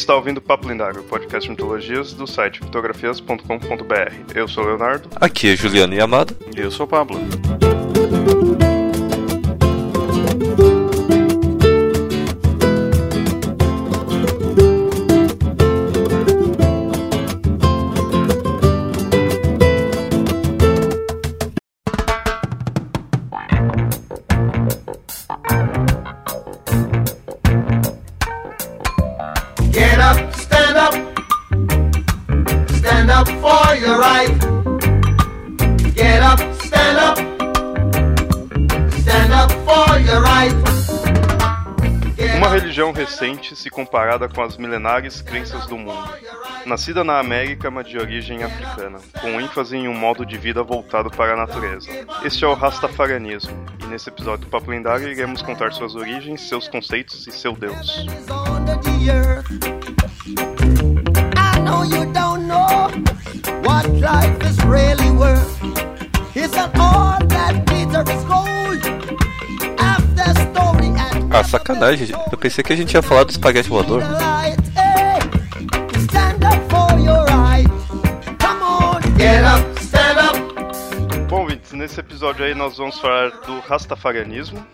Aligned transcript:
está 0.00 0.14
ouvindo 0.14 0.40
Papo 0.40 0.66
Lendário, 0.66 1.02
podcast 1.02 1.46
de 1.46 1.50
mitologias 1.50 2.12
do 2.12 2.26
site 2.26 2.58
fotografias.com.br. 2.60 4.34
Eu 4.34 4.48
sou 4.48 4.64
o 4.64 4.66
Leonardo. 4.66 5.08
Aqui 5.16 5.52
é 5.52 5.56
Juliano 5.56 5.94
Yamada. 5.94 6.34
E 6.56 6.60
eu 6.60 6.70
sou 6.70 6.86
o 6.86 6.88
Pablo. 6.88 7.20
Se 43.60 43.68
comparada 43.68 44.26
com 44.26 44.42
as 44.42 44.56
milenares 44.56 45.20
crenças 45.20 45.66
do 45.66 45.76
mundo. 45.76 46.08
Nascida 46.64 47.04
na 47.04 47.18
América, 47.18 47.70
mas 47.70 47.86
de 47.86 47.98
origem 47.98 48.42
africana, 48.42 48.98
com 49.20 49.40
ênfase 49.40 49.76
em 49.76 49.86
um 49.86 49.94
modo 49.94 50.24
de 50.24 50.38
vida 50.38 50.62
voltado 50.62 51.10
para 51.10 51.34
a 51.34 51.36
natureza. 51.36 51.88
Este 52.24 52.44
é 52.44 52.48
o 52.48 52.54
Rastafarianismo, 52.54 53.54
e 53.82 53.86
nesse 53.86 54.08
episódio 54.08 54.46
do 54.46 54.50
Papo 54.50 54.70
Lendário 54.70 55.08
iremos 55.08 55.42
contar 55.42 55.72
suas 55.72 55.94
origens, 55.94 56.48
seus 56.48 56.68
conceitos 56.68 57.26
e 57.26 57.32
seu 57.32 57.52
Deus. 57.52 58.06
It's 66.42 66.60
all 66.60 67.18
that. 67.20 68.59
Ah, 71.30 71.44
sacanagem. 71.44 72.08
Eu 72.30 72.36
pensei 72.36 72.62
que 72.64 72.72
a 72.72 72.76
gente 72.76 72.92
ia 72.92 73.02
falar 73.02 73.24
do 73.24 73.30
espaguete 73.30 73.68
voador. 73.68 74.02
Bom, 81.28 81.46
nesse 81.72 82.00
episódio 82.00 82.44
aí 82.44 82.54
nós 82.54 82.76
vamos 82.76 82.98
falar 82.98 83.30
do 83.46 83.60
Rastafarianismo, 83.60 84.66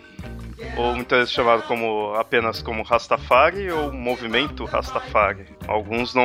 ou 0.77 0.95
muitas 0.95 1.19
vezes 1.19 1.33
chamado 1.33 1.63
como 1.63 2.15
apenas 2.15 2.61
como 2.61 2.83
Rastafari 2.83 3.71
ou 3.71 3.93
movimento 3.93 4.65
Rastafari. 4.65 5.47
Alguns 5.67 6.15
não, 6.15 6.25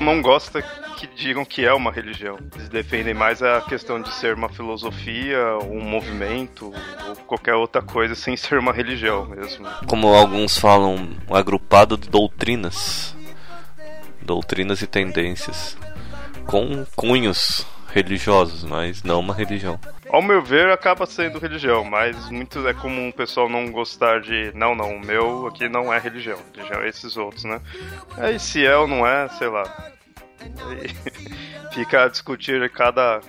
não 0.00 0.22
gostam 0.22 0.62
que 0.96 1.06
digam 1.06 1.44
que 1.44 1.64
é 1.64 1.72
uma 1.72 1.92
religião. 1.92 2.38
Eles 2.54 2.68
defendem 2.68 3.14
mais 3.14 3.42
a 3.42 3.60
questão 3.60 4.00
de 4.00 4.10
ser 4.12 4.34
uma 4.34 4.48
filosofia, 4.48 5.58
um 5.62 5.80
movimento 5.80 6.72
ou 7.06 7.16
qualquer 7.26 7.54
outra 7.54 7.82
coisa 7.82 8.14
sem 8.14 8.36
ser 8.36 8.58
uma 8.58 8.72
religião 8.72 9.26
mesmo. 9.26 9.66
Como 9.86 10.08
alguns 10.08 10.56
falam, 10.58 11.16
um 11.28 11.34
agrupado 11.34 11.96
de 11.96 12.08
doutrinas. 12.08 13.14
Doutrinas 14.22 14.80
e 14.80 14.86
tendências. 14.86 15.76
Com 16.46 16.86
cunhos 16.96 17.66
religiosos, 17.94 18.64
mas 18.64 19.04
não 19.04 19.20
uma 19.20 19.32
religião. 19.32 19.78
Ao 20.10 20.20
meu 20.20 20.42
ver, 20.42 20.68
acaba 20.68 21.06
sendo 21.06 21.38
religião, 21.38 21.84
mas 21.84 22.28
muito 22.28 22.66
é 22.66 22.74
comum 22.74 23.08
o 23.08 23.12
pessoal 23.12 23.48
não 23.48 23.70
gostar 23.70 24.20
de. 24.20 24.50
Não, 24.52 24.74
não, 24.74 24.96
o 24.96 25.00
meu 25.00 25.46
aqui 25.46 25.68
não 25.68 25.94
é 25.94 25.98
religião. 26.00 26.38
Religião 26.52 26.82
é 26.82 26.88
esses 26.88 27.16
outros, 27.16 27.44
né? 27.44 27.60
Aí 28.18 28.38
se 28.40 28.66
é 28.66 28.76
ou 28.76 28.88
não 28.88 29.06
é, 29.06 29.28
sei 29.28 29.48
lá. 29.48 29.62
Fica 31.72 32.04
a 32.04 32.08
discutir 32.08 32.68
cada, 32.70 33.20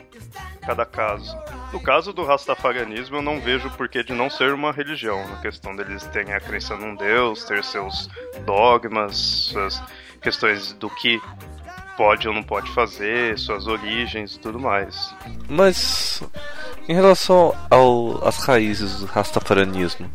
cada 0.65 0.85
caso. 0.85 1.37
No 1.71 1.79
caso 1.79 2.11
do 2.11 2.23
Rastafarianismo, 2.23 3.17
eu 3.17 3.21
não 3.21 3.39
vejo 3.39 3.69
porquê 3.71 4.03
de 4.03 4.13
não 4.13 4.29
ser 4.31 4.51
uma 4.51 4.71
religião. 4.71 5.27
Na 5.27 5.41
questão 5.41 5.75
deles 5.75 6.05
terem 6.07 6.33
a 6.33 6.39
crença 6.39 6.75
num 6.75 6.95
Deus, 6.95 7.43
ter 7.43 7.63
seus 7.63 8.09
dogmas, 8.45 9.15
suas 9.15 9.81
questões 10.21 10.73
do 10.73 10.89
que 10.89 11.21
pode 11.97 12.27
ou 12.27 12.33
não 12.33 12.43
pode 12.43 12.71
fazer, 12.71 13.37
suas 13.37 13.67
origens 13.67 14.35
e 14.35 14.39
tudo 14.39 14.59
mais. 14.59 15.13
Mas 15.49 16.21
em 16.87 16.93
relação 16.93 17.55
ao, 17.69 18.27
às 18.27 18.37
raízes 18.45 18.99
do 18.99 19.05
rastafarianismo, 19.05 20.09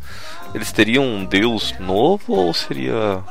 eles 0.53 0.71
teriam 0.71 1.03
um 1.03 1.25
deus 1.25 1.73
novo 1.79 2.33
ou 2.33 2.53
seria 2.53 3.23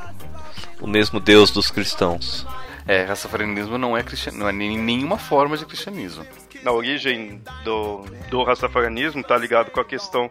o 0.80 0.86
mesmo 0.86 1.20
deus 1.20 1.50
dos 1.50 1.70
cristãos? 1.70 2.46
É, 2.86 3.04
rastafarianismo 3.04 3.78
não 3.78 3.96
é, 3.96 4.02
cristian... 4.02 4.32
não 4.32 4.48
é 4.48 4.52
nem- 4.52 4.78
nenhuma 4.78 5.18
forma 5.18 5.56
de 5.56 5.64
cristianismo. 5.66 6.24
na 6.62 6.72
origem 6.72 7.40
do, 7.64 8.04
do 8.30 8.42
rastafarianismo 8.42 9.22
tá 9.22 9.36
ligado 9.36 9.70
com 9.70 9.80
a 9.80 9.84
questão 9.84 10.30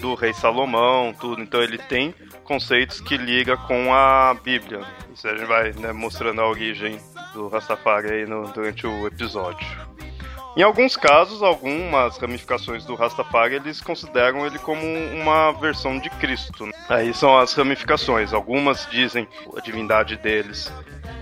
do 0.00 0.14
rei 0.14 0.32
Salomão, 0.32 1.12
tudo. 1.20 1.42
Então 1.42 1.60
ele 1.60 1.76
tem 1.78 2.14
conceitos 2.54 3.00
que 3.00 3.16
liga 3.16 3.56
com 3.56 3.94
a 3.94 4.34
Bíblia. 4.42 4.80
Isso 5.14 5.28
a 5.28 5.36
gente 5.36 5.46
vai 5.46 5.70
né, 5.72 5.92
mostrando 5.92 6.40
a 6.40 6.48
origem 6.48 6.98
do 7.32 7.46
Rastafari 7.46 8.10
aí 8.10 8.26
no- 8.26 8.48
durante 8.48 8.84
o 8.88 9.06
episódio. 9.06 9.64
Em 10.56 10.62
alguns 10.64 10.96
casos, 10.96 11.44
algumas 11.44 12.18
ramificações 12.18 12.84
do 12.84 12.96
Rastafari, 12.96 13.54
eles 13.54 13.80
consideram 13.80 14.44
ele 14.44 14.58
como 14.58 14.82
uma 14.84 15.52
versão 15.52 15.96
de 16.00 16.10
Cristo. 16.10 16.68
Aí 16.88 17.14
são 17.14 17.38
as 17.38 17.54
ramificações. 17.54 18.32
Algumas 18.32 18.84
dizem 18.90 19.28
a 19.56 19.60
divindade 19.60 20.16
deles 20.16 20.72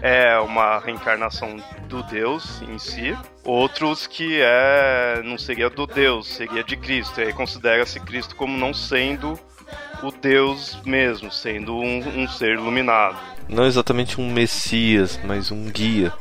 é 0.01 0.39
uma 0.39 0.79
reencarnação 0.79 1.57
do 1.89 2.03
Deus 2.05 2.63
em 2.63 2.79
si. 2.79 3.15
Outros 3.45 4.07
que 4.07 4.41
é 4.41 5.21
não 5.23 5.37
seria 5.37 5.69
do 5.69 5.87
Deus, 5.87 6.27
seria 6.27 6.65
de 6.65 6.75
Cristo. 6.79 7.21
E 7.21 7.25
aí 7.25 7.33
considera-se 7.35 8.01
Cristo 8.01 8.35
como 8.35 8.57
não 8.57 8.73
sendo 8.73 9.39
o 10.03 10.11
Deus 10.11 10.79
mesmo, 10.85 11.31
sendo 11.31 11.77
um, 11.77 12.23
um 12.23 12.29
ser 12.29 12.55
iluminado. 12.55 13.17
Não 13.49 13.65
exatamente 13.67 14.21
um 14.21 14.31
messias, 14.31 15.19
mas 15.25 15.51
um 15.51 15.65
guia. 15.71 16.13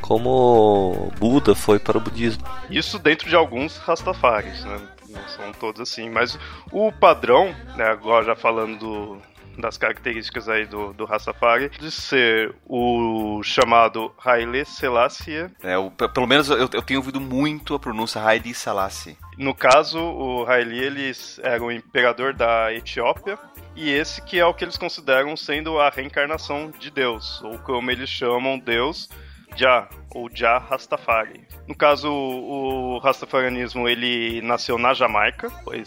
Como 0.00 1.12
Buda 1.18 1.54
foi 1.54 1.78
para 1.78 1.98
o 1.98 2.00
budismo. 2.00 2.44
Isso 2.70 2.98
dentro 2.98 3.28
de 3.28 3.34
alguns 3.36 3.76
Rastafaris, 3.78 4.64
né? 4.64 4.80
Não 5.08 5.28
são 5.28 5.52
todos 5.52 5.80
assim, 5.80 6.10
mas 6.10 6.38
o 6.70 6.92
padrão, 6.92 7.54
né, 7.76 7.84
agora 7.88 8.24
já 8.24 8.36
falando 8.36 8.78
do- 8.78 9.22
das 9.58 9.76
características 9.78 10.48
aí 10.48 10.66
do, 10.66 10.92
do 10.92 11.04
Rastafari, 11.04 11.68
de 11.70 11.90
ser 11.90 12.54
o 12.66 13.40
chamado 13.42 14.12
Haile 14.24 14.64
Selassie. 14.64 15.46
É, 15.62 15.76
o- 15.78 15.90
pe- 15.90 16.08
pelo 16.08 16.26
menos 16.26 16.48
eu, 16.50 16.58
eu 16.72 16.82
tenho 16.82 17.00
ouvido 17.00 17.20
muito 17.20 17.74
a 17.74 17.78
pronúncia 17.78 18.22
Haile 18.22 18.54
Selassie. 18.54 19.16
No 19.38 19.54
caso, 19.54 19.98
o 20.00 20.46
Haile 20.46 20.78
eles 20.78 21.38
era 21.42 21.62
o 21.62 21.70
imperador 21.70 22.32
da 22.32 22.72
Etiópia, 22.72 23.38
e 23.74 23.90
esse 23.90 24.22
que 24.22 24.38
é 24.38 24.46
o 24.46 24.54
que 24.54 24.64
eles 24.64 24.76
consideram 24.78 25.36
sendo 25.36 25.78
a 25.78 25.90
reencarnação 25.90 26.70
de 26.78 26.90
Deus, 26.90 27.42
ou 27.42 27.58
como 27.58 27.90
eles 27.90 28.08
chamam 28.08 28.58
Deus, 28.58 29.08
Jah, 29.56 29.88
ou 30.14 30.28
Jah 30.32 30.58
Rastafari. 30.58 31.40
No 31.66 31.74
caso, 31.74 32.10
o 32.12 32.98
Rastafarianismo 32.98 33.88
ele 33.88 34.40
nasceu 34.42 34.78
na 34.78 34.94
Jamaica, 34.94 35.50
foi 35.64 35.82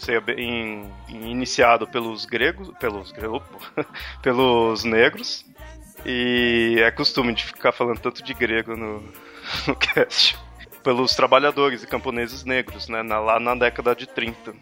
iniciado 1.08 1.86
pelos 1.86 2.24
gregos, 2.26 2.70
pelos 2.78 3.12
pelos 4.22 4.84
negros, 4.84 5.44
e 6.04 6.76
é 6.80 6.90
costume 6.90 7.32
de 7.34 7.44
ficar 7.44 7.72
falando 7.72 7.98
tanto 7.98 8.22
de 8.22 8.34
grego 8.34 8.76
no, 8.76 9.02
no 9.66 9.76
cast. 9.76 10.36
Pelos 10.82 11.14
trabalhadores 11.14 11.82
e 11.82 11.86
camponeses 11.86 12.42
negros, 12.44 12.88
né, 12.88 13.02
na- 13.02 13.20
lá 13.20 13.38
na 13.38 13.54
década 13.54 13.94
de 13.94 14.06
30 14.06 14.54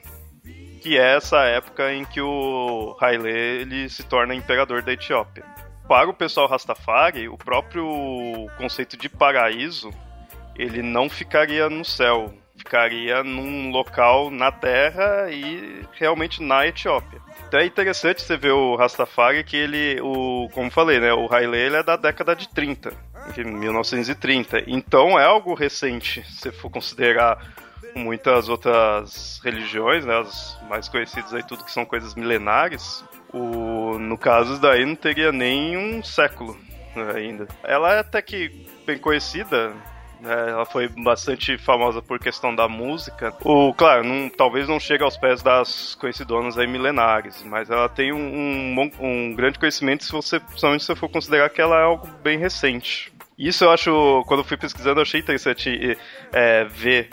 que 0.80 0.96
é 0.96 1.16
essa 1.16 1.40
época 1.42 1.92
em 1.92 2.04
que 2.04 2.20
o 2.20 2.96
Haile 3.00 3.28
ele 3.28 3.88
se 3.88 4.04
torna 4.04 4.32
imperador 4.32 4.80
da 4.80 4.92
Etiópia. 4.92 5.44
Para 5.88 6.10
o 6.10 6.14
pessoal 6.14 6.46
Rastafari, 6.46 7.30
o 7.30 7.38
próprio 7.38 7.86
conceito 8.58 8.94
de 8.94 9.08
paraíso 9.08 9.90
ele 10.54 10.82
não 10.82 11.08
ficaria 11.08 11.70
no 11.70 11.82
céu, 11.82 12.34
ficaria 12.56 13.24
num 13.24 13.70
local 13.70 14.30
na 14.30 14.52
Terra 14.52 15.30
e 15.30 15.82
realmente 15.92 16.42
na 16.42 16.66
Etiópia. 16.66 17.20
Então 17.46 17.58
é 17.58 17.64
interessante 17.64 18.20
você 18.20 18.36
ver 18.36 18.50
o 18.50 18.76
Rastafari 18.76 19.42
que 19.42 19.56
ele, 19.56 19.98
o, 20.02 20.50
como 20.52 20.70
falei, 20.70 21.00
né, 21.00 21.14
o 21.14 21.32
Haile 21.32 21.56
ele 21.56 21.76
é 21.76 21.82
da 21.82 21.96
década 21.96 22.36
de 22.36 22.48
30, 22.50 22.92
em 23.38 23.44
1930. 23.44 24.64
Então 24.66 25.18
é 25.18 25.24
algo 25.24 25.54
recente, 25.54 26.22
se 26.28 26.52
for 26.52 26.68
considerar 26.68 27.38
muitas 27.94 28.50
outras 28.50 29.40
religiões, 29.42 30.04
né, 30.04 30.18
as 30.18 30.58
mais 30.68 30.86
conhecidas 30.86 31.32
aí 31.32 31.42
tudo 31.42 31.64
que 31.64 31.72
são 31.72 31.86
coisas 31.86 32.14
milenares. 32.14 33.02
O, 33.32 33.98
no 33.98 34.16
caso 34.16 34.60
daí 34.60 34.84
não 34.84 34.96
teria 34.96 35.30
nem 35.30 35.76
um 35.76 36.02
século 36.02 36.56
né, 36.96 37.12
ainda. 37.14 37.46
Ela 37.62 37.94
é 37.94 37.98
até 38.00 38.22
que 38.22 38.66
bem 38.86 38.98
conhecida 38.98 39.74
né? 40.20 40.50
Ela 40.50 40.66
foi 40.66 40.88
bastante 40.88 41.56
famosa 41.58 42.02
por 42.02 42.18
questão 42.18 42.54
da 42.54 42.68
música. 42.68 43.34
O, 43.44 43.72
claro, 43.72 44.04
não, 44.04 44.28
talvez 44.28 44.68
não 44.68 44.80
chegue 44.80 45.02
aos 45.02 45.16
pés 45.16 45.42
das 45.42 45.94
conhecidonas 45.94 46.58
aí 46.58 46.66
milenares, 46.66 47.42
mas 47.44 47.70
ela 47.70 47.88
tem 47.88 48.12
um, 48.12 48.18
um, 48.18 48.90
um 49.00 49.34
grande 49.34 49.58
conhecimento 49.58 50.04
se 50.04 50.12
você, 50.12 50.40
principalmente 50.40 50.82
se 50.82 50.88
você 50.88 50.96
for 50.96 51.08
considerar 51.08 51.50
que 51.50 51.60
ela 51.60 51.78
é 51.78 51.82
algo 51.84 52.06
bem 52.22 52.38
recente. 52.38 53.12
Isso 53.38 53.64
eu 53.64 53.70
acho, 53.70 54.24
quando 54.26 54.40
eu 54.40 54.44
fui 54.44 54.56
pesquisando, 54.56 54.98
eu 54.98 55.02
achei 55.02 55.20
interessante 55.20 55.96
é, 56.32 56.64
ver 56.64 57.08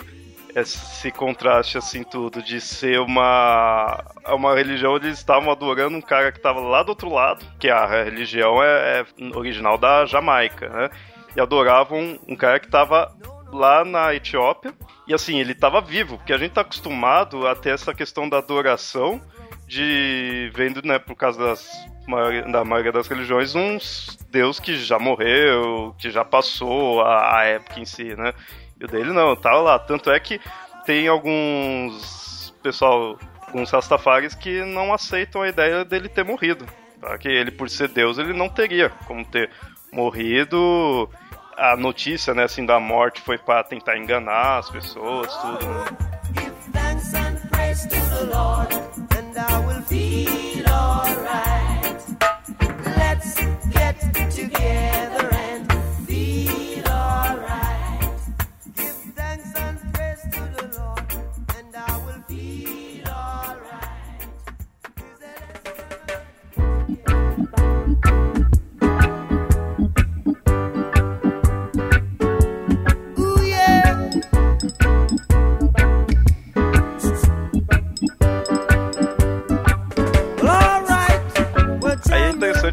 esse 0.60 1.10
contraste 1.10 1.76
assim 1.76 2.02
tudo 2.02 2.42
de 2.42 2.62
ser 2.62 2.98
uma 2.98 4.02
uma 4.26 4.54
religião 4.54 4.94
onde 4.94 5.06
eles 5.06 5.18
estavam 5.18 5.50
adorando 5.50 5.96
um 5.96 6.00
cara 6.00 6.32
que 6.32 6.38
estava 6.38 6.60
lá 6.60 6.82
do 6.82 6.88
outro 6.90 7.12
lado, 7.12 7.44
que 7.58 7.68
a 7.68 7.84
religião 8.04 8.62
é, 8.62 9.00
é 9.00 9.36
original 9.36 9.76
da 9.76 10.06
Jamaica, 10.06 10.68
né? 10.70 10.90
E 11.36 11.40
adoravam 11.40 12.18
um 12.26 12.34
cara 12.34 12.58
que 12.58 12.66
estava 12.66 13.14
lá 13.52 13.84
na 13.84 14.14
Etiópia. 14.14 14.72
E 15.06 15.12
assim, 15.12 15.38
ele 15.38 15.52
estava 15.52 15.82
vivo, 15.82 16.16
porque 16.16 16.32
a 16.32 16.38
gente 16.38 16.48
está 16.48 16.62
acostumado 16.62 17.46
a 17.46 17.54
ter 17.54 17.74
essa 17.74 17.94
questão 17.94 18.26
da 18.26 18.38
adoração 18.38 19.20
de 19.66 20.50
vendo, 20.54 20.80
né, 20.82 20.98
por 20.98 21.14
causa 21.16 21.38
das 21.38 21.68
da 22.52 22.64
maioria 22.64 22.92
das 22.92 23.08
religiões, 23.08 23.56
um 23.56 23.78
deus 24.30 24.60
que 24.60 24.76
já 24.76 24.96
morreu, 24.96 25.92
que 25.98 26.08
já 26.08 26.24
passou 26.24 27.00
a, 27.02 27.38
a 27.38 27.44
época 27.44 27.80
em 27.80 27.84
si, 27.84 28.14
né? 28.14 28.32
E 28.80 28.84
o 28.84 28.88
dele 28.88 29.12
não, 29.12 29.34
tava 29.36 29.60
lá. 29.60 29.78
Tanto 29.78 30.10
é 30.10 30.18
que 30.20 30.40
tem 30.84 31.08
alguns 31.08 32.54
pessoal, 32.62 33.18
alguns 33.46 33.70
Rastafaris 33.70 34.34
que 34.34 34.64
não 34.64 34.92
aceitam 34.92 35.42
a 35.42 35.48
ideia 35.48 35.84
dele 35.84 36.08
ter 36.08 36.24
morrido. 36.24 36.66
Tá? 37.00 37.16
Que 37.18 37.28
ele, 37.28 37.50
por 37.50 37.70
ser 37.70 37.88
Deus, 37.88 38.18
ele 38.18 38.32
não 38.32 38.48
teria 38.48 38.90
como 39.06 39.24
ter 39.24 39.50
morrido. 39.92 41.08
A 41.56 41.74
notícia, 41.76 42.34
né, 42.34 42.44
assim, 42.44 42.66
da 42.66 42.78
morte 42.78 43.22
foi 43.22 43.38
para 43.38 43.64
tentar 43.64 43.96
enganar 43.96 44.58
as 44.58 44.68
pessoas, 44.68 45.34
tudo. 45.36 45.66
Né? 45.66 46.06
Let's 49.88 50.45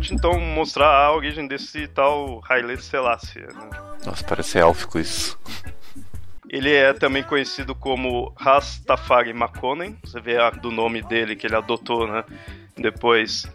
interessante 0.03 0.13
então 0.13 0.39
mostrar 0.39 0.87
a 0.87 1.13
origem 1.13 1.47
desse 1.47 1.87
tal 1.87 2.41
Haile 2.47 2.77
Selassie. 2.77 3.41
Né? 3.41 3.69
Nossa, 4.05 4.23
parece 4.23 4.59
élfico 4.59 4.99
isso. 4.99 5.39
Ele 6.49 6.71
é 6.71 6.93
também 6.93 7.23
conhecido 7.23 7.73
como 7.73 8.33
Rastafari 8.37 9.33
Makonnen. 9.33 9.97
Você 10.03 10.19
vê 10.19 10.37
a, 10.37 10.49
do 10.49 10.69
nome 10.69 11.01
dele 11.01 11.35
que 11.35 11.47
ele 11.47 11.55
adotou, 11.55 12.07
né? 12.07 12.23
Depois 12.77 13.47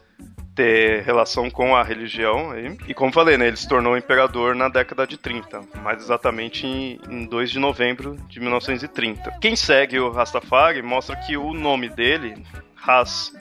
ter 0.55 1.05
relação 1.05 1.49
com 1.49 1.77
a 1.77 1.85
religião. 1.85 2.51
Aí. 2.51 2.77
E 2.89 2.95
como 2.95 3.13
falei, 3.13 3.37
né, 3.37 3.47
ele 3.47 3.57
se 3.57 3.69
tornou 3.69 3.97
imperador 3.97 4.57
na 4.57 4.69
década 4.69 5.07
de 5.07 5.17
30, 5.17 5.63
mais 5.81 6.03
exatamente 6.03 6.67
em, 6.67 6.99
em 7.09 7.25
2 7.25 7.53
de 7.53 7.61
novembro 7.61 8.17
de 8.29 8.41
1930. 8.41 9.39
Quem 9.41 9.55
segue 9.55 10.01
o 10.01 10.11
Rastafari 10.11 10.83
mostra 10.83 11.15
que 11.15 11.37
o 11.37 11.55
nome 11.55 11.89
dele, 11.89 12.43
Ras 12.75 13.33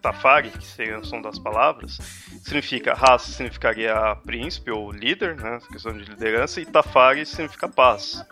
Tafari, 0.00 0.50
que 0.50 0.64
seria 0.64 0.98
o 0.98 1.04
som 1.04 1.20
das 1.20 1.38
palavras, 1.38 1.98
significa 2.42 2.94
raça 2.94 3.30
significaria 3.30 4.16
príncipe 4.24 4.70
ou 4.70 4.90
líder, 4.90 5.36
né, 5.36 5.58
questão 5.70 5.92
de 5.92 6.04
liderança, 6.04 6.60
e 6.60 6.66
Tafari 6.66 7.24
significa 7.24 7.68
paz. 7.68 8.24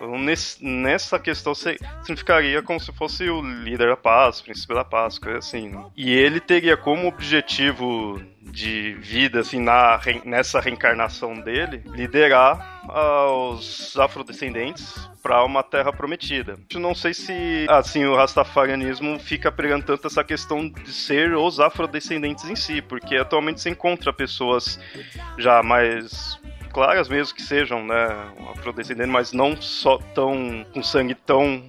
Então, 0.00 0.18
nesse, 0.18 0.64
nessa 0.64 1.18
questão 1.18 1.54
significaria 1.54 2.62
como 2.62 2.80
se 2.80 2.90
fosse 2.90 3.28
o 3.28 3.42
líder 3.42 3.90
da 3.90 3.96
paz, 3.98 4.40
príncipe 4.40 4.72
da 4.72 4.82
paz, 4.82 5.18
coisa 5.18 5.38
assim. 5.38 5.68
Né? 5.68 5.84
E 5.94 6.10
ele 6.10 6.40
teria 6.40 6.74
como 6.74 7.06
objetivo 7.06 8.18
de 8.40 8.94
vida, 8.94 9.40
assim, 9.40 9.60
na, 9.60 10.00
nessa 10.24 10.58
reencarnação 10.58 11.38
dele, 11.38 11.82
liderar 11.88 12.80
os 12.88 13.94
afrodescendentes 13.98 15.09
para 15.22 15.44
uma 15.44 15.62
terra 15.62 15.92
prometida. 15.92 16.58
Eu 16.72 16.80
não 16.80 16.94
sei 16.94 17.14
se 17.14 17.66
assim 17.68 18.04
o 18.04 18.16
rastafarianismo 18.16 19.18
fica 19.18 19.50
pregando 19.52 19.84
tanto 19.84 20.06
essa 20.06 20.24
questão 20.24 20.68
de 20.68 20.92
ser 20.92 21.34
os 21.34 21.60
afrodescendentes 21.60 22.44
em 22.44 22.56
si, 22.56 22.82
porque 22.82 23.16
atualmente 23.16 23.60
se 23.60 23.70
encontra 23.70 24.12
pessoas 24.12 24.78
já 25.38 25.62
mais 25.62 26.38
claras 26.72 27.08
mesmo 27.08 27.34
que 27.34 27.42
sejam, 27.42 27.84
né, 27.84 28.06
afrodescendentes, 28.52 29.12
mas 29.12 29.32
não 29.32 29.60
só 29.60 29.98
tão 30.14 30.64
com 30.72 30.82
sangue 30.82 31.14
tão 31.14 31.62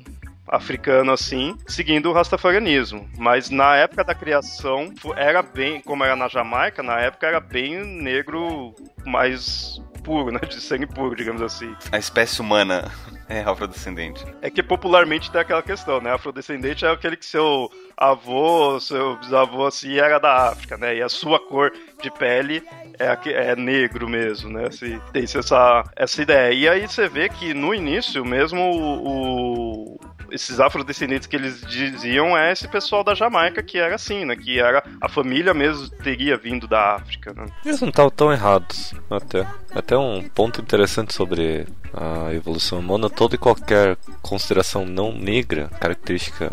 africano 0.52 1.14
assim, 1.14 1.58
seguindo 1.66 2.10
o 2.10 2.14
rastafarianismo. 2.14 3.10
Mas 3.18 3.50
na 3.50 3.78
época 3.78 4.04
da 4.04 4.14
criação, 4.14 4.94
era 5.16 5.42
bem, 5.42 5.80
como 5.82 6.04
era 6.04 6.16
na 6.16 6.28
Jamaica, 6.28 6.84
na 6.84 7.00
época 7.00 7.26
era 7.26 7.40
bem 7.40 7.84
negro 7.84 8.76
mais 9.06 9.82
puro, 10.04 10.32
né? 10.32 10.40
De 10.40 10.60
sangue 10.60 10.86
puro, 10.86 11.16
digamos 11.16 11.42
assim. 11.42 11.74
A 11.92 11.98
espécie 11.98 12.42
humana 12.42 12.92
é 13.30 13.42
afrodescendente. 13.42 14.26
É 14.42 14.50
que 14.50 14.62
popularmente 14.62 15.32
tem 15.32 15.40
aquela 15.40 15.62
questão, 15.62 16.02
né? 16.02 16.12
Afrodescendente 16.12 16.86
é 16.86 16.92
aquele 16.92 17.16
que 17.16 17.26
seu 17.26 17.72
avô, 17.96 18.80
seu 18.80 19.16
bisavô, 19.18 19.66
assim, 19.66 19.98
era 19.98 20.20
da 20.20 20.50
África, 20.50 20.76
né? 20.78 20.96
E 20.96 21.02
a 21.02 21.08
sua 21.08 21.40
cor 21.40 21.72
de 22.02 22.12
pele 22.12 22.64
é, 23.00 23.52
é 23.52 23.56
negro 23.56 24.10
mesmo, 24.10 24.50
né? 24.50 24.68
Assim, 24.68 25.00
tem 25.14 25.24
essa, 25.24 25.84
essa 25.96 26.22
ideia. 26.22 26.54
E 26.54 26.68
aí 26.68 26.88
você 26.88 27.08
vê 27.08 27.30
que 27.30 27.54
no 27.54 27.74
início, 27.74 28.26
mesmo 28.26 28.60
o, 28.60 30.00
esses 30.32 30.60
afrodescendentes 30.60 31.28
que 31.28 31.36
eles 31.36 31.62
diziam 31.62 32.38
é 32.38 32.52
esse 32.52 32.68
pessoal 32.68 33.04
da 33.04 33.14
Jamaica 33.14 33.62
que 33.62 33.78
era 33.78 33.96
assim, 33.96 34.26
né? 34.26 34.36
Que 34.36 34.60
era 34.60 34.84
a 35.00 35.10
família 35.10 35.54
mesmo 35.54 35.90
teria 35.90 36.38
vindo 36.38 36.68
da 36.68 36.96
África, 36.96 37.34
né? 37.34 37.46
Eles 37.66 37.82
não 37.82 37.90
estavam 37.90 38.12
tão 38.12 38.32
errados, 38.32 38.94
até. 39.10 39.46
Até 39.74 39.98
um 39.98 40.28
ponto 40.28 40.62
interessante 40.62 41.14
sobre 41.14 41.68
a 41.94 42.34
evolução 42.34 42.80
humana, 42.80 43.10
toda 43.10 43.36
e 43.36 43.38
qualquer 43.38 43.98
consideração 44.22 44.86
não 44.86 45.14
negra, 45.14 45.70
característica 45.80 46.52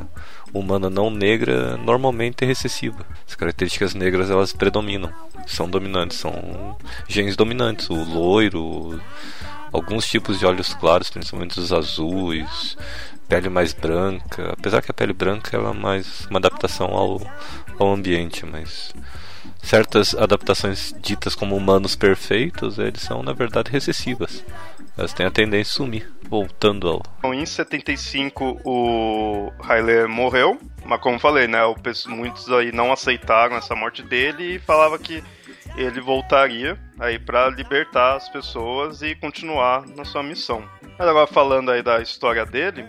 humana 0.52 0.88
não 0.88 1.10
negra, 1.10 1.76
normalmente 1.76 2.44
é 2.44 2.46
recessiva. 2.46 3.04
As 3.26 3.34
características 3.34 3.94
negras 3.94 4.30
elas 4.30 4.52
predominam, 4.52 5.12
são 5.46 5.68
dominantes, 5.68 6.18
são 6.18 6.76
genes 7.08 7.36
dominantes, 7.36 7.90
o 7.90 7.94
loiro, 7.94 9.00
alguns 9.72 10.06
tipos 10.06 10.38
de 10.38 10.46
olhos 10.46 10.74
claros, 10.74 11.10
principalmente 11.10 11.58
os 11.58 11.72
azuis, 11.72 12.76
pele 13.28 13.48
mais 13.48 13.72
branca, 13.72 14.54
apesar 14.58 14.80
que 14.80 14.90
a 14.90 14.94
pele 14.94 15.12
branca 15.12 15.56
ela 15.56 15.70
é 15.70 15.74
mais 15.74 16.26
uma 16.30 16.38
adaptação 16.38 16.88
ao, 16.88 17.20
ao 17.78 17.92
ambiente, 17.92 18.46
mas 18.46 18.94
certas 19.62 20.14
adaptações 20.14 20.94
ditas 21.00 21.34
como 21.34 21.54
humanos 21.54 21.94
perfeitos, 21.94 22.78
eles 22.78 23.02
são 23.02 23.22
na 23.22 23.32
verdade 23.32 23.70
recessivas. 23.70 24.44
Elas 24.96 25.12
têm 25.12 25.26
a 25.26 25.30
tendência 25.30 25.70
a 25.70 25.74
sumir, 25.74 26.10
voltando 26.28 26.88
ao. 26.88 27.02
Então, 27.18 27.32
em 27.32 27.46
75 27.46 28.60
o 28.64 29.52
Haile 29.62 30.08
morreu, 30.08 30.58
mas 30.84 31.00
como 31.00 31.20
falei, 31.20 31.46
né, 31.46 31.60
muitos 32.06 32.50
aí 32.50 32.72
não 32.72 32.92
aceitaram 32.92 33.56
essa 33.56 33.76
morte 33.76 34.02
dele 34.02 34.56
e 34.56 34.58
falava 34.58 34.98
que 34.98 35.22
ele 35.76 36.00
voltaria 36.00 36.76
aí 36.98 37.18
para 37.18 37.48
libertar 37.50 38.16
as 38.16 38.28
pessoas 38.28 39.02
e 39.02 39.14
continuar 39.14 39.86
na 39.86 40.04
sua 40.04 40.22
missão. 40.22 40.64
Mas 40.98 41.06
agora 41.06 41.28
falando 41.28 41.70
aí 41.70 41.80
da 41.80 42.00
história 42.00 42.44
dele, 42.44 42.84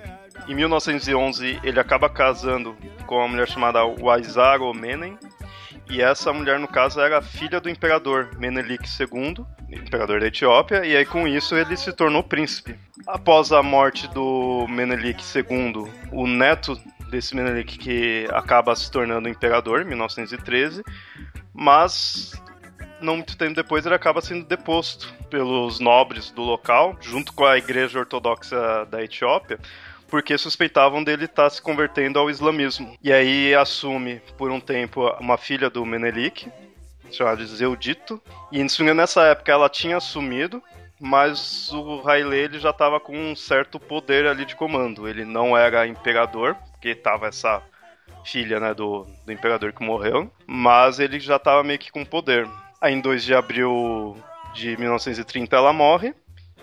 em 0.50 0.56
1911, 0.56 1.60
ele 1.64 1.80
acaba 1.80 2.10
casando 2.10 2.76
com 3.06 3.18
uma 3.18 3.28
mulher 3.28 3.48
chamada 3.48 3.86
Waizaro 3.86 4.74
Menem. 4.74 5.18
E 5.90 6.02
essa 6.02 6.34
mulher, 6.34 6.60
no 6.60 6.68
caso, 6.68 7.00
era 7.00 7.22
filha 7.22 7.60
do 7.60 7.70
imperador 7.70 8.30
Menelik 8.38 8.84
II, 9.00 9.46
imperador 9.72 10.20
da 10.20 10.28
Etiópia, 10.28 10.86
e 10.86 10.96
aí 10.96 11.06
com 11.06 11.28
isso 11.28 11.56
ele 11.56 11.76
se 11.78 11.94
tornou 11.94 12.24
príncipe. 12.24 12.76
Após 13.08 13.52
a 13.52 13.62
morte 13.64 14.08
do 14.10 14.68
Menelik 14.68 15.24
II, 15.36 15.92
o 16.12 16.28
neto 16.28 16.80
desse 17.10 17.36
Menelik 17.36 17.78
que 17.78 18.28
acaba 18.32 18.76
se 18.76 18.90
tornando 18.92 19.30
imperador 19.30 19.82
em 19.82 19.86
1913, 19.86 20.84
mas 21.54 22.34
não 23.02 23.16
muito 23.16 23.38
tempo 23.38 23.56
depois 23.56 23.86
ele 23.86 23.96
acaba 23.96 24.22
sendo 24.22 24.46
deposto 24.46 25.14
pelos 25.30 25.80
nobres 25.80 26.32
do 26.32 26.42
local, 26.42 26.98
junto 27.02 27.34
com 27.34 27.46
a 27.46 27.58
igreja 27.58 28.00
ortodoxa 28.00 28.86
da 28.86 29.04
Etiópia, 29.04 29.60
porque 30.10 30.38
suspeitavam 30.38 31.04
dele 31.04 31.26
estar 31.26 31.44
tá 31.44 31.50
se 31.50 31.62
convertendo 31.62 32.20
ao 32.20 32.30
islamismo. 32.30 32.98
E 33.02 33.14
aí 33.14 33.54
assume 33.56 34.22
por 34.38 34.52
um 34.52 34.60
tempo 34.60 35.08
uma 35.20 35.38
filha 35.38 35.70
do 35.70 35.86
Menelik, 35.86 36.52
chamada 37.12 37.46
Zeudito, 37.46 38.22
e 38.52 38.64
nessa 38.94 39.24
época 39.24 39.52
ela 39.52 39.70
tinha 39.70 39.98
assumido 39.98 40.62
mas 41.00 41.72
o 41.72 42.06
Haile 42.06 42.36
ele 42.36 42.60
já 42.60 42.72
estava 42.72 43.00
com 43.00 43.16
um 43.16 43.36
certo 43.36 43.80
poder 43.80 44.28
ali 44.28 44.44
de 44.44 44.56
comando. 44.56 45.08
Ele 45.08 45.24
não 45.24 45.58
era 45.58 45.88
imperador, 45.88 46.56
porque 46.72 46.94
tava 46.94 47.28
essa 47.28 47.62
filha 48.26 48.60
né, 48.60 48.74
do, 48.74 49.08
do 49.26 49.32
imperador 49.32 49.72
que 49.72 49.84
morreu, 49.84 50.30
mas 50.46 51.00
ele 51.00 51.20
já 51.20 51.38
estava 51.38 51.64
meio 51.64 51.80
que 51.80 51.92
com 51.92 52.04
poder. 52.04 52.48
Aí 52.82 52.94
em 52.94 53.02
2 53.02 53.24
de 53.24 53.34
abril 53.34 54.18
de 54.54 54.76
1930 54.78 55.56
ela 55.56 55.72
morre, 55.72 56.14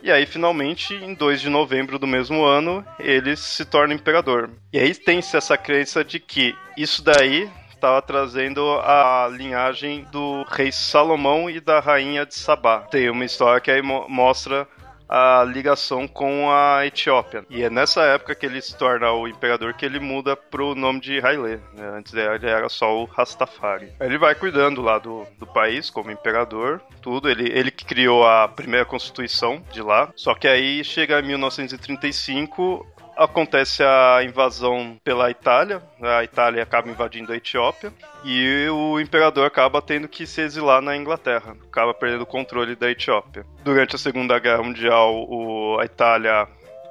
e 0.07 0.13
aí, 0.13 0.25
finalmente, 0.25 0.95
em 0.95 1.15
2 1.15 1.41
de 1.41 1.51
novembro 1.51 1.99
do 1.99 2.07
mesmo 2.07 2.45
ano, 2.45 2.87
ele 2.97 3.37
se 3.37 3.65
torna 3.65 3.93
imperador. 3.93 4.49
E 4.73 4.79
aí 4.79 4.95
tem-se 4.95 5.37
essa 5.37 5.59
crença 5.59 6.05
de 6.05 6.21
que 6.21 6.55
isso 6.77 7.03
daí 7.03 7.51
estava 7.75 8.01
trazendo 8.01 8.63
a 8.85 9.29
linhagem 9.33 10.07
do 10.13 10.45
rei 10.49 10.71
Salomão 10.71 11.51
e 11.51 11.59
da 11.59 11.81
rainha 11.81 12.25
de 12.25 12.37
Sabá. 12.37 12.83
Tem 12.83 13.11
uma 13.11 13.25
história 13.25 13.61
que 13.61 13.69
aí 13.69 13.83
mo 13.83 14.07
mostra 14.09 14.69
a 15.09 15.45
ligação 15.45 16.07
com 16.07 16.51
a 16.51 16.87
Etiópia. 16.87 17.45
E 17.49 17.63
é 17.63 17.71
nessa 17.71 18.03
época 18.03 18.35
que 18.35 18.47
ele 18.47 18.61
se 18.61 18.77
torna 18.77 19.11
o 19.13 19.29
imperador 19.29 19.75
que 19.75 19.85
ele 19.85 20.01
muda 20.01 20.37
pro 20.37 20.75
nome 20.75 21.01
de 21.01 21.19
Haile. 21.25 21.61
Né? 21.75 21.89
Antes 21.97 22.15
ele 22.15 22.47
era 22.47 22.69
só 22.69 23.03
o 23.03 23.05
Rastafari. 23.05 23.93
Ele 24.01 24.19
vai 24.19 24.35
cuidando 24.35 24.83
lá 24.83 24.99
do, 24.99 25.27
do 25.39 25.47
país 25.47 25.91
como 25.91 26.11
imperador, 26.11 26.81
tudo. 27.01 27.29
Ele, 27.29 27.49
ele 27.51 27.71
que 27.71 27.85
criou 27.85 28.27
a 28.27 28.49
primeira 28.49 28.85
constituição 28.85 29.63
de 29.73 29.83
lá. 29.83 30.13
Só 30.17 30.35
que 30.35 30.49
aí 30.49 30.83
chega 30.85 31.21
em 31.21 31.27
1935, 31.27 32.87
acontece 33.17 33.83
a 33.83 34.23
invasão 34.23 34.99
pela 35.03 35.31
Itália, 35.31 35.83
a 36.01 36.23
Itália 36.23 36.63
acaba 36.63 36.89
invadindo 36.89 37.33
a 37.33 37.37
Etiópia 37.37 37.93
e 38.25 38.69
o 38.69 39.01
imperador 39.01 39.47
acaba 39.47 39.81
tendo 39.81 40.07
que 40.07 40.27
se 40.27 40.43
exilar 40.43 40.83
na 40.83 40.97
Inglaterra, 40.97 41.57
acaba 41.67 41.95
perdendo 41.95 42.23
o 42.23 42.27
controle 42.27 42.77
da 42.77 42.91
Etiópia. 42.91 43.45
Durante 43.65 43.97
a 43.97 43.99
Segunda 43.99 44.39
Guerra 44.39 44.63
Mundial, 44.63 45.15
o, 45.29 45.79
a 45.81 45.85
Itália 45.85 46.47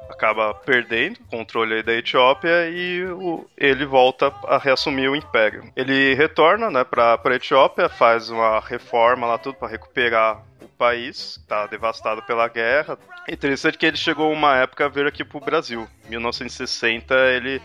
acaba 0.10 0.54
perdendo 0.54 1.18
o 1.18 1.26
controle 1.26 1.84
da 1.84 1.94
Etiópia 1.94 2.70
e 2.70 3.06
o, 3.06 3.46
ele 3.58 3.86
volta 3.86 4.34
a 4.46 4.58
reassumir 4.58 5.10
o 5.10 5.16
império. 5.16 5.72
Ele 5.76 6.14
retorna 6.14 6.70
né, 6.70 6.84
para 6.84 7.20
a 7.24 7.36
Etiópia, 7.36 7.90
faz 7.90 8.30
uma 8.30 8.60
reforma 8.60 9.28
lá 9.28 9.38
tudo 9.38 9.56
para 9.56 9.68
recuperar 9.68 10.44
país, 10.78 11.38
está 11.38 11.66
devastado 11.68 12.22
pela 12.24 12.48
guerra. 12.48 12.98
Interessante 13.28 13.78
que 13.78 13.86
ele 13.86 13.98
chegou 13.98 14.32
uma 14.32 14.58
época 14.58 14.86
a 14.86 14.90
vir 14.90 15.08
aqui 15.08 15.24
pro 15.24 15.40
Brasil. 15.40 15.88
Em 16.06 16.12
1960 16.12 17.16
ele 17.16 17.62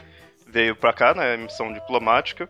veio 0.47 0.75
para 0.75 0.93
cá, 0.93 1.15
né, 1.15 1.37
missão 1.37 1.73
diplomática. 1.73 2.49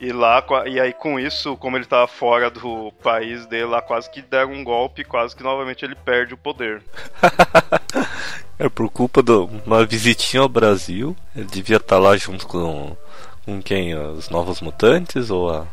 E 0.00 0.12
lá, 0.12 0.42
e 0.66 0.80
aí 0.80 0.94
com 0.94 1.20
isso, 1.20 1.58
como 1.58 1.76
ele 1.76 1.84
tava 1.84 2.06
fora 2.06 2.50
do 2.50 2.90
país 3.02 3.44
dele, 3.44 3.66
lá 3.66 3.82
quase 3.82 4.10
que 4.10 4.22
deram 4.22 4.52
um 4.52 4.64
golpe, 4.64 5.04
quase 5.04 5.36
que 5.36 5.42
novamente 5.42 5.84
ele 5.84 5.94
perde 5.94 6.32
o 6.32 6.38
poder. 6.38 6.82
é 8.58 8.68
por 8.68 8.90
culpa 8.90 9.22
de 9.22 9.32
uma 9.32 9.84
visitinha 9.86 10.42
ao 10.42 10.48
Brasil, 10.48 11.16
ele 11.34 11.46
devia 11.46 11.76
estar 11.76 11.96
tá 11.96 11.98
lá 11.98 12.16
junto 12.16 12.46
com, 12.46 12.96
com 13.44 13.62
quem? 13.62 13.94
Os 13.94 14.28
Novos 14.28 14.60
Mutantes 14.60 15.30
ou 15.30 15.50
a, 15.50 15.66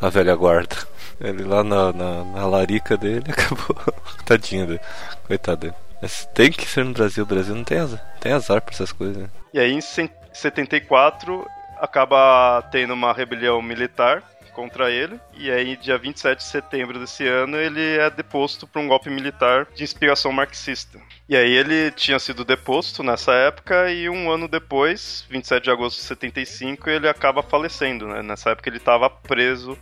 a 0.00 0.08
velha 0.08 0.34
guarda? 0.34 0.76
Ele 1.20 1.44
lá 1.44 1.62
na, 1.62 1.92
na, 1.92 2.24
na 2.24 2.46
larica 2.46 2.96
dele 2.96 3.24
acabou. 3.30 3.76
Tadinho 4.24 4.66
dele. 4.66 4.80
Coitado 5.26 5.60
dele. 5.60 5.74
Mas 6.00 6.26
tem 6.34 6.50
que 6.50 6.66
ser 6.66 6.84
no 6.84 6.92
Brasil. 6.92 7.24
O 7.24 7.26
Brasil 7.26 7.54
não 7.54 7.64
tem 7.64 7.78
azar, 7.78 8.00
tem 8.18 8.32
azar 8.32 8.62
pra 8.62 8.74
essas 8.74 8.90
coisas. 8.90 9.22
Né? 9.22 9.28
E 9.52 9.60
aí 9.60 9.72
em 9.72 9.80
74 9.80 11.46
acaba 11.78 12.62
tendo 12.70 12.94
uma 12.94 13.12
rebelião 13.12 13.60
militar 13.60 14.22
contra 14.50 14.90
ele. 14.90 15.18
E 15.34 15.50
aí, 15.50 15.76
dia 15.76 15.96
27 15.96 16.38
de 16.38 16.44
setembro 16.44 16.98
desse 16.98 17.26
ano, 17.26 17.56
ele 17.56 17.98
é 17.98 18.10
deposto 18.10 18.66
por 18.66 18.80
um 18.80 18.88
golpe 18.88 19.08
militar 19.10 19.66
de 19.74 19.82
inspiração 19.82 20.32
marxista. 20.32 21.00
E 21.28 21.36
aí 21.36 21.52
ele 21.52 21.92
tinha 21.92 22.18
sido 22.18 22.44
deposto 22.44 23.04
nessa 23.04 23.32
época 23.32 23.88
e 23.90 24.08
um 24.08 24.30
ano 24.30 24.48
depois, 24.48 25.24
27 25.30 25.62
de 25.62 25.70
agosto 25.70 25.98
de 25.98 26.04
75, 26.04 26.90
ele 26.90 27.08
acaba 27.08 27.40
falecendo, 27.40 28.08
né? 28.08 28.20
Nessa 28.20 28.50
época 28.50 28.68
ele 28.68 28.78
estava 28.78 29.08
preso 29.08 29.78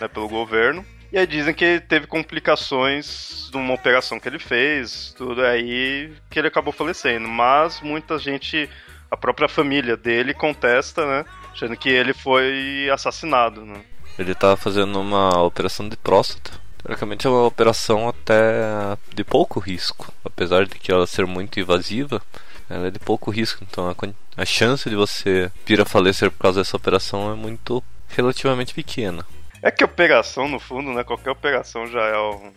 né, 0.00 0.08
pelo 0.08 0.26
governo. 0.26 0.84
E 1.12 1.18
aí 1.18 1.26
dizem 1.26 1.54
que 1.54 1.80
teve 1.80 2.06
complicações 2.06 3.48
de 3.50 3.56
uma 3.56 3.74
operação 3.74 4.18
que 4.18 4.28
ele 4.28 4.38
fez, 4.38 5.14
tudo 5.16 5.44
aí 5.44 6.12
que 6.30 6.38
ele 6.38 6.48
acabou 6.48 6.72
falecendo. 6.72 7.28
Mas 7.28 7.80
muita 7.80 8.18
gente, 8.18 8.68
a 9.10 9.16
própria 9.16 9.48
família 9.48 9.96
dele 9.96 10.34
contesta, 10.34 11.06
né? 11.06 11.24
Achando 11.52 11.76
que 11.76 11.88
ele 11.88 12.12
foi 12.12 12.88
assassinado, 12.92 13.64
né? 13.64 13.82
Ele 14.18 14.32
estava 14.32 14.56
fazendo 14.56 15.00
uma 15.00 15.42
operação 15.42 15.88
de 15.88 15.96
próstata. 15.96 16.52
Teoricamente 16.82 17.26
é 17.26 17.30
uma 17.30 17.44
operação 17.44 18.08
até 18.08 18.96
de 19.14 19.24
pouco 19.24 19.60
risco. 19.60 20.12
Apesar 20.24 20.66
de 20.66 20.78
que 20.78 20.90
ela 20.90 21.06
ser 21.06 21.26
muito 21.26 21.60
invasiva, 21.60 22.22
ela 22.70 22.88
é 22.88 22.90
de 22.90 22.98
pouco 22.98 23.30
risco. 23.30 23.64
Então 23.68 23.88
a, 23.88 24.40
a 24.40 24.44
chance 24.44 24.88
de 24.88 24.96
você 24.96 25.50
vir 25.66 25.80
a 25.80 25.84
falecer 25.84 26.30
por 26.30 26.38
causa 26.38 26.60
dessa 26.60 26.76
operação 26.76 27.32
é 27.32 27.34
muito 27.34 27.82
relativamente 28.08 28.72
pequena. 28.72 29.26
É 29.62 29.70
que 29.70 29.84
operação, 29.84 30.48
no 30.48 30.60
fundo, 30.60 30.92
né? 30.92 31.02
Qualquer 31.02 31.30
operação 31.30 31.86
já 31.86 32.02
é 32.02 32.18
um, 32.18 32.52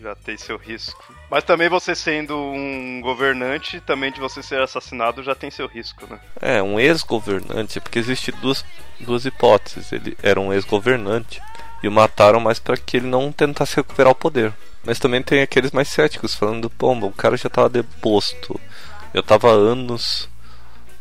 já 0.00 0.14
tem 0.14 0.36
seu 0.36 0.56
risco. 0.56 1.12
Mas 1.30 1.44
também 1.44 1.68
você 1.68 1.94
sendo 1.94 2.36
um 2.36 3.00
governante, 3.02 3.80
também 3.80 4.10
de 4.10 4.20
você 4.20 4.42
ser 4.42 4.60
assassinado 4.60 5.22
já 5.22 5.34
tem 5.34 5.50
seu 5.50 5.66
risco, 5.66 6.06
né? 6.08 6.18
É, 6.40 6.62
um 6.62 6.80
ex-governante, 6.80 7.80
porque 7.80 7.98
existe 7.98 8.32
duas, 8.32 8.64
duas 8.98 9.26
hipóteses. 9.26 9.92
Ele 9.92 10.16
era 10.22 10.40
um 10.40 10.52
ex-governante 10.52 11.40
e 11.82 11.88
o 11.88 11.92
mataram 11.92 12.40
mais 12.40 12.58
para 12.58 12.76
que 12.76 12.96
ele 12.96 13.06
não 13.06 13.30
tentasse 13.30 13.76
recuperar 13.76 14.12
o 14.12 14.16
poder. 14.16 14.54
Mas 14.84 14.98
também 14.98 15.22
tem 15.22 15.42
aqueles 15.42 15.70
mais 15.70 15.88
céticos 15.88 16.34
falando, 16.34 16.70
pomba, 16.70 17.06
o 17.06 17.12
cara 17.12 17.36
já 17.36 17.48
estava 17.48 17.68
deposto. 17.68 18.58
Eu 19.12 19.22
tava 19.22 19.50
anos, 19.50 20.28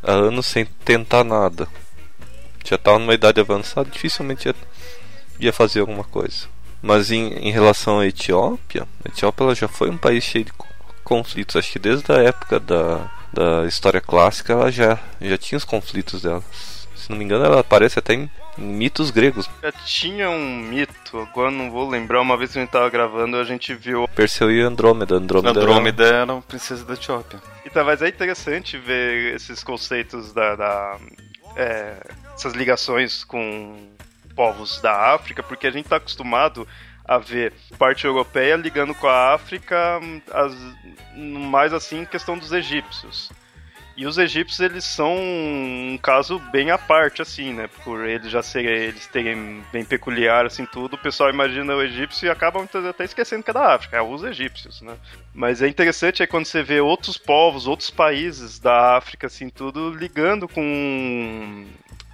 há 0.03 0.11
anos 0.11 0.45
sem 0.45 0.65
tentar 0.65 1.23
nada. 1.23 1.67
Já 2.65 2.75
estava 2.75 2.99
numa 2.99 3.13
idade 3.13 3.39
avançada, 3.39 3.89
dificilmente 3.89 4.49
ia 4.49 4.55
ia 5.39 5.53
fazer 5.53 5.81
alguma 5.81 6.03
coisa. 6.03 6.47
Mas 6.81 7.11
em, 7.11 7.33
em 7.33 7.51
relação 7.51 7.99
à 7.99 8.07
Etiópia, 8.07 8.87
a 9.03 9.09
Etiópia 9.09 9.43
ela 9.43 9.55
já 9.55 9.67
foi 9.67 9.89
um 9.89 9.97
país 9.97 10.23
cheio 10.23 10.45
de 10.45 10.53
conflitos. 11.03 11.55
Acho 11.55 11.71
que 11.71 11.79
desde 11.79 12.11
a 12.11 12.17
época 12.17 12.59
da, 12.59 13.09
da 13.33 13.65
história 13.65 14.01
clássica 14.01 14.53
ela 14.53 14.71
já, 14.71 14.99
já 15.21 15.37
tinha 15.37 15.57
os 15.57 15.65
conflitos 15.65 16.21
dela. 16.21 16.43
Se 16.95 17.09
não 17.09 17.17
me 17.17 17.23
engano, 17.23 17.45
ela 17.45 17.61
aparece 17.61 17.97
até 17.97 18.13
em, 18.13 18.29
em 18.57 18.61
mitos 18.61 19.11
gregos. 19.11 19.49
Já 19.63 19.71
tinha 19.71 20.29
um 20.29 20.57
mito, 20.57 21.17
agora 21.17 21.49
não 21.49 21.71
vou 21.71 21.89
lembrar. 21.89 22.21
Uma 22.21 22.35
vez 22.35 22.51
que 22.51 22.57
a 22.57 22.61
gente 22.61 22.69
estava 22.69 22.89
gravando, 22.89 23.37
a 23.37 23.43
gente 23.45 23.73
viu. 23.73 24.07
Perseu 24.09 24.51
e 24.51 24.59
Andrômeda. 24.61 25.15
Andrômeda, 25.15 25.59
Andrômeda 25.59 26.03
era... 26.03 26.17
era 26.17 26.33
a 26.37 26.41
princesa 26.41 26.83
da 26.83 26.95
Etiópia. 26.95 27.39
Então, 27.65 27.85
mas 27.85 28.01
é 28.01 28.09
interessante 28.09 28.77
ver 28.77 29.35
esses 29.35 29.63
conceitos 29.63 30.33
da. 30.33 30.55
da 30.55 30.97
é, 31.55 31.95
essas 32.35 32.53
ligações 32.53 33.23
com 33.23 33.75
povos 34.37 34.79
da 34.79 35.15
África, 35.15 35.41
porque 35.41 35.65
a 35.65 35.71
gente 35.71 35.85
está 35.85 35.95
acostumado 35.97 36.67
a 37.03 37.17
ver 37.17 37.53
parte 37.79 38.05
europeia 38.05 38.55
ligando 38.55 38.93
com 38.93 39.07
a 39.07 39.33
África, 39.33 39.99
as, 40.31 40.55
mais 41.15 41.73
assim, 41.73 42.05
questão 42.05 42.37
dos 42.37 42.51
egípcios. 42.51 43.31
E 43.95 44.05
os 44.05 44.19
egípcios, 44.19 44.59
eles 44.59 44.83
são 44.83 45.15
um 45.17 45.97
caso 45.99 46.37
bem 46.51 46.69
à 46.69 46.77
parte, 46.77 47.19
assim, 47.19 47.51
né? 47.51 47.67
Por 47.83 48.05
eles 48.05 48.29
já 48.29 48.43
serem, 48.43 48.69
eles 48.69 49.07
terem 49.07 49.63
bem 49.73 49.83
peculiar, 49.83 50.45
assim, 50.45 50.67
tudo, 50.67 50.93
o 50.93 50.99
pessoal 50.99 51.31
imagina 51.31 51.75
o 51.75 51.81
egípcio 51.81 52.27
e 52.27 52.29
acaba 52.29 52.63
até 52.63 53.05
esquecendo 53.05 53.41
que 53.41 53.49
é 53.49 53.53
da 53.55 53.73
África, 53.73 53.97
é 53.97 54.01
os 54.01 54.23
egípcios, 54.23 54.83
né? 54.83 54.95
Mas 55.33 55.63
é 55.63 55.67
interessante 55.67 56.21
é 56.21 56.27
quando 56.27 56.45
você 56.45 56.61
vê 56.61 56.79
outros 56.79 57.17
povos, 57.17 57.65
outros 57.65 57.89
países 57.89 58.59
da 58.59 58.97
África, 58.97 59.25
assim, 59.25 59.49
tudo 59.49 59.89
ligando 59.89 60.47
com 60.47 61.65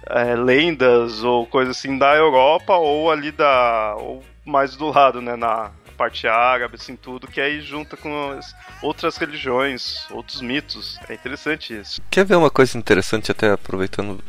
é, 0.08 0.34
lendas 0.34 1.22
ou 1.22 1.46
coisas 1.46 1.76
assim 1.76 1.98
da 1.98 2.14
Europa 2.14 2.74
ou 2.76 3.10
ali 3.10 3.30
da. 3.30 3.94
ou 3.98 4.22
mais 4.44 4.76
do 4.76 4.90
lado, 4.90 5.20
né? 5.22 5.36
Na 5.36 5.70
parte 5.96 6.26
árabe, 6.26 6.74
assim, 6.74 6.96
tudo, 6.96 7.28
que 7.28 7.40
aí 7.40 7.60
junta 7.60 7.96
com 7.96 8.32
as 8.32 8.54
outras 8.82 9.16
religiões, 9.16 10.06
outros 10.10 10.40
mitos. 10.40 10.98
É 11.08 11.14
interessante 11.14 11.78
isso. 11.78 12.02
Quer 12.10 12.24
ver 12.24 12.36
uma 12.36 12.50
coisa 12.50 12.76
interessante, 12.76 13.30
até 13.30 13.52
aproveitando, 13.52 14.22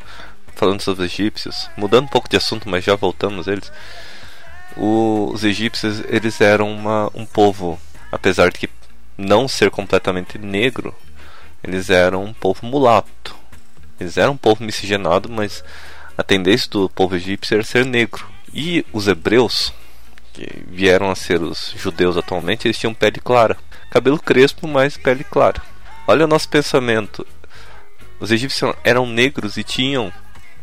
falando 0.53 0.82
sobre 0.82 1.03
os 1.03 1.12
egípcios, 1.12 1.70
mudando 1.75 2.05
um 2.05 2.10
pouco 2.10 2.29
de 2.29 2.38
assunto, 2.38 2.70
mas 2.70 2.84
já 2.84 2.96
voltamos 2.96 3.48
eles. 3.48 3.72
O, 4.77 5.32
os 5.34 5.44
egípcios, 5.44 6.03
eles 6.08 6.39
eram 6.39 6.72
uma, 6.72 7.10
um 7.13 7.25
povo, 7.25 7.79
apesar 8.12 8.51
de 8.51 8.60
que 8.60 8.70
não 9.17 9.48
ser 9.48 9.72
completamente 9.72 10.38
negro, 10.38 10.94
eles 11.63 11.89
eram 11.89 12.24
um 12.24 12.34
povo 12.34 12.65
mulato. 12.65 13.35
Eles 14.00 14.18
eram 14.18 14.34
um 14.34 14.38
povo 14.38 14.64
miscigenado, 14.64 15.30
mas 15.30 15.64
a 16.18 16.24
tendência 16.24 16.70
do 16.70 16.90
povo 16.90 17.16
egípcio 17.16 17.56
era 17.56 17.64
ser 17.64 17.86
negro. 17.86 18.25
E 18.54 18.86
os 18.94 19.08
hebreus, 19.08 19.74
que 20.34 20.64
vieram 20.68 21.10
a 21.10 21.16
ser 21.16 21.42
os 21.42 21.74
judeus 21.78 22.18
atualmente, 22.18 22.68
eles 22.68 22.78
tinham 22.78 22.94
pele 22.94 23.20
clara. 23.20 23.58
Cabelo 23.90 24.20
crespo, 24.20 24.68
mas 24.68 24.98
pele 24.98 25.24
clara. 25.24 25.62
Olha 26.08 26.25
o 26.25 26.28
nosso 26.28 26.50
pensamento. 26.50 27.25
Os 28.20 28.32
egípcios 28.32 28.74
eram 28.84 29.06
negros 29.06 29.58
e 29.58 29.64
tinham 29.64 30.12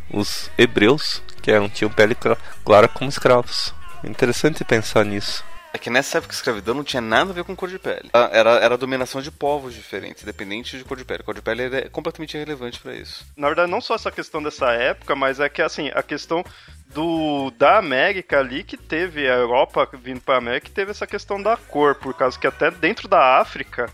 os 0.09 0.49
hebreus, 0.57 1.21
que 1.41 1.51
eram, 1.51 1.69
tinham 1.69 1.91
pele 1.91 2.15
clara 2.63 2.87
como 2.87 3.09
escravos. 3.09 3.73
Interessante 4.03 4.63
pensar 4.63 5.05
nisso. 5.05 5.43
É 5.73 5.79
que 5.79 5.89
nessa 5.89 6.19
época 6.19 6.31
a 6.33 6.35
escravidão 6.35 6.75
não 6.75 6.83
tinha 6.83 7.01
nada 7.01 7.31
a 7.31 7.33
ver 7.33 7.43
com 7.43 7.55
cor 7.55 7.67
de 7.67 7.79
pele. 7.79 8.07
Ah, 8.13 8.29
Era, 8.31 8.51
era 8.51 8.75
a 8.75 8.77
dominação 8.77 9.21
de 9.23 9.31
povos 9.31 9.73
diferentes, 9.73 10.21
independente 10.21 10.77
de 10.77 10.83
cor 10.83 10.95
de 10.95 11.03
pele. 11.03 11.23
Cor 11.23 11.33
de 11.33 11.41
pele 11.41 11.63
é 11.63 11.89
completamente 11.89 12.37
irrelevante 12.37 12.79
pra 12.79 12.93
isso. 12.93 13.25
Na 13.35 13.47
verdade, 13.47 13.71
não 13.71 13.81
só 13.81 13.95
essa 13.95 14.11
questão 14.11 14.41
dessa 14.41 14.71
época, 14.71 15.15
mas 15.15 15.39
é 15.39 15.49
que 15.49 15.63
assim, 15.63 15.89
a 15.95 16.03
questão 16.03 16.45
do 16.93 17.49
da 17.57 17.79
América 17.79 18.37
ali 18.37 18.63
que 18.63 18.77
teve 18.77 19.27
a 19.27 19.33
Europa 19.33 19.89
vindo 19.93 20.21
para 20.21 20.37
América 20.37 20.67
que 20.67 20.71
teve 20.71 20.91
essa 20.91 21.07
questão 21.07 21.41
da 21.41 21.57
cor, 21.57 21.95
por 21.95 22.13
causa 22.13 22.37
que 22.37 22.45
até 22.45 22.69
dentro 22.69 23.07
da 23.07 23.39
África, 23.39 23.91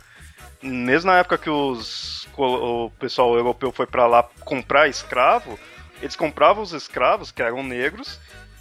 mesmo 0.62 1.10
na 1.10 1.20
época 1.20 1.38
que 1.38 1.50
os 1.50 2.28
o 2.38 2.90
pessoal 3.00 3.36
europeu 3.36 3.72
foi 3.72 3.86
para 3.86 4.08
lá 4.08 4.24
comprar 4.42 4.88
escravo, 4.88 5.60
eles 6.02 6.16
compravam 6.16 6.64
os 6.64 6.72
escravos 6.72 7.32
que 7.32 7.42
eram 7.42 7.64
negros 7.64 8.20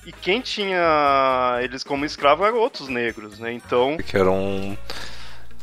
e 0.08 0.12
quem 0.22 0.40
tinha 0.40 1.58
eles 1.60 1.84
como 1.84 2.02
escravo 2.02 2.42
eram 2.42 2.56
outros 2.56 2.88
negros, 2.88 3.38
né? 3.38 3.52
Então, 3.52 3.94
Porque 3.96 4.16
eram 4.16 4.76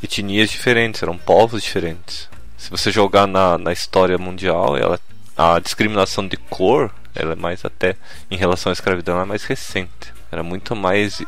etnias 0.00 0.50
diferentes, 0.50 1.02
eram 1.02 1.18
povos 1.18 1.64
diferentes. 1.64 2.28
Se 2.56 2.70
você 2.70 2.92
jogar 2.92 3.26
na, 3.26 3.58
na 3.58 3.72
história 3.72 4.16
mundial, 4.16 4.76
ela, 4.76 5.00
a 5.36 5.58
discriminação 5.58 6.28
de 6.28 6.36
cor, 6.36 6.94
ela 7.12 7.32
é 7.32 7.34
mais 7.34 7.64
até 7.64 7.96
em 8.30 8.36
relação 8.36 8.70
à 8.70 8.72
escravidão, 8.72 9.16
ela 9.16 9.24
é 9.24 9.26
mais 9.26 9.42
recente. 9.42 10.14
Era 10.30 10.44
muito 10.44 10.76
mais 10.76 11.20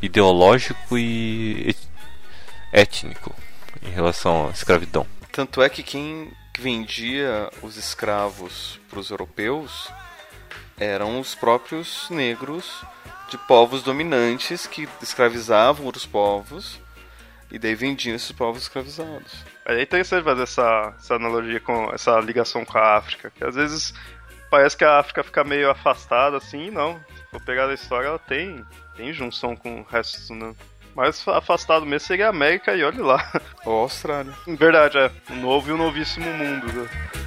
ideológico 0.00 0.96
e 0.96 1.76
étnico 2.72 3.34
em 3.82 3.90
relação 3.90 4.48
à 4.48 4.50
escravidão. 4.52 5.06
Tanto 5.30 5.60
é 5.60 5.68
que 5.68 5.82
quem 5.82 6.32
vendia 6.58 7.50
os 7.60 7.76
escravos 7.76 8.80
para 8.88 9.00
os 9.00 9.10
europeus 9.10 9.92
eram 10.78 11.20
os 11.20 11.34
próprios 11.34 12.08
negros 12.10 12.84
de 13.28 13.38
povos 13.38 13.82
dominantes 13.82 14.66
que 14.66 14.88
escravizavam 15.02 15.86
outros 15.86 16.06
povos 16.06 16.80
e 17.50 17.58
daí 17.58 17.74
vendiam 17.74 18.16
esses 18.16 18.32
povos 18.32 18.62
escravizados. 18.62 19.44
É 19.64 19.80
interessante 19.80 20.24
fazer 20.24 20.42
essa, 20.42 20.94
essa 20.98 21.14
analogia 21.14 21.60
com 21.60 21.90
essa 21.92 22.18
ligação 22.20 22.64
com 22.64 22.76
a 22.76 22.96
África, 22.96 23.30
que 23.30 23.44
às 23.44 23.54
vezes 23.54 23.94
parece 24.50 24.76
que 24.76 24.84
a 24.84 24.98
África 24.98 25.22
fica 25.22 25.44
meio 25.44 25.70
afastada 25.70 26.36
assim, 26.36 26.70
não. 26.70 26.98
Se 27.16 27.30
for 27.30 27.40
pegar 27.40 27.68
a 27.68 27.74
história, 27.74 28.08
ela 28.08 28.18
tem, 28.18 28.64
tem 28.96 29.12
junção 29.12 29.56
com 29.56 29.80
o 29.80 29.84
resto, 29.84 30.34
né? 30.34 30.54
Mais 30.94 31.26
afastado 31.26 31.84
mesmo 31.84 32.06
seria 32.06 32.26
a 32.26 32.30
América 32.30 32.74
e 32.74 32.84
olhe 32.84 33.00
lá. 33.00 33.32
Ou 33.64 33.80
a 33.80 33.82
Austrália. 33.82 34.32
Em 34.46 34.54
verdade, 34.54 34.98
é. 34.98 35.10
O 35.30 35.34
novo 35.34 35.68
e 35.70 35.72
o 35.72 35.76
novíssimo 35.76 36.32
mundo. 36.32 36.66
Né? 36.72 37.23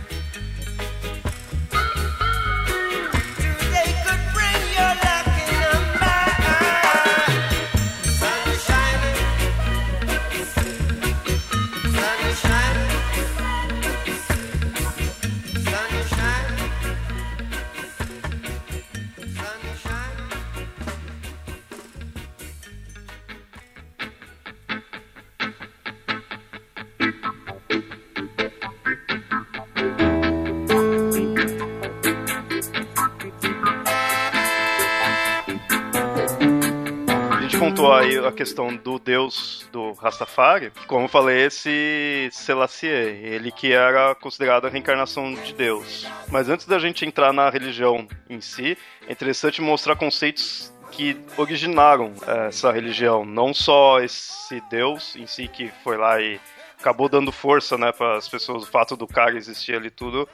Questão 38.48 38.74
do 38.74 38.98
deus 38.98 39.68
do 39.74 39.92
Rastafari. 39.94 40.72
Como 40.88 41.04
eu 41.04 41.10
falei, 41.10 41.46
esse 41.46 42.30
Selassie, 42.32 42.88
ele 42.88 43.51
que 43.51 43.74
era 43.74 44.16
considerado 44.16 44.66
a 44.66 44.70
reencarnação 44.70 45.34
de 45.34 45.54
Deus. 45.54 46.08
Mas 46.30 46.48
antes 46.48 46.66
da 46.66 46.80
gente 46.80 47.06
entrar 47.06 47.34
na 47.34 47.50
religião 47.50 48.08
em 48.30 48.39
si, 48.39 48.78
é 49.06 49.12
interessante 49.12 49.62
mostrar 49.62 49.98
conceitos 49.98 50.74
que 50.91 51.19
originaram 51.36 52.13
eh, 52.26 52.48
essa 52.48 52.72
religião. 52.72 53.26
Não 53.26 53.54
só 53.54 54.00
esse 54.00 54.62
deus 54.69 55.17
em 55.17 55.28
si 55.28 55.50
que 55.50 55.69
foi 55.84 55.98
lá 55.98 56.22
e 56.22 56.39
acabou 56.80 57.10
dando 57.10 57.34
força 57.34 57.78
né, 57.78 57.91
para 57.91 58.15
as 58.15 58.30
pessoas, 58.30 58.63
o 58.63 58.67
fato 58.67 58.95
do 58.95 59.06
cara 59.06 59.36
existir 59.36 59.76
ali 59.76 59.89
tudo 59.89 60.28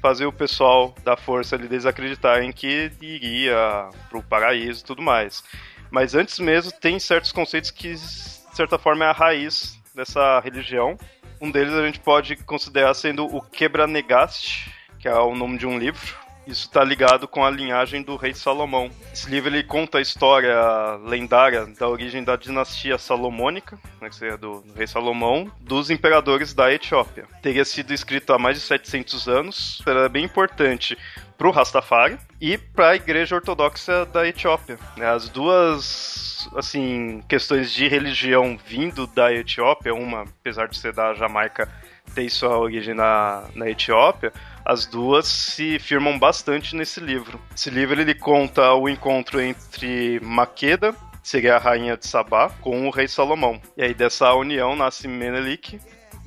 fazer 0.00 0.24
o 0.24 0.32
pessoal 0.32 0.94
da 1.04 1.14
força 1.14 1.56
ali 1.56 1.68
desacreditarem 1.68 2.52
que 2.52 2.90
iria 3.02 3.90
pro 4.08 4.22
paraíso 4.22 4.80
e 4.80 4.84
tudo 4.84 5.02
mais. 5.02 5.44
Mas 5.90 6.14
antes 6.14 6.38
mesmo 6.38 6.72
tem 6.72 6.98
certos 6.98 7.32
conceitos 7.32 7.70
que, 7.70 7.94
de 7.94 8.56
certa 8.56 8.78
forma, 8.78 9.04
é 9.04 9.08
a 9.08 9.12
raiz 9.12 9.78
dessa 9.94 10.40
religião. 10.40 10.96
Um 11.40 11.50
deles 11.50 11.72
a 11.72 11.84
gente 11.84 12.00
pode 12.00 12.36
considerar 12.36 12.94
sendo 12.94 13.24
o 13.24 13.40
Quebra-Negaste, 13.40 14.72
que 14.98 15.08
é 15.08 15.14
o 15.14 15.34
nome 15.34 15.58
de 15.58 15.66
um 15.66 15.78
livro. 15.78 16.20
Isso 16.46 16.66
está 16.66 16.82
ligado 16.82 17.28
com 17.28 17.44
a 17.44 17.50
linhagem 17.50 18.02
do 18.02 18.16
rei 18.16 18.34
Salomão. 18.34 18.90
Esse 19.12 19.30
livro 19.30 19.50
ele 19.50 19.62
conta 19.62 19.98
a 19.98 20.00
história 20.00 20.56
lendária 21.04 21.66
da 21.78 21.88
origem 21.88 22.24
da 22.24 22.34
dinastia 22.34 22.98
salomônica, 22.98 23.78
né, 24.00 24.08
que 24.08 24.16
seria 24.16 24.36
do, 24.36 24.60
do 24.60 24.72
rei 24.72 24.86
Salomão, 24.86 25.50
dos 25.60 25.90
imperadores 25.90 26.52
da 26.52 26.72
Etiópia. 26.72 27.26
Teria 27.42 27.64
sido 27.64 27.92
escrito 27.92 28.32
há 28.32 28.38
mais 28.38 28.56
de 28.56 28.62
700 28.64 29.28
anos, 29.28 29.82
era 29.86 30.08
bem 30.08 30.24
importante 30.24 30.96
para 31.40 31.48
o 31.48 31.52
Rastafari 31.52 32.18
e 32.38 32.58
para 32.58 32.90
a 32.90 32.96
Igreja 32.96 33.34
Ortodoxa 33.34 34.04
da 34.04 34.28
Etiópia. 34.28 34.78
né. 34.94 35.08
As 35.08 35.26
duas 35.30 36.46
assim 36.54 37.22
questões 37.26 37.72
de 37.72 37.88
religião 37.88 38.58
vindo 38.62 39.06
da 39.06 39.32
Etiópia, 39.32 39.94
uma 39.94 40.24
apesar 40.24 40.68
de 40.68 40.78
ser 40.78 40.92
da 40.92 41.14
Jamaica 41.14 41.66
ter 42.14 42.28
sua 42.28 42.58
origem 42.58 42.92
na, 42.92 43.44
na 43.54 43.70
Etiópia, 43.70 44.34
as 44.66 44.84
duas 44.84 45.26
se 45.26 45.78
firmam 45.78 46.18
bastante 46.18 46.76
nesse 46.76 47.00
livro. 47.00 47.40
Esse 47.56 47.70
livro 47.70 47.98
ele 47.98 48.14
conta 48.14 48.74
o 48.74 48.86
encontro 48.86 49.40
entre 49.40 50.20
Maqueda, 50.20 50.92
que 50.92 51.28
seria 51.28 51.56
a 51.56 51.58
rainha 51.58 51.96
de 51.96 52.06
Sabá, 52.06 52.50
com 52.60 52.86
o 52.86 52.90
rei 52.90 53.08
Salomão. 53.08 53.58
E 53.78 53.82
aí 53.82 53.94
dessa 53.94 54.30
união 54.34 54.76
nasce 54.76 55.08
Menelik, 55.08 55.80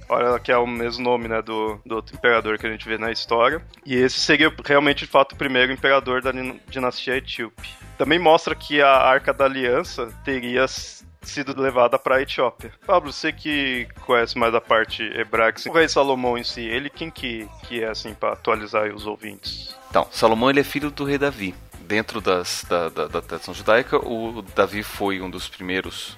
Olha 0.10 0.40
que 0.40 0.52
é 0.52 0.58
o 0.58 0.68
mesmo 0.68 1.04
nome, 1.04 1.28
né, 1.28 1.42
do, 1.42 1.80
do 1.86 1.96
outro 1.96 2.16
imperador 2.16 2.58
que 2.58 2.68
a 2.68 2.72
gente 2.72 2.88
vê 2.88 2.98
na 2.98 3.12
história. 3.12 3.62
E 3.86 3.96
esse 3.96 4.20
seria 4.20 4.54
realmente, 4.66 5.06
de 5.06 5.12
fato, 5.12 5.34
o 5.34 5.38
primeiro 5.38 5.72
imperador 5.72 6.22
da 6.22 6.32
din- 6.32 6.60
dinastia 6.68 7.18
etíope. 7.18 7.70
Também 7.98 8.20
mostra 8.20 8.56
que 8.56 8.82
a 8.82 8.90
Arca 8.90 9.34
da 9.34 9.46
Aliança 9.46 10.12
teria 10.24 10.66
sido 10.68 11.60
levada 11.60 11.98
para 11.98 12.16
a 12.16 12.22
Etiópia. 12.22 12.74
Pablo, 12.86 13.14
você 13.14 13.32
que 13.32 13.88
conhece 14.02 14.38
mais 14.38 14.54
a 14.54 14.60
parte 14.60 15.04
hebraica, 15.04 15.62
o 15.70 15.74
rei 15.74 15.88
Salomão 15.88 16.38
em 16.38 16.44
si, 16.44 16.62
ele 16.62 16.90
quem 16.90 17.10
que, 17.10 17.48
que 17.68 17.82
é, 17.82 17.90
assim, 17.90 18.14
para 18.14 18.34
atualizar 18.34 18.94
os 18.94 19.06
ouvintes? 19.06 19.74
Então, 19.90 20.08
Salomão 20.12 20.50
ele 20.50 20.60
é 20.60 20.64
filho 20.64 20.92
do 20.92 21.06
rei 21.06 21.18
Davi. 21.18 21.56
Dentro 21.80 22.20
das, 22.22 22.66
da, 22.68 22.90
da, 22.90 23.08
da 23.08 23.22
tradição 23.22 23.54
judaica, 23.54 23.98
o 23.98 24.42
Davi 24.56 24.84
foi 24.84 25.22
um 25.22 25.30
dos 25.30 25.48
primeiros 25.50 26.18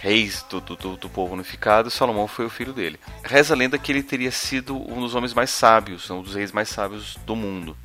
reis 0.00 0.44
do, 0.48 0.60
do, 0.60 0.96
do- 0.96 1.08
povo 1.10 1.34
unificado 1.34 1.90
Salomão 1.90 2.26
foi 2.26 2.46
o 2.46 2.50
filho 2.50 2.72
dele. 2.72 2.98
Reza 3.22 3.54
a 3.54 3.56
lenda 3.56 3.78
que 3.78 3.92
ele 3.92 4.02
teria 4.02 4.30
sido 4.32 4.74
um 4.76 5.00
dos 5.00 5.14
homens 5.14 5.34
mais 5.34 5.50
sábios, 5.50 6.08
um 6.10 6.22
dos 6.22 6.34
reis 6.34 6.52
mais 6.52 6.68
sábios 6.68 7.16
do 7.26 7.36
mundo. 7.36 7.76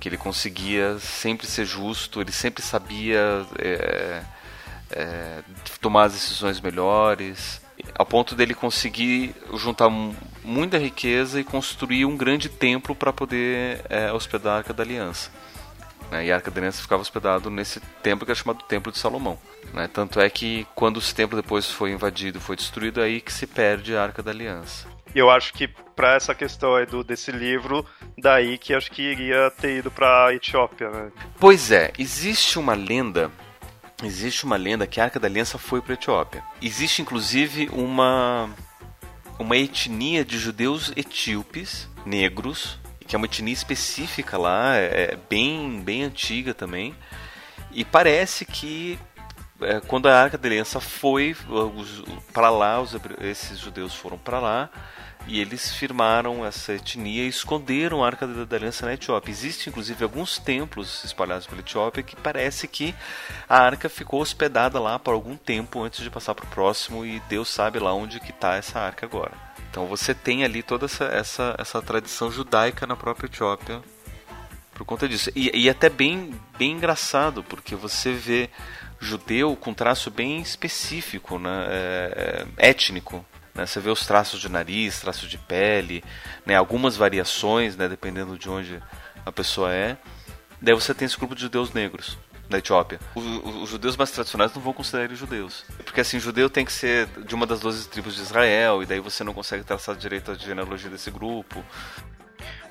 Que 0.00 0.08
ele 0.08 0.16
conseguia 0.18 0.98
sempre 0.98 1.46
ser 1.46 1.64
justo, 1.64 2.20
ele 2.20 2.32
sempre 2.32 2.62
sabia 2.62 3.46
é, 3.58 4.22
é, 4.90 5.42
tomar 5.80 6.04
as 6.04 6.12
decisões 6.12 6.60
melhores, 6.60 7.60
ao 7.94 8.04
ponto 8.04 8.34
dele 8.34 8.54
conseguir 8.54 9.34
juntar 9.54 9.88
mu- 9.88 10.14
muita 10.42 10.78
riqueza 10.78 11.40
e 11.40 11.44
construir 11.44 12.04
um 12.04 12.16
grande 12.16 12.48
templo 12.48 12.94
para 12.94 13.12
poder 13.12 13.82
é, 13.88 14.12
hospedar 14.12 14.54
a 14.54 14.56
Arca 14.58 14.72
da 14.74 14.82
Aliança. 14.82 15.30
Né? 16.10 16.26
E 16.26 16.32
a 16.32 16.36
Arca 16.36 16.50
da 16.50 16.60
Aliança 16.60 16.82
ficava 16.82 17.02
hospedado 17.02 17.50
nesse 17.50 17.80
templo 18.02 18.24
que 18.24 18.32
é 18.32 18.34
chamado 18.34 18.62
Templo 18.64 18.92
de 18.92 18.98
Salomão. 18.98 19.38
né? 19.72 19.88
Tanto 19.92 20.20
é 20.20 20.28
que 20.30 20.66
quando 20.74 20.98
esse 20.98 21.14
templo 21.14 21.40
depois 21.40 21.70
foi 21.70 21.92
invadido, 21.92 22.40
foi 22.40 22.56
destruído, 22.56 23.00
é 23.00 23.04
aí 23.04 23.20
que 23.20 23.32
se 23.32 23.46
perde 23.46 23.96
a 23.96 24.02
Arca 24.02 24.22
da 24.22 24.30
Aliança. 24.30 24.86
E 25.14 25.18
eu 25.18 25.30
acho 25.30 25.52
que 25.52 25.68
para 25.68 26.14
essa 26.14 26.34
questão 26.34 26.74
aí 26.74 26.86
do, 26.86 27.04
desse 27.04 27.30
livro, 27.30 27.86
daí 28.18 28.58
que 28.58 28.74
acho 28.74 28.90
que 28.90 29.02
iria 29.02 29.50
ter 29.50 29.78
ido 29.78 29.90
para 29.90 30.26
a 30.26 30.34
Etiópia, 30.34 30.90
né? 30.90 31.12
Pois 31.38 31.70
é, 31.70 31.92
existe 31.98 32.58
uma 32.58 32.74
lenda. 32.74 33.30
Existe 34.02 34.44
uma 34.44 34.56
lenda 34.56 34.86
que 34.88 35.00
a 35.00 35.04
Arca 35.04 35.20
da 35.20 35.28
Aliança 35.28 35.56
foi 35.56 35.80
para 35.80 35.92
a 35.92 35.94
Etiópia. 35.94 36.42
Existe 36.60 37.00
inclusive 37.00 37.68
uma 37.72 38.50
uma 39.38 39.56
etnia 39.56 40.24
de 40.24 40.38
judeus 40.38 40.92
etíopes, 40.96 41.88
negros, 42.06 42.78
que 43.06 43.14
é 43.14 43.18
uma 43.18 43.26
etnia 43.26 43.52
específica 43.52 44.38
lá, 44.38 44.76
é 44.76 45.16
bem 45.28 45.80
bem 45.82 46.04
antiga 46.04 46.54
também. 46.54 46.94
E 47.72 47.84
parece 47.84 48.44
que 48.44 48.98
é, 49.60 49.80
quando 49.80 50.08
a 50.08 50.20
Arca 50.20 50.36
da 50.36 50.48
Aliança 50.48 50.80
foi 50.80 51.36
para 52.32 52.50
lá, 52.50 52.80
os, 52.80 52.96
esses 53.20 53.58
judeus 53.58 53.94
foram 53.94 54.18
para 54.18 54.38
lá 54.38 54.70
e 55.26 55.40
eles 55.40 55.74
firmaram 55.74 56.44
essa 56.44 56.74
etnia 56.74 57.24
e 57.24 57.28
esconderam 57.28 58.04
a 58.04 58.06
Arca 58.06 58.26
da 58.26 58.56
Aliança 58.56 58.84
na 58.84 58.94
Etiópia. 58.94 59.30
Existem 59.30 59.70
inclusive 59.70 60.02
alguns 60.04 60.38
templos 60.38 61.02
espalhados 61.04 61.46
pela 61.46 61.60
Etiópia 61.60 62.02
que 62.02 62.16
parece 62.16 62.68
que 62.68 62.94
a 63.48 63.58
Arca 63.58 63.88
ficou 63.88 64.20
hospedada 64.20 64.78
lá 64.78 64.98
por 64.98 65.14
algum 65.14 65.36
tempo 65.36 65.82
antes 65.82 66.02
de 66.02 66.10
passar 66.10 66.34
para 66.34 66.44
o 66.44 66.48
próximo 66.48 67.04
e 67.04 67.20
Deus 67.20 67.48
sabe 67.48 67.78
lá 67.78 67.94
onde 67.94 68.20
que 68.20 68.30
está 68.30 68.56
essa 68.56 68.78
Arca 68.78 69.06
agora. 69.06 69.53
Então 69.74 69.88
você 69.88 70.14
tem 70.14 70.44
ali 70.44 70.62
toda 70.62 70.84
essa, 70.84 71.06
essa, 71.06 71.56
essa 71.58 71.82
tradição 71.82 72.30
judaica 72.30 72.86
na 72.86 72.94
própria 72.94 73.26
Etiópia 73.26 73.82
por 74.72 74.84
conta 74.84 75.08
disso. 75.08 75.32
E, 75.34 75.50
e 75.52 75.68
até 75.68 75.90
bem, 75.90 76.32
bem 76.56 76.74
engraçado, 76.74 77.42
porque 77.42 77.74
você 77.74 78.12
vê 78.12 78.48
judeu 79.00 79.56
com 79.56 79.74
traço 79.74 80.12
bem 80.12 80.40
específico, 80.40 81.40
né, 81.40 81.66
é, 81.68 82.46
é, 82.56 82.68
étnico. 82.70 83.26
Né, 83.52 83.66
você 83.66 83.80
vê 83.80 83.90
os 83.90 84.06
traços 84.06 84.40
de 84.40 84.48
nariz, 84.48 85.00
traços 85.00 85.28
de 85.28 85.38
pele, 85.38 86.04
né, 86.46 86.54
algumas 86.54 86.96
variações, 86.96 87.76
né, 87.76 87.88
dependendo 87.88 88.38
de 88.38 88.48
onde 88.48 88.80
a 89.26 89.32
pessoa 89.32 89.74
é. 89.74 89.96
Daí 90.62 90.72
você 90.72 90.94
tem 90.94 91.04
esse 91.06 91.16
grupo 91.16 91.34
de 91.34 91.40
judeus 91.40 91.72
negros 91.72 92.16
da 92.48 92.58
Etiópia. 92.58 93.00
Os, 93.14 93.24
os, 93.62 93.68
judeus 93.68 93.96
mais 93.96 94.10
tradicionais 94.10 94.54
não 94.54 94.62
vão 94.62 94.72
considerar 94.72 95.04
eles 95.04 95.18
judeus. 95.18 95.64
Porque 95.84 96.00
assim, 96.00 96.18
judeu 96.18 96.50
tem 96.50 96.64
que 96.64 96.72
ser 96.72 97.06
de 97.06 97.34
uma 97.34 97.46
das 97.46 97.60
12 97.60 97.88
tribos 97.88 98.14
de 98.14 98.22
Israel, 98.22 98.82
e 98.82 98.86
daí 98.86 99.00
você 99.00 99.24
não 99.24 99.32
consegue 99.32 99.64
traçar 99.64 99.96
direito 99.96 100.30
a 100.30 100.34
genealogia 100.34 100.90
desse 100.90 101.10
grupo. 101.10 101.64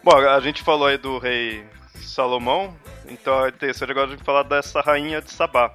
Bom, 0.03 0.15
a 0.15 0.39
gente 0.39 0.61
falou 0.61 0.87
aí 0.87 0.97
do 0.97 1.17
rei 1.17 1.65
Salomão, 1.95 2.75
então 3.07 3.45
é 3.45 3.49
interessante 3.49 3.91
agora 3.91 4.07
a 4.07 4.11
gente 4.11 4.23
falar 4.23 4.43
dessa 4.43 4.81
rainha 4.81 5.21
de 5.21 5.31
Sabá. 5.31 5.73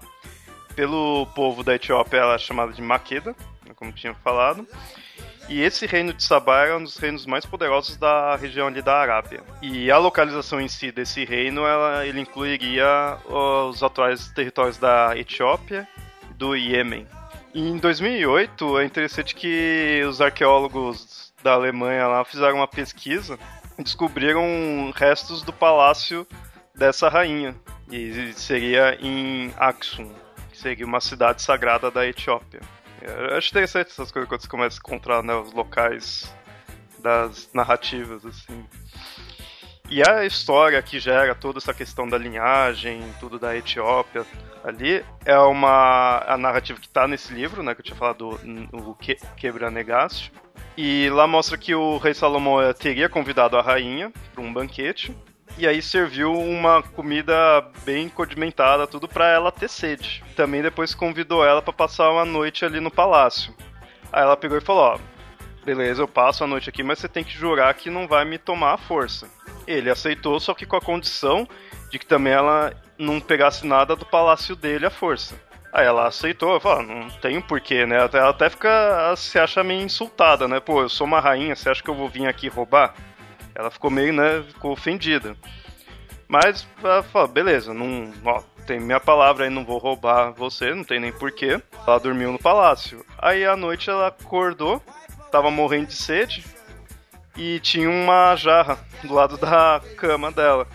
Pelo 0.76 1.26
povo 1.34 1.64
da 1.64 1.74
Etiópia 1.74 2.18
ela 2.18 2.34
é 2.34 2.38
chamada 2.38 2.72
de 2.72 2.80
Maqueda, 2.80 3.34
né, 3.66 3.72
como 3.74 3.90
tinha 3.90 4.14
falado. 4.14 4.66
E 5.48 5.62
esse 5.62 5.86
reino 5.86 6.12
de 6.12 6.22
Sabá 6.22 6.64
era 6.64 6.76
um 6.76 6.82
dos 6.82 6.98
reinos 6.98 7.24
mais 7.24 7.46
poderosos 7.46 7.96
da 7.96 8.36
região 8.36 8.66
ali 8.66 8.82
da 8.82 8.96
Arábia. 8.96 9.42
E 9.62 9.90
a 9.90 9.96
localização 9.96 10.60
em 10.60 10.68
si 10.68 10.92
desse 10.92 11.24
reino, 11.24 11.66
ela, 11.66 12.06
ele 12.06 12.20
incluiria 12.20 13.16
os 13.26 13.82
atuais 13.82 14.28
territórios 14.28 14.76
da 14.76 15.16
Etiópia 15.16 15.88
e 16.30 16.34
do 16.34 16.54
Iêmen. 16.54 17.06
E 17.54 17.66
em 17.66 17.78
2008, 17.78 18.78
é 18.78 18.84
interessante 18.84 19.34
que 19.34 20.04
os 20.06 20.20
arqueólogos 20.20 21.32
da 21.42 21.52
Alemanha 21.52 22.06
lá 22.06 22.24
fizeram 22.24 22.56
uma 22.56 22.68
pesquisa 22.68 23.38
descobriram 23.82 24.92
restos 24.94 25.42
do 25.42 25.52
palácio 25.52 26.26
dessa 26.74 27.08
rainha. 27.08 27.54
E 27.90 28.32
seria 28.34 28.98
em 29.00 29.52
Aksum, 29.56 30.10
que 30.50 30.58
seria 30.58 30.84
uma 30.84 31.00
cidade 31.00 31.40
sagrada 31.42 31.90
da 31.90 32.06
Etiópia. 32.06 32.60
Eu 33.02 33.36
acho 33.36 33.50
interessante 33.50 33.90
essas 33.90 34.10
coisas 34.10 34.28
quando 34.28 34.40
você 34.40 34.48
começa 34.48 34.76
a 34.76 34.80
encontrar 34.80 35.22
né, 35.22 35.34
os 35.34 35.52
locais 35.52 36.32
das 36.98 37.48
narrativas, 37.52 38.24
assim. 38.24 38.64
E 39.90 40.02
a 40.06 40.24
história 40.26 40.82
que 40.82 41.00
gera 41.00 41.34
toda 41.34 41.58
essa 41.58 41.72
questão 41.72 42.06
da 42.06 42.18
linhagem, 42.18 43.02
tudo 43.18 43.38
da 43.38 43.56
Etiópia 43.56 44.26
ali, 44.62 45.02
é 45.24 45.38
uma 45.38 46.22
a 46.26 46.36
narrativa 46.36 46.78
que 46.78 46.86
está 46.86 47.08
nesse 47.08 47.32
livro, 47.32 47.62
né, 47.62 47.74
que 47.74 47.80
eu 47.80 47.84
tinha 47.84 47.96
falado, 47.96 48.38
o 48.72 48.96
Quebra 49.36 49.70
Negastio. 49.70 50.30
E 50.76 51.08
lá 51.10 51.26
mostra 51.26 51.56
que 51.56 51.74
o 51.74 51.96
rei 51.96 52.14
Salomão 52.14 52.60
eh, 52.60 52.72
teria 52.72 53.08
convidado 53.08 53.56
a 53.56 53.62
rainha 53.62 54.12
para 54.32 54.42
um 54.42 54.52
banquete. 54.52 55.16
E 55.58 55.66
aí 55.66 55.82
serviu 55.82 56.32
uma 56.32 56.84
comida 56.84 57.34
bem 57.84 58.08
condimentada, 58.08 58.86
tudo 58.86 59.08
para 59.08 59.28
ela 59.28 59.50
ter 59.50 59.68
sede. 59.68 60.22
Também 60.36 60.62
depois 60.62 60.94
convidou 60.94 61.44
ela 61.44 61.60
para 61.60 61.72
passar 61.72 62.12
uma 62.12 62.24
noite 62.24 62.64
ali 62.64 62.78
no 62.78 62.92
palácio. 62.92 63.52
Aí 64.12 64.22
ela 64.22 64.36
pegou 64.36 64.56
e 64.56 64.60
falou: 64.60 64.94
Ó, 64.94 64.98
beleza, 65.64 66.00
eu 66.00 66.06
passo 66.06 66.44
a 66.44 66.46
noite 66.46 66.70
aqui, 66.70 66.84
mas 66.84 67.00
você 67.00 67.08
tem 67.08 67.24
que 67.24 67.36
jurar 67.36 67.74
que 67.74 67.90
não 67.90 68.06
vai 68.06 68.24
me 68.24 68.38
tomar 68.38 68.74
a 68.74 68.78
força. 68.78 69.28
Ele 69.66 69.90
aceitou, 69.90 70.38
só 70.38 70.54
que 70.54 70.64
com 70.64 70.76
a 70.76 70.80
condição 70.80 71.46
de 71.90 71.98
que 71.98 72.06
também 72.06 72.34
ela 72.34 72.72
não 72.96 73.20
pegasse 73.20 73.66
nada 73.66 73.96
do 73.96 74.06
palácio 74.06 74.54
dele 74.54 74.86
à 74.86 74.90
força. 74.90 75.34
Aí 75.72 75.84
ela 75.84 76.06
aceitou, 76.06 76.60
falou, 76.60 76.84
não 76.84 77.10
tem 77.10 77.40
porquê, 77.40 77.84
né? 77.84 77.96
Ela 77.96 78.30
até 78.30 78.48
fica, 78.48 79.12
se 79.16 79.40
acha 79.40 79.64
meio 79.64 79.82
insultada, 79.82 80.46
né? 80.46 80.60
Pô, 80.60 80.82
eu 80.82 80.88
sou 80.88 81.04
uma 81.04 81.20
rainha, 81.20 81.56
você 81.56 81.68
acha 81.68 81.82
que 81.82 81.90
eu 81.90 81.94
vou 81.94 82.08
vir 82.08 82.28
aqui 82.28 82.48
roubar? 82.48 82.94
Ela 83.58 83.72
ficou 83.72 83.90
meio, 83.90 84.12
né, 84.12 84.44
ficou 84.46 84.70
ofendida. 84.70 85.36
Mas 86.28 86.64
ela 86.80 87.02
falou, 87.02 87.26
beleza, 87.26 87.74
não, 87.74 88.12
ó, 88.24 88.40
tem 88.64 88.78
minha 88.78 89.00
palavra 89.00 89.44
aí, 89.44 89.50
não 89.50 89.64
vou 89.64 89.78
roubar 89.78 90.30
você, 90.30 90.72
não 90.72 90.84
tem 90.84 91.00
nem 91.00 91.10
porquê. 91.10 91.60
Ela 91.84 91.98
dormiu 91.98 92.30
no 92.30 92.38
palácio. 92.38 93.04
Aí 93.18 93.44
à 93.44 93.56
noite 93.56 93.90
ela 93.90 94.06
acordou, 94.06 94.80
tava 95.32 95.50
morrendo 95.50 95.88
de 95.88 95.96
sede 95.96 96.44
e 97.36 97.58
tinha 97.58 97.90
uma 97.90 98.36
jarra 98.36 98.78
do 99.02 99.12
lado 99.12 99.36
da 99.36 99.82
cama 99.96 100.30
dela. 100.30 100.68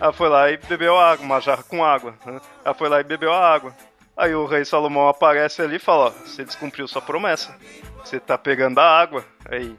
Ela 0.00 0.12
foi 0.12 0.28
lá 0.28 0.48
e 0.48 0.58
bebeu 0.58 0.96
água, 0.96 1.26
uma 1.26 1.40
jarra 1.40 1.64
com 1.64 1.84
água. 1.84 2.14
Né? 2.24 2.40
Ela 2.64 2.74
foi 2.74 2.88
lá 2.88 3.00
e 3.00 3.04
bebeu 3.04 3.32
a 3.32 3.52
água. 3.52 3.74
Aí 4.16 4.32
o 4.32 4.46
rei 4.46 4.64
Salomão 4.64 5.08
aparece 5.08 5.60
ali 5.60 5.76
e 5.76 5.80
fala: 5.80 6.06
Ó, 6.06 6.10
você 6.10 6.44
descumpriu 6.44 6.86
sua 6.86 7.02
promessa. 7.02 7.56
Você 8.04 8.20
tá 8.20 8.38
pegando 8.38 8.78
a 8.78 9.00
água. 9.00 9.24
Aí. 9.50 9.76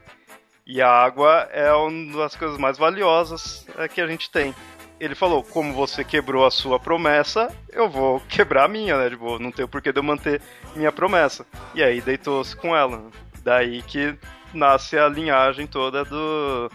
E 0.72 0.80
a 0.80 0.88
água 0.88 1.48
é 1.50 1.72
uma 1.72 2.16
das 2.18 2.36
coisas 2.36 2.56
mais 2.56 2.78
valiosas 2.78 3.66
é, 3.76 3.88
que 3.88 4.00
a 4.00 4.06
gente 4.06 4.30
tem. 4.30 4.54
Ele 5.00 5.16
falou: 5.16 5.42
Como 5.42 5.74
você 5.74 6.04
quebrou 6.04 6.46
a 6.46 6.50
sua 6.50 6.78
promessa, 6.78 7.52
eu 7.72 7.90
vou 7.90 8.20
quebrar 8.28 8.66
a 8.66 8.68
minha, 8.68 8.96
né? 8.96 9.10
Tipo, 9.10 9.36
não 9.40 9.50
tenho 9.50 9.66
porquê 9.66 9.92
de 9.92 9.98
eu 9.98 10.04
manter 10.04 10.40
minha 10.76 10.92
promessa. 10.92 11.44
E 11.74 11.82
aí 11.82 12.00
deitou-se 12.00 12.54
com 12.54 12.76
ela. 12.76 13.02
Daí 13.42 13.82
que 13.82 14.16
nasce 14.54 14.96
a 14.96 15.08
linhagem 15.08 15.66
toda 15.66 16.04
do, 16.04 16.70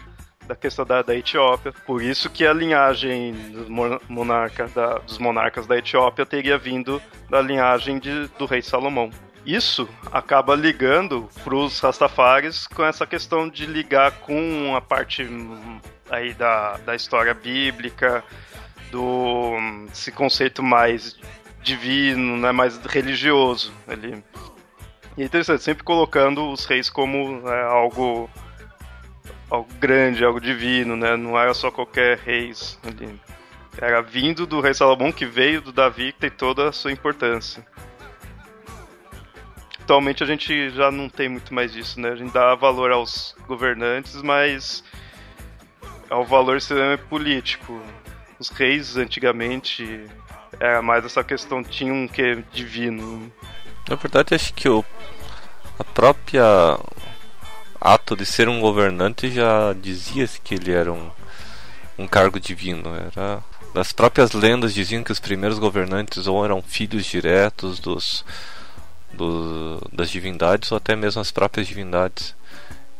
da 0.46 0.54
questão 0.54 0.84
da, 0.84 1.00
da 1.00 1.16
Etiópia. 1.16 1.72
Por 1.86 2.02
isso 2.02 2.28
que 2.28 2.46
a 2.46 2.52
linhagem 2.52 3.32
dos, 3.50 3.66
monarca, 4.10 4.68
da, 4.74 4.98
dos 4.98 5.16
monarcas 5.16 5.66
da 5.66 5.78
Etiópia 5.78 6.26
teria 6.26 6.58
vindo 6.58 7.00
da 7.30 7.40
linhagem 7.40 7.98
de, 7.98 8.28
do 8.38 8.44
rei 8.44 8.60
Salomão. 8.60 9.10
Isso 9.46 9.88
acaba 10.10 10.56
ligando 10.56 11.28
para 11.44 11.54
os 11.54 11.78
Rastafaris 11.78 12.66
com 12.66 12.84
essa 12.84 13.06
questão 13.06 13.48
de 13.48 13.64
ligar 13.64 14.10
com 14.18 14.74
a 14.74 14.80
parte 14.80 15.22
hum, 15.22 15.80
aí 16.10 16.34
da, 16.34 16.76
da 16.78 16.96
história 16.96 17.32
bíblica, 17.32 18.24
do 18.90 19.52
esse 19.92 20.10
conceito 20.10 20.64
mais 20.64 21.16
divino, 21.62 22.36
né, 22.36 22.50
mais 22.50 22.76
religioso. 22.78 23.72
Ele, 23.86 24.20
e 25.16 25.22
é 25.22 25.24
interessante, 25.24 25.62
sempre 25.62 25.84
colocando 25.84 26.50
os 26.50 26.64
reis 26.64 26.90
como 26.90 27.40
né, 27.40 27.62
algo 27.62 28.28
algo 29.48 29.68
grande, 29.78 30.24
algo 30.24 30.40
divino, 30.40 30.96
né? 30.96 31.16
Não 31.16 31.38
era 31.38 31.54
só 31.54 31.70
qualquer 31.70 32.18
reis 32.18 32.78
ali. 32.84 33.20
Era 33.80 34.02
vindo 34.02 34.44
do 34.44 34.60
rei 34.60 34.74
Salomão 34.74 35.12
que 35.12 35.24
veio 35.24 35.60
do 35.60 35.70
Davi 35.70 36.12
que 36.12 36.18
tem 36.18 36.30
toda 36.30 36.68
a 36.68 36.72
sua 36.72 36.90
importância. 36.90 37.64
Atualmente 39.86 40.24
a 40.24 40.26
gente 40.26 40.70
já 40.70 40.90
não 40.90 41.08
tem 41.08 41.28
muito 41.28 41.54
mais 41.54 41.72
disso, 41.72 42.00
né? 42.00 42.08
A 42.08 42.16
gente 42.16 42.32
dá 42.32 42.56
valor 42.56 42.90
aos 42.90 43.36
governantes, 43.46 44.20
mas 44.20 44.82
ao 46.10 46.24
valor 46.24 46.56
extremamente 46.56 47.04
político. 47.04 47.80
Os 48.36 48.48
reis 48.48 48.96
antigamente 48.96 50.04
era 50.58 50.82
mais 50.82 51.04
essa 51.04 51.22
questão, 51.22 51.62
tinha 51.62 51.94
um 51.94 52.08
que 52.08 52.42
divino. 52.52 53.32
Na 53.88 53.94
verdade 53.94 54.34
acho 54.34 54.52
que 54.54 54.68
o, 54.68 54.84
a 55.78 55.84
própria 55.84 56.80
ato 57.80 58.16
de 58.16 58.26
ser 58.26 58.48
um 58.48 58.60
governante 58.60 59.30
já 59.30 59.72
dizia-se 59.72 60.40
que 60.40 60.56
ele 60.56 60.72
era 60.72 60.92
um, 60.92 61.12
um 61.96 62.08
cargo 62.08 62.40
divino. 62.40 62.92
Era 62.92 63.40
das 63.72 63.92
próprias 63.92 64.32
lendas 64.32 64.74
diziam 64.74 65.04
que 65.04 65.12
os 65.12 65.20
primeiros 65.20 65.60
governantes 65.60 66.26
ou 66.26 66.44
eram 66.44 66.60
filhos 66.60 67.06
diretos 67.06 67.78
dos, 67.78 68.24
do, 69.12 69.80
das 69.92 70.10
divindades 70.10 70.70
ou 70.70 70.78
até 70.78 70.94
mesmo 70.96 71.20
as 71.20 71.30
próprias 71.30 71.66
divindades. 71.66 72.34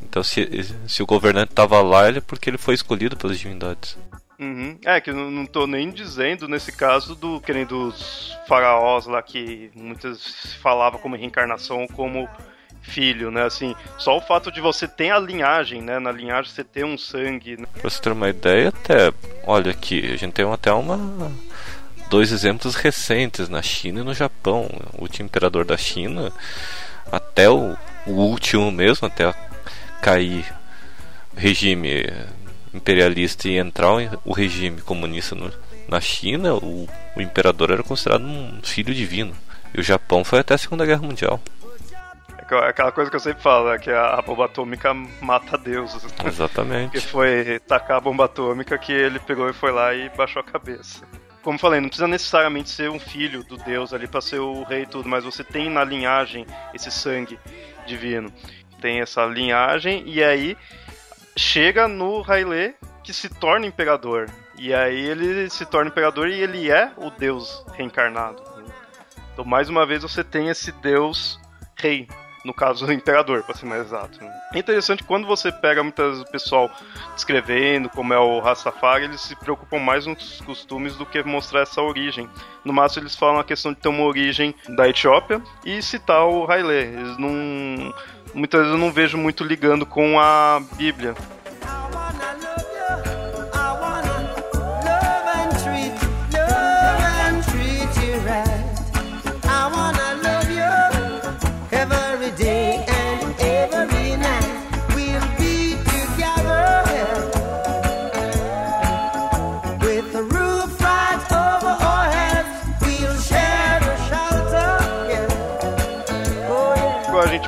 Então, 0.03 0.23
se, 0.23 0.49
se 0.87 1.03
o 1.03 1.07
governante 1.07 1.53
estava 1.53 1.81
lá, 1.83 2.09
ele 2.09 2.19
é 2.19 2.21
porque 2.21 2.51
ele 2.51 2.59
foi 2.59 2.75
escolhido 2.75 3.17
pelas 3.17 3.39
divindades. 3.39 3.97
Uhum. 4.39 4.79
É, 4.85 5.01
que 5.01 5.13
não, 5.13 5.31
não 5.31 5.47
tô 5.47 5.67
nem 5.67 5.91
dizendo 5.91 6.47
nesse 6.47 6.71
caso 6.71 7.15
do 7.15 7.41
que 7.41 7.53
nem 7.53 7.65
dos 7.65 8.37
faraós 8.47 9.07
lá 9.07 9.23
que 9.23 9.71
muitas 9.75 10.55
falava 10.61 10.99
como 10.99 11.17
reencarnação 11.17 11.87
como 11.87 12.29
filho, 12.83 13.31
né? 13.31 13.45
Assim, 13.45 13.75
só 13.99 14.17
o 14.17 14.21
fato 14.21 14.53
de 14.53 14.61
você 14.61 14.87
ter 14.87 15.11
a 15.11 15.19
linhagem, 15.19 15.83
né? 15.83 15.99
Na 15.99 16.13
linhagem 16.13 16.51
você 16.51 16.63
ter 16.63 16.85
um 16.85 16.97
sangue. 16.97 17.57
Né? 17.57 17.67
Pra 17.81 17.91
você 17.91 18.01
ter 18.01 18.13
uma 18.13 18.29
ideia, 18.29 18.69
até. 18.69 19.13
Olha 19.45 19.71
aqui, 19.71 20.13
a 20.13 20.17
gente 20.17 20.33
tem 20.33 20.51
até 20.51 20.73
uma. 20.73 20.97
Dois 22.09 22.31
exemplos 22.31 22.75
recentes 22.75 23.49
na 23.49 23.63
China 23.63 24.01
e 24.01 24.05
no 24.05 24.15
Japão. 24.15 24.69
O 24.97 25.03
último 25.03 25.27
imperador 25.27 25.65
da 25.65 25.77
China, 25.77 26.33
até 27.11 27.51
o, 27.51 27.77
o 28.07 28.13
último 28.13 28.71
mesmo, 28.71 29.07
até 29.07 29.35
cair 30.01 30.45
regime 31.37 32.07
imperialista 32.73 33.49
e 33.49 33.57
entrar 33.57 33.91
o 34.25 34.33
regime 34.33 34.81
comunista 34.81 35.35
no, 35.35 35.53
na 35.89 36.01
China, 36.01 36.55
o, 36.55 36.89
o 37.17 37.21
imperador 37.21 37.71
era 37.71 37.83
considerado 37.83 38.25
um 38.25 38.61
filho 38.63 38.95
divino. 38.95 39.35
E 39.75 39.81
o 39.81 39.83
Japão 39.83 40.25
foi 40.25 40.41
até 40.41 40.55
a 40.55 40.59
Segunda 40.59 40.87
Guerra 40.87 41.03
Mundial. 41.03 41.41
É 42.49 42.69
aquela 42.69 42.93
coisa 42.93 43.11
que 43.11 43.17
eu 43.17 43.21
sempre 43.21 43.43
falo, 43.43 43.71
né, 43.71 43.79
que 43.79 43.91
a 43.91 44.23
bomba 44.23 44.45
atômica 44.45 44.95
mata 45.21 45.59
Deus. 45.59 46.07
Exatamente. 46.25 46.93
que 46.95 47.01
foi 47.01 47.59
tacar 47.67 47.97
a 47.97 48.01
bomba 48.01 48.27
atômica 48.27 48.79
que 48.79 48.93
ele 48.93 49.19
pegou 49.19 49.51
e 49.51 49.53
foi 49.53 49.73
lá 49.73 49.93
e 49.93 50.09
baixou 50.11 50.41
a 50.41 50.45
cabeça. 50.45 51.05
Como 51.47 51.61
falei, 51.61 51.81
não 51.81 51.89
precisa 51.89 52.09
necessariamente 52.09 52.69
ser 52.69 52.91
um 52.91 52.99
filho 52.99 53.45
do 53.45 53.57
Deus 53.57 53.95
ali 53.95 54.09
para 54.09 54.21
ser 54.21 54.41
o 54.41 54.65
rei 54.65 54.83
e 54.83 54.87
tudo, 54.87 55.09
mas 55.09 55.23
você 55.23 55.45
tem 55.45 55.71
na 55.71 55.85
linhagem 55.85 56.45
esse 56.75 56.91
sangue 56.91 57.39
divino. 57.87 58.33
Tem 58.81 59.01
essa 59.01 59.25
linhagem 59.25 60.03
e 60.09 60.25
aí 60.25 60.57
chega 61.37 61.87
no 61.87 62.29
Haile 62.29 62.75
que 63.05 63.13
se 63.13 63.29
torna 63.29 63.65
imperador. 63.65 64.29
E 64.59 64.75
aí 64.75 64.99
ele 64.99 65.49
se 65.49 65.65
torna 65.65 65.89
imperador 65.89 66.27
e 66.27 66.41
ele 66.41 66.69
é 66.69 66.91
o 66.97 67.11
Deus 67.11 67.65
reencarnado. 67.75 68.43
Então, 69.33 69.45
mais 69.45 69.69
uma 69.69 69.87
vez, 69.87 70.03
você 70.03 70.25
tem 70.25 70.49
esse 70.49 70.73
Deus 70.73 71.39
rei 71.77 72.09
no 72.45 72.53
caso, 72.53 72.87
o 72.87 72.91
imperador, 72.93 73.45
para 73.45 73.55
ser 73.55 73.67
mais 73.67 73.87
exato. 73.87 74.19
É 74.57 74.59
interessante 74.59 75.05
quando 75.05 75.27
você 75.27 75.53
pega 75.53 75.83
muitas 75.83 76.25
pessoal 76.31 76.71
descrevendo 77.15 77.91
como 77.91 78.15
é 78.15 78.19
o 78.19 78.41
Rastafari, 78.41 79.05
eles 79.05 79.21
se 79.21 79.37
preocupam 79.37 79.79
mais 79.79 80.07
nos 80.07 80.41
costumes 80.41 80.97
do 80.97 81.05
que 81.05 81.23
mostrar 81.23 81.61
essa 81.61 81.83
origem. 81.83 82.27
No 82.65 82.73
máximo, 82.73 83.03
eles 83.03 83.15
falam 83.15 83.39
a 83.39 83.45
questão 83.45 83.75
de 83.75 83.79
ter 83.81 83.91
uma 83.91 84.05
origem 84.05 84.55
da 84.71 84.89
Etiópia 84.89 85.43
e 85.63 85.83
citar 85.83 86.25
o 86.27 86.51
Haile. 86.51 86.73
Eles 86.73 87.19
não. 87.19 87.95
Muitas 88.33 88.61
vezes 88.63 88.75
eu 88.75 88.81
não 88.81 88.91
vejo 88.91 89.19
muito 89.19 89.45
ligando 89.45 89.85
com 89.85 90.19
a 90.19 90.63
Bíblia. 90.79 91.15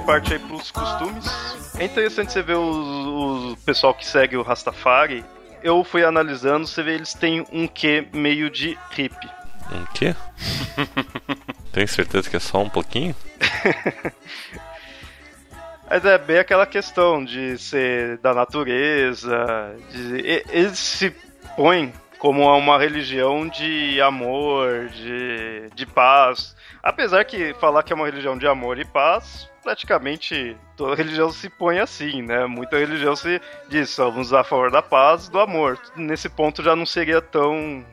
Parte 0.09 0.33
aí 0.33 0.39
pros 0.39 0.71
costumes. 0.71 1.27
É 1.79 1.85
interessante 1.85 2.33
você 2.33 2.41
ver 2.41 2.57
o, 2.57 3.55
pessoal 3.67 3.93
que 3.93 4.07
segue 4.07 4.39
o 4.39 4.43
Rastafari. 4.43 5.23
Eu 5.63 5.85
fui 5.85 6.03
analisando, 6.03 6.67
você 6.67 6.83
vê 6.83 6.95
eles 6.95 7.13
têm 7.13 7.45
um 7.53 7.69
quê 7.69 8.09
meio 8.15 8.49
de 8.49 8.79
hippie. 8.93 9.29
Um 9.71 9.85
quê? 9.93 10.17
Tem 11.71 11.87
certeza 11.87 12.31
que 12.31 12.37
é 12.37 12.41
só 12.41 12.59
um 12.63 12.71
pouquinho? 12.71 13.15
Mas 15.91 16.03
é 16.07 16.17
bem 16.17 16.39
aquela 16.39 16.65
questão 16.65 17.23
de 17.23 17.59
ser 17.59 18.17
da 18.19 18.33
natureza. 18.33 19.77
De, 19.91 20.43
eles 20.49 20.79
se 20.79 21.15
põem 21.55 21.93
como 22.19 22.51
uma 22.57 22.79
religião 22.79 23.47
de 23.47 24.01
amor, 24.01 24.89
de, 24.89 25.69
de 25.75 25.85
paz. 25.85 26.57
Apesar 26.83 27.27
que 27.27 27.53
falar 27.61 27.83
que 27.83 27.93
é 27.93 27.97
uma 27.97 28.07
religião 28.07 28.39
de 28.39 28.47
amor 28.47 28.79
e 28.79 28.87
paz 28.87 29.47
praticamente 29.69 30.57
toda 30.75 30.95
religião 30.95 31.31
se 31.31 31.51
põe 31.51 31.79
assim, 31.79 32.23
né? 32.23 32.47
Muita 32.47 32.79
religião 32.79 33.15
se 33.15 33.39
diz, 33.69 33.91
somos 33.91 34.33
a 34.33 34.43
favor 34.43 34.71
da 34.71 34.81
paz 34.81 35.27
e 35.27 35.31
do 35.31 35.39
amor. 35.39 35.79
Nesse 35.95 36.27
ponto 36.27 36.63
já 36.63 36.75
não 36.75 36.87
seria 36.87 37.21
tão 37.21 37.85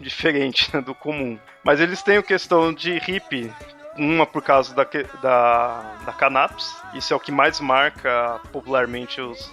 diferente 0.00 0.68
né, 0.74 0.80
do 0.80 0.92
comum. 0.92 1.38
Mas 1.62 1.78
eles 1.78 2.02
têm 2.02 2.16
a 2.16 2.22
questão 2.22 2.74
de 2.74 2.98
hippie, 2.98 3.48
uma 3.96 4.26
por 4.26 4.42
causa 4.42 4.74
da, 4.74 4.82
da, 5.22 5.96
da 6.04 6.50
isso 6.94 7.12
é 7.12 7.16
o 7.16 7.20
que 7.20 7.30
mais 7.30 7.60
marca 7.60 8.40
popularmente 8.50 9.20
os 9.20 9.52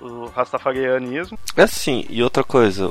o 0.00 0.26
rastafarianismo. 0.26 1.38
É 1.56 1.66
sim, 1.66 2.04
e 2.08 2.22
outra 2.22 2.44
coisa, 2.44 2.90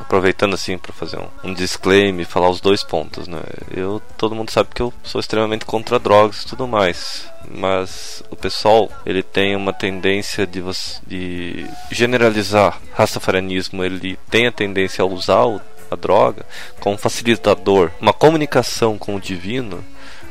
aproveitando 0.00 0.54
assim 0.54 0.78
para 0.78 0.92
fazer 0.92 1.18
um, 1.18 1.50
um 1.50 1.54
disclaimer, 1.54 2.26
falar 2.26 2.50
os 2.50 2.60
dois 2.60 2.82
pontos, 2.82 3.26
né? 3.26 3.40
Eu, 3.70 4.00
todo 4.16 4.34
mundo 4.34 4.50
sabe 4.50 4.70
que 4.74 4.82
eu 4.82 4.92
sou 5.02 5.20
extremamente 5.20 5.64
contra 5.64 5.98
drogas 5.98 6.42
e 6.42 6.46
tudo 6.46 6.66
mais, 6.66 7.28
mas 7.48 8.22
o 8.30 8.36
pessoal, 8.36 8.90
ele 9.04 9.22
tem 9.22 9.56
uma 9.56 9.72
tendência 9.72 10.46
de, 10.46 10.62
de 11.06 11.66
generalizar 11.90 12.80
rastafarianismo, 12.94 13.84
ele 13.84 14.18
tem 14.30 14.46
a 14.46 14.52
tendência 14.52 15.02
a 15.02 15.06
usar 15.06 15.44
o, 15.44 15.60
a 15.90 15.96
droga 15.96 16.44
como 16.80 16.96
facilitador, 16.96 17.90
uma 18.00 18.12
comunicação 18.12 18.98
com 18.98 19.16
o 19.16 19.20
divino 19.20 19.84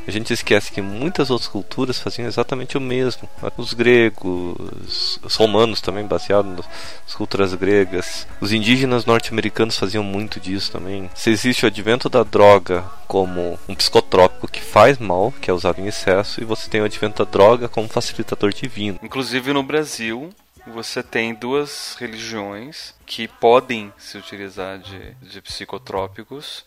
a 0.06 0.12
gente 0.12 0.32
esquece 0.32 0.72
que 0.72 0.80
muitas 0.80 1.30
outras 1.30 1.48
culturas 1.48 1.98
faziam 1.98 2.26
exatamente 2.26 2.76
o 2.76 2.80
mesmo. 2.80 3.28
Os 3.56 3.72
gregos, 3.72 5.18
os 5.22 5.34
romanos 5.34 5.80
também, 5.80 6.06
baseados 6.06 6.64
nas 7.04 7.14
culturas 7.14 7.54
gregas. 7.54 8.26
Os 8.40 8.52
indígenas 8.52 9.04
norte-americanos 9.04 9.78
faziam 9.78 10.04
muito 10.04 10.38
disso 10.38 10.72
também. 10.72 11.10
Se 11.14 11.30
existe 11.30 11.64
o 11.64 11.68
advento 11.68 12.08
da 12.08 12.22
droga 12.22 12.84
como 13.06 13.58
um 13.68 13.74
psicotrópico 13.74 14.48
que 14.48 14.60
faz 14.60 14.98
mal, 14.98 15.32
que 15.40 15.50
é 15.50 15.54
usado 15.54 15.80
em 15.80 15.86
excesso, 15.86 16.40
e 16.40 16.44
você 16.44 16.68
tem 16.68 16.80
o 16.80 16.84
advento 16.84 17.24
da 17.24 17.30
droga 17.30 17.68
como 17.68 17.88
facilitador 17.88 18.52
divino. 18.52 18.98
Inclusive 19.02 19.52
no 19.52 19.62
Brasil, 19.62 20.30
você 20.66 21.02
tem 21.02 21.34
duas 21.34 21.96
religiões 21.98 22.94
que 23.04 23.28
podem 23.28 23.92
se 23.96 24.18
utilizar 24.18 24.78
de, 24.78 25.14
de 25.22 25.40
psicotrópicos 25.40 26.64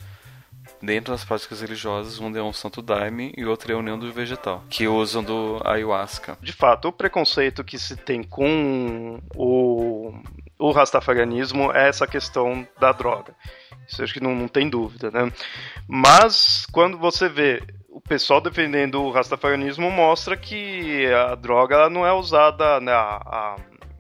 dentro 0.82 1.13
das 1.13 1.24
práticas 1.24 1.62
religiosas, 1.62 2.20
um 2.20 2.36
é 2.36 2.42
um 2.42 2.54
santo 2.54 2.82
daime 2.82 3.34
e 3.38 3.46
outro 3.46 3.72
é 3.72 3.76
a 3.76 3.78
união 3.78 3.98
do 3.98 4.12
vegetal, 4.12 4.63
que 4.70 4.88
usam 4.88 5.24
do 5.24 5.62
ayahuasca. 5.65 6.38
De 6.42 6.54
fato, 6.54 6.88
o 6.88 6.94
preconceito 6.94 7.63
que 7.63 7.78
se 7.78 7.96
tem 7.96 8.24
com 8.24 9.20
o, 9.36 10.13
o 10.58 10.72
rastafarianismo 10.72 11.72
é 11.72 11.89
essa 11.89 12.08
questão 12.08 12.68
da 12.80 12.92
droga. 12.92 13.34
Isso 13.88 14.04
acho 14.04 14.13
que 14.13 14.24
não, 14.24 14.36
não 14.36 14.48
tem 14.48 14.70
dúvida, 14.70 15.10
né? 15.10 15.32
Mas 15.88 16.65
quando 16.72 16.98
você 16.98 17.28
vê 17.28 17.63
o 17.89 18.00
pessoal 18.00 18.39
defendendo 18.39 19.02
o 19.02 19.12
rastafarianismo 19.12 19.89
mostra 19.92 20.38
que 20.38 21.06
a 21.08 21.36
droga 21.36 21.89
não 21.89 22.06
é 22.06 22.13
usada, 22.13 22.80
né? 22.80 22.92
A, 22.92 23.22
a, 23.26 23.56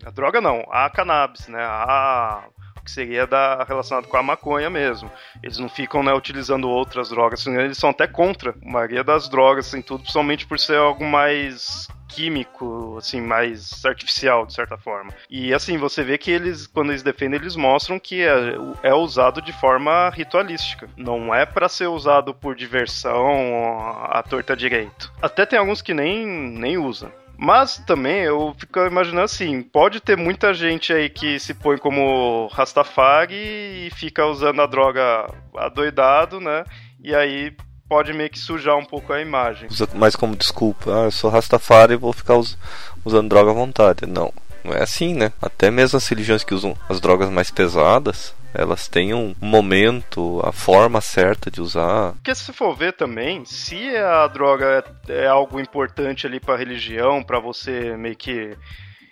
a 0.05 0.09
droga 0.11 0.39
não, 0.39 0.63
a 0.69 0.89
cannabis, 0.89 1.47
né? 1.47 1.61
A 1.61 2.43
que 2.83 2.91
seria 2.91 3.25
da, 3.25 3.63
relacionado 3.63 4.07
com 4.07 4.17
a 4.17 4.23
maconha 4.23 4.69
mesmo. 4.69 5.11
Eles 5.43 5.57
não 5.57 5.69
ficam 5.69 6.03
né, 6.03 6.13
utilizando 6.13 6.69
outras 6.69 7.09
drogas, 7.09 7.45
eles 7.45 7.77
são 7.77 7.89
até 7.89 8.07
contra 8.07 8.51
a 8.51 8.71
maioria 8.71 9.03
das 9.03 9.29
drogas, 9.29 9.67
assim, 9.67 9.81
tudo, 9.81 10.01
principalmente 10.01 10.45
por 10.45 10.59
ser 10.59 10.77
algo 10.77 11.05
mais 11.05 11.87
químico, 12.09 12.97
assim, 12.97 13.21
mais 13.21 13.85
artificial, 13.85 14.45
de 14.45 14.53
certa 14.53 14.77
forma. 14.77 15.13
E 15.29 15.53
assim, 15.53 15.77
você 15.77 16.03
vê 16.03 16.17
que 16.17 16.31
eles, 16.31 16.67
quando 16.67 16.91
eles 16.91 17.03
defendem, 17.03 17.39
eles 17.39 17.55
mostram 17.55 17.99
que 17.99 18.21
é, 18.21 18.55
é 18.83 18.93
usado 18.93 19.41
de 19.41 19.53
forma 19.53 20.09
ritualística. 20.09 20.89
Não 20.97 21.33
é 21.33 21.45
para 21.45 21.69
ser 21.69 21.87
usado 21.87 22.33
por 22.33 22.55
diversão 22.55 23.79
à 24.05 24.23
torta 24.23 24.55
direito. 24.55 25.13
Até 25.21 25.45
tem 25.45 25.59
alguns 25.59 25.81
que 25.81 25.93
nem, 25.93 26.25
nem 26.25 26.77
usam. 26.77 27.11
Mas 27.41 27.77
também 27.87 28.19
eu 28.23 28.53
fico 28.57 28.79
imaginando 28.81 29.23
assim, 29.23 29.61
pode 29.61 30.01
ter 30.01 30.17
muita 30.17 30.53
gente 30.53 30.91
aí 30.91 31.09
que 31.09 31.39
se 31.39 31.53
põe 31.53 31.77
como 31.77 32.47
Rastafari 32.51 33.87
e 33.87 33.89
fica 33.95 34.25
usando 34.25 34.61
a 34.61 34.65
droga 34.65 35.33
adoidado, 35.55 36.41
né? 36.41 36.65
E 37.01 37.15
aí 37.15 37.55
pode 37.87 38.11
meio 38.11 38.29
que 38.29 38.37
sujar 38.37 38.75
um 38.75 38.83
pouco 38.83 39.13
a 39.13 39.21
imagem. 39.21 39.69
Usa 39.71 39.87
mais 39.93 40.17
como 40.17 40.35
desculpa, 40.35 40.91
ah, 40.91 41.05
eu 41.05 41.11
sou 41.11 41.29
Rastafari 41.29 41.93
e 41.93 41.97
vou 41.97 42.11
ficar 42.11 42.35
us 42.35 42.57
usando 43.05 43.29
droga 43.29 43.51
à 43.51 43.53
vontade. 43.53 44.05
Não, 44.05 44.33
não 44.61 44.73
é 44.73 44.83
assim, 44.83 45.13
né? 45.13 45.31
Até 45.41 45.71
mesmo 45.71 45.95
as 45.95 46.07
religiões 46.09 46.43
que 46.43 46.53
usam 46.53 46.75
as 46.89 46.99
drogas 46.99 47.29
mais 47.29 47.49
pesadas, 47.49 48.35
elas 48.53 48.87
têm 48.87 49.13
um 49.13 49.35
momento, 49.41 50.41
a 50.43 50.51
forma 50.51 51.01
certa 51.01 51.49
de 51.51 51.61
usar. 51.61 52.13
Porque 52.13 52.33
se 52.35 52.51
for 52.53 52.75
ver 52.75 52.93
também, 52.93 53.45
se 53.45 53.95
a 53.95 54.27
droga 54.27 54.83
é, 55.07 55.23
é 55.23 55.27
algo 55.27 55.59
importante 55.59 56.25
ali 56.25 56.39
para 56.39 56.55
a 56.55 56.57
religião, 56.57 57.23
para 57.23 57.39
você 57.39 57.95
meio 57.97 58.15
que 58.15 58.57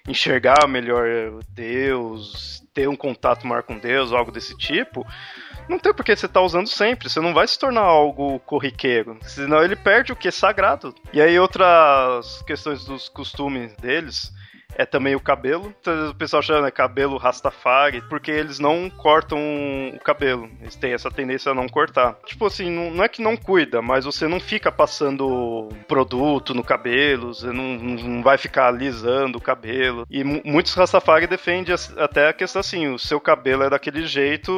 enxergar 0.08 0.68
melhor 0.68 1.06
Deus, 1.50 2.64
ter 2.74 2.88
um 2.88 2.96
contato 2.96 3.46
maior 3.46 3.64
com 3.64 3.78
Deus, 3.78 4.14
algo 4.14 4.32
desse 4.32 4.56
tipo, 4.58 5.06
não 5.68 5.78
tem 5.78 5.94
por 5.94 6.06
que 6.06 6.16
você 6.16 6.28
tá 6.28 6.42
usando 6.42 6.68
sempre. 6.68 7.10
Você 7.10 7.20
não 7.20 7.34
vai 7.34 7.48
se 7.48 7.60
tornar 7.60 7.82
algo 7.82 8.40
corriqueiro. 8.40 9.18
Senão 9.24 9.62
ele 9.62 9.76
perde 9.76 10.14
o 10.14 10.16
que 10.16 10.30
é 10.30 10.32
sagrado. 10.32 10.96
E 11.12 11.22
aí 11.22 11.38
outras 11.38 12.42
questões 12.44 12.86
dos 12.86 13.10
costumes 13.10 13.76
deles 13.76 14.32
é 14.78 14.86
também 14.86 15.16
o 15.16 15.20
cabelo. 15.20 15.74
Então, 15.82 16.12
o 16.12 16.16
pessoal 16.16 16.44
chama 16.44 16.62
né, 16.62 16.72
cabelo 16.72 17.18
Rastafari, 17.18 18.02
porque 18.08 18.30
eles 18.30 18.60
não 18.60 18.90
cortam 18.90 19.40
o 19.94 20.00
cabelo. 20.00 20.50
Eles 20.62 20.76
têm 20.76 20.94
essa 20.94 21.10
tendência 21.10 21.52
a 21.52 21.56
não 21.56 21.68
cortar. 21.68 22.16
Tipo 22.26 22.46
assim, 22.46 22.70
não, 22.70 22.92
não 22.92 23.04
é 23.04 23.10
que 23.10 23.22
não 23.22 23.36
cuida, 23.36 23.82
mas 23.82 24.06
você 24.06 24.28
não 24.28 24.40
fica 24.40 24.72
passando 24.72 25.68
produto 25.88 26.54
no 26.54 26.64
cabelo, 26.64 27.34
você 27.34 27.48
não, 27.48 27.64
não 27.76 28.22
vai 28.22 28.38
ficar 28.38 28.68
alisando 28.68 29.40
o 29.40 29.42
cabelo. 29.42 30.06
E 30.12 30.24
muitos 30.24 30.76
Rastafari 30.76 31.26
defendem 31.26 31.74
até 31.98 32.30
a 32.30 32.34
questão 32.34 32.60
assim: 32.60 32.88
o 32.88 33.00
seu 33.00 33.20
cabelo 33.20 33.64
é 33.64 33.70
daquele 33.70 34.06
jeito 34.06 34.52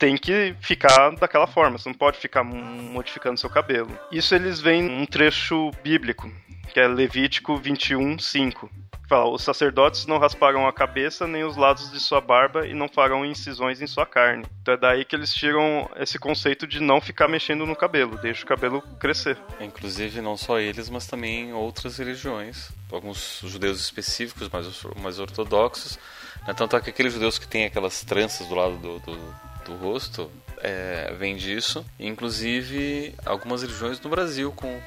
tem 0.00 0.16
que 0.16 0.56
ficar 0.62 1.10
daquela 1.10 1.46
forma, 1.46 1.76
você 1.76 1.90
não 1.90 1.94
pode 1.94 2.18
ficar 2.18 2.42
modificando 2.42 3.38
seu 3.38 3.50
cabelo. 3.50 3.96
Isso 4.10 4.34
eles 4.34 4.58
veem 4.58 4.82
num 4.82 5.04
trecho 5.04 5.70
bíblico, 5.84 6.32
que 6.72 6.80
é 6.80 6.88
Levítico 6.88 7.54
21, 7.58 8.18
5. 8.18 8.70
Fala, 9.06 9.28
os 9.28 9.42
sacerdotes 9.42 10.06
não 10.06 10.18
rasparão 10.18 10.66
a 10.66 10.72
cabeça 10.72 11.26
nem 11.26 11.44
os 11.44 11.56
lados 11.56 11.90
de 11.90 12.00
sua 12.00 12.20
barba 12.20 12.66
e 12.66 12.72
não 12.72 12.88
farão 12.88 13.26
incisões 13.26 13.82
em 13.82 13.86
sua 13.86 14.06
carne. 14.06 14.46
Então 14.62 14.72
é 14.72 14.76
daí 14.76 15.04
que 15.04 15.14
eles 15.14 15.34
tiram 15.34 15.90
esse 15.96 16.18
conceito 16.18 16.66
de 16.66 16.80
não 16.80 17.00
ficar 17.00 17.28
mexendo 17.28 17.66
no 17.66 17.76
cabelo, 17.76 18.16
deixa 18.18 18.44
o 18.44 18.46
cabelo 18.46 18.80
crescer. 18.98 19.36
Inclusive 19.60 20.22
não 20.22 20.36
só 20.36 20.58
eles, 20.58 20.88
mas 20.88 21.06
também 21.06 21.52
outras 21.52 21.98
religiões, 21.98 22.70
alguns 22.90 23.40
judeus 23.44 23.80
específicos, 23.80 24.48
mais, 24.48 24.82
mais 25.02 25.18
ortodoxos. 25.18 25.98
Né? 26.46 26.54
Tanto 26.54 26.76
é 26.76 26.80
que 26.80 26.88
aqueles 26.88 27.12
judeus 27.12 27.38
que 27.38 27.46
têm 27.46 27.66
aquelas 27.66 28.02
tranças 28.02 28.46
do 28.46 28.54
lado 28.54 28.76
do, 28.78 29.00
do, 29.00 29.49
do 29.70 29.76
rosto 29.76 30.30
é, 30.58 31.14
vem 31.18 31.36
disso. 31.36 31.84
Inclusive 31.98 33.14
algumas 33.24 33.62
religiões 33.62 34.00
no 34.00 34.10
Brasil 34.10 34.52
com 34.52 34.80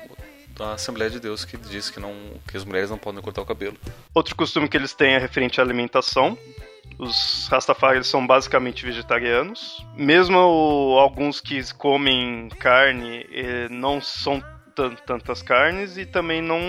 da 0.56 0.74
Assembleia 0.74 1.10
de 1.10 1.19
Deus 1.19 1.43
que 1.43 1.58
diz 1.58 1.89
que, 1.89 2.00
não, 2.00 2.13
que 2.48 2.56
as 2.56 2.63
mulheres 2.63 2.89
não 2.89 2.98
podem 2.98 3.22
cortar 3.22 3.41
o 3.41 3.46
cabelo. 3.46 3.76
Outro 4.13 4.36
costume 4.36 4.69
que 4.69 4.78
eles 4.78 4.93
têm 4.93 5.13
é 5.13 5.17
referente 5.17 5.60
à 5.60 5.63
alimentação. 5.63 6.38
Os 7.00 7.48
Rastafari 7.50 8.04
são 8.04 8.26
basicamente 8.26 8.86
vegetarianos. 8.86 9.84
Mesmo 9.96 10.38
alguns 11.00 11.41
que 11.41 11.60
comem 11.74 12.50
carne 12.60 13.26
eh, 13.32 13.67
não 13.69 14.00
são 14.00 14.43
tantas 15.06 15.41
carnes 15.41 15.98
e 15.98 16.06
também 16.06 16.41
não 16.41 16.60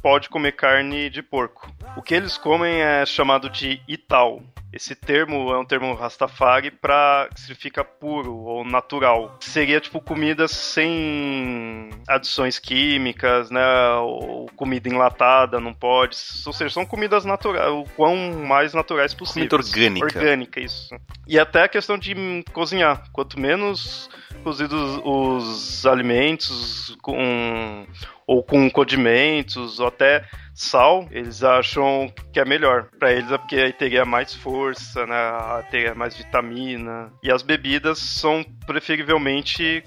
pode 0.00 0.28
comer 0.28 0.52
carne 0.52 1.10
de 1.10 1.22
porco. 1.22 1.73
O 1.96 2.02
que 2.02 2.14
eles 2.14 2.36
comem 2.36 2.80
é 2.82 3.06
chamado 3.06 3.48
de 3.48 3.80
ital, 3.86 4.42
esse 4.74 4.96
termo 4.96 5.52
é 5.52 5.58
um 5.58 5.64
termo 5.64 5.94
Rastafari 5.94 6.68
para 6.68 7.28
que 7.32 7.40
significa 7.40 7.84
puro 7.84 8.34
ou 8.34 8.64
natural. 8.64 9.36
Seria 9.38 9.80
tipo 9.80 10.00
comida 10.00 10.48
sem 10.48 11.90
adições 12.08 12.58
químicas, 12.58 13.52
né? 13.52 13.64
Ou 14.00 14.46
comida 14.56 14.88
enlatada, 14.88 15.60
não 15.60 15.72
pode. 15.72 16.16
Ou 16.44 16.52
seja, 16.52 16.74
são 16.74 16.84
comidas 16.84 17.24
naturais, 17.24 17.70
o 17.70 17.84
quão 17.94 18.16
mais 18.44 18.74
naturais 18.74 19.14
possível. 19.14 19.48
Comida 19.48 19.68
orgânica. 19.68 20.06
Orgânica, 20.06 20.60
isso. 20.60 20.92
E 21.28 21.38
até 21.38 21.62
a 21.62 21.68
questão 21.68 21.96
de 21.96 22.44
cozinhar. 22.52 23.04
Quanto 23.12 23.38
menos 23.38 24.10
cozidos 24.42 25.00
os 25.04 25.86
alimentos 25.86 26.96
com 27.00 27.86
ou 28.26 28.42
com 28.42 28.68
condimentos, 28.70 29.78
ou 29.78 29.86
até 29.86 30.24
sal, 30.54 31.06
eles 31.10 31.42
acham 31.42 32.12
que 32.32 32.40
é 32.40 32.44
melhor. 32.44 32.88
Para 32.98 33.12
eles 33.12 33.30
é 33.30 33.36
porque 33.36 33.56
aí 33.56 33.72
teria 33.72 34.04
mais 34.04 34.34
força, 34.34 35.04
né? 35.06 35.64
Teria 35.70 35.94
mais 35.94 36.16
vitamina. 36.16 37.12
E 37.22 37.30
as 37.30 37.42
bebidas 37.42 37.98
são 37.98 38.44
preferivelmente 38.66 39.84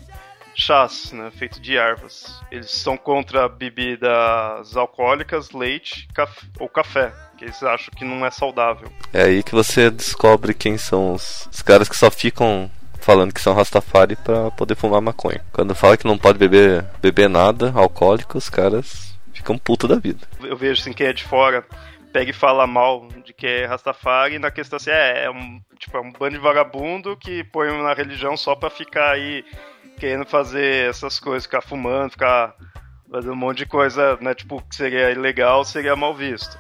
chás, 0.58 1.12
né, 1.12 1.32
feito 1.38 1.62
de 1.62 1.78
ervas. 1.78 2.42
Eles 2.52 2.72
são 2.72 2.98
contra 2.98 3.48
bebidas 3.48 4.76
alcoólicas, 4.76 5.52
leite 5.52 6.08
ou 6.60 6.68
café, 6.68 7.14
que 7.38 7.46
eles 7.46 7.62
acham 7.62 7.94
que 7.96 8.04
não 8.04 8.26
é 8.26 8.32
saudável. 8.32 8.92
É 9.14 9.24
aí 9.24 9.44
que 9.44 9.54
você 9.54 9.92
descobre 9.92 10.56
quem 10.56 10.78
são 10.78 11.14
os, 11.14 11.48
os 11.54 11.62
caras 11.62 11.88
que 11.88 11.96
só 11.96 12.10
ficam 12.10 12.70
falando 13.00 13.34
que 13.34 13.40
são 13.40 13.54
Rastafari 13.54 14.16
para 14.18 14.52
poder 14.52 14.76
fumar 14.76 15.00
maconha. 15.00 15.42
Quando 15.54 15.76
fala 15.76 15.96
que 15.96 16.08
não 16.08 16.18
pode 16.18 16.40
beber, 16.40 16.84
beber 17.00 17.30
nada 17.30 17.72
alcoólico, 17.74 18.38
os 18.38 18.50
caras 18.50 19.07
ficam 19.48 19.58
puto 19.58 19.88
da 19.88 19.96
vida. 19.96 20.28
Eu 20.42 20.58
vejo 20.58 20.82
assim, 20.82 20.92
quem 20.92 21.08
é 21.08 21.14
de 21.14 21.24
fora 21.24 21.66
pega 22.12 22.32
e 22.32 22.34
fala 22.34 22.68
mal 22.68 23.08
de 23.24 23.34
que 23.34 23.48
é 23.48 23.66
Rastafari 23.66 24.40
na 24.40 24.52
questão 24.52 24.78
assim, 24.78 24.90
é, 24.90 25.26
é 25.26 25.32
um, 25.32 25.62
tipo, 25.80 25.96
é 25.96 26.02
um 26.02 26.12
bando 26.12 26.32
de 26.32 26.38
vagabundo 26.38 27.16
que 27.16 27.44
põe 27.46 27.70
na 27.82 27.94
religião 27.94 28.36
só 28.36 28.56
pra 28.56 28.70
ficar 28.70 29.12
aí 29.12 29.46
querendo 29.98 30.26
fazer 30.26 30.90
essas 30.90 31.20
coisas, 31.20 31.44
ficar 31.44 31.62
fumando, 31.62 32.12
ficar 32.12 32.56
fazendo 33.10 33.34
um 33.34 33.38
monte 33.38 33.60
de 33.60 33.66
coisa, 33.66 34.18
né, 34.22 34.36
tipo, 34.36 34.62
que 34.62 34.76
seria 34.76 35.12
ilegal, 35.12 35.64
seria 35.64 35.96
mal 35.96 36.14
visto. 36.14 36.58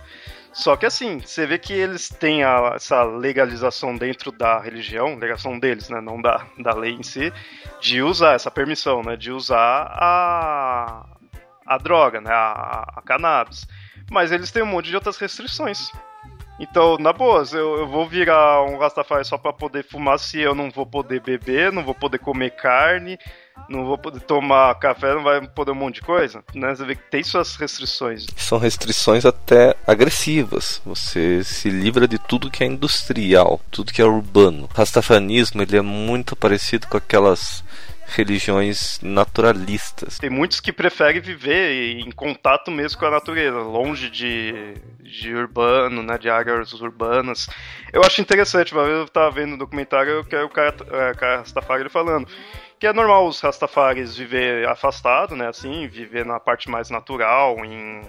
Só 0.53 0.75
que 0.75 0.85
assim, 0.85 1.19
você 1.19 1.45
vê 1.45 1.59
que 1.59 1.73
eles 1.73 2.09
têm 2.09 2.43
a, 2.43 2.73
essa 2.75 3.03
legalização 3.03 3.95
dentro 3.95 4.31
da 4.31 4.59
religião, 4.59 5.15
legalização 5.15 5.59
deles, 5.59 5.89
né, 5.89 6.01
não 6.01 6.21
da, 6.21 6.45
da 6.57 6.73
lei 6.73 6.93
em 6.93 7.03
si, 7.03 7.31
de 7.81 8.01
usar 8.01 8.33
essa 8.33 8.49
permissão, 8.49 9.03
né, 9.03 9.15
de 9.15 9.31
usar 9.31 9.87
a, 9.91 11.16
a 11.67 11.77
droga, 11.77 12.21
né, 12.21 12.31
a, 12.31 12.85
a 12.95 13.01
cannabis. 13.01 13.67
Mas 14.09 14.31
eles 14.31 14.51
têm 14.51 14.63
um 14.63 14.67
monte 14.67 14.89
de 14.89 14.95
outras 14.95 15.17
restrições. 15.17 15.91
Então, 16.59 16.97
na 16.97 17.13
boa, 17.13 17.43
eu, 17.51 17.79
eu 17.79 17.87
vou 17.87 18.07
virar 18.07 18.63
um 18.63 18.79
Rastafari 18.79 19.23
só 19.23 19.37
para 19.37 19.53
poder 19.53 19.83
fumar 19.83 20.17
se 20.17 20.39
eu 20.39 20.55
não 20.55 20.71
vou 20.71 20.87
poder 20.87 21.21
beber, 21.21 21.71
não 21.71 21.83
vou 21.83 21.93
poder 21.93 22.17
comer 22.17 22.49
carne, 22.51 23.19
não 23.69 23.85
vou 23.85 23.97
poder 23.97 24.21
tomar 24.21 24.73
café, 24.75 25.13
não 25.13 25.23
vai 25.23 25.45
poder 25.47 25.71
um 25.71 25.75
monte 25.75 25.95
de 25.95 26.01
coisa, 26.01 26.43
né? 26.55 26.73
Você 26.73 26.83
vê 26.83 26.95
que 26.95 27.11
tem 27.11 27.23
suas 27.23 27.55
restrições. 27.57 28.25
São 28.35 28.57
restrições 28.57 29.23
até 29.23 29.75
agressivas. 29.85 30.81
Você 30.83 31.43
se 31.43 31.69
livra 31.69 32.07
de 32.07 32.17
tudo 32.17 32.49
que 32.49 32.63
é 32.63 32.67
industrial, 32.67 33.61
tudo 33.69 33.93
que 33.93 34.01
é 34.01 34.05
urbano. 34.05 34.67
Rastafanismo, 34.73 35.61
ele 35.61 35.77
é 35.77 35.81
muito 35.81 36.35
parecido 36.35 36.87
com 36.87 36.97
aquelas 36.97 37.63
religiões 38.15 38.99
naturalistas. 39.01 40.17
Tem 40.17 40.29
muitos 40.29 40.59
que 40.59 40.71
preferem 40.71 41.21
viver 41.21 41.99
em 41.99 42.11
contato 42.11 42.71
mesmo 42.71 42.99
com 42.99 43.05
a 43.05 43.11
natureza, 43.11 43.57
longe 43.57 44.09
de, 44.09 44.75
de 45.01 45.33
urbano, 45.35 46.01
né, 46.01 46.17
de 46.17 46.29
áreas 46.29 46.73
urbanas. 46.73 47.49
Eu 47.91 48.01
acho 48.01 48.21
interessante, 48.21 48.73
eu 48.73 49.03
estava 49.03 49.29
vendo 49.31 49.55
um 49.55 49.57
documentário 49.57 50.23
que 50.23 50.35
é 50.35 50.39
o 50.39 50.45
é, 50.45 51.11
o 51.11 51.15
cara 51.15 51.37
Rastafari 51.37 51.89
falando 51.89 52.27
que 52.79 52.85
é 52.85 52.93
normal 52.93 53.27
os 53.27 53.39
Rastafaris 53.39 54.15
viver 54.15 54.67
afastado, 54.67 55.35
né, 55.35 55.47
assim, 55.47 55.87
viver 55.87 56.25
na 56.25 56.39
parte 56.39 56.69
mais 56.69 56.89
natural, 56.89 57.65
em 57.65 58.03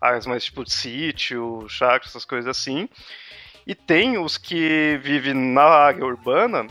áreas 0.00 0.26
mais 0.26 0.44
tipo 0.44 0.62
de 0.62 0.72
sítio, 0.72 1.66
chácara, 1.68 2.04
essas 2.04 2.24
coisas 2.24 2.48
assim. 2.48 2.88
E 3.66 3.74
tem 3.74 4.18
os 4.18 4.36
que 4.36 5.00
vivem 5.02 5.32
na 5.32 5.64
área 5.64 6.04
urbana, 6.04 6.66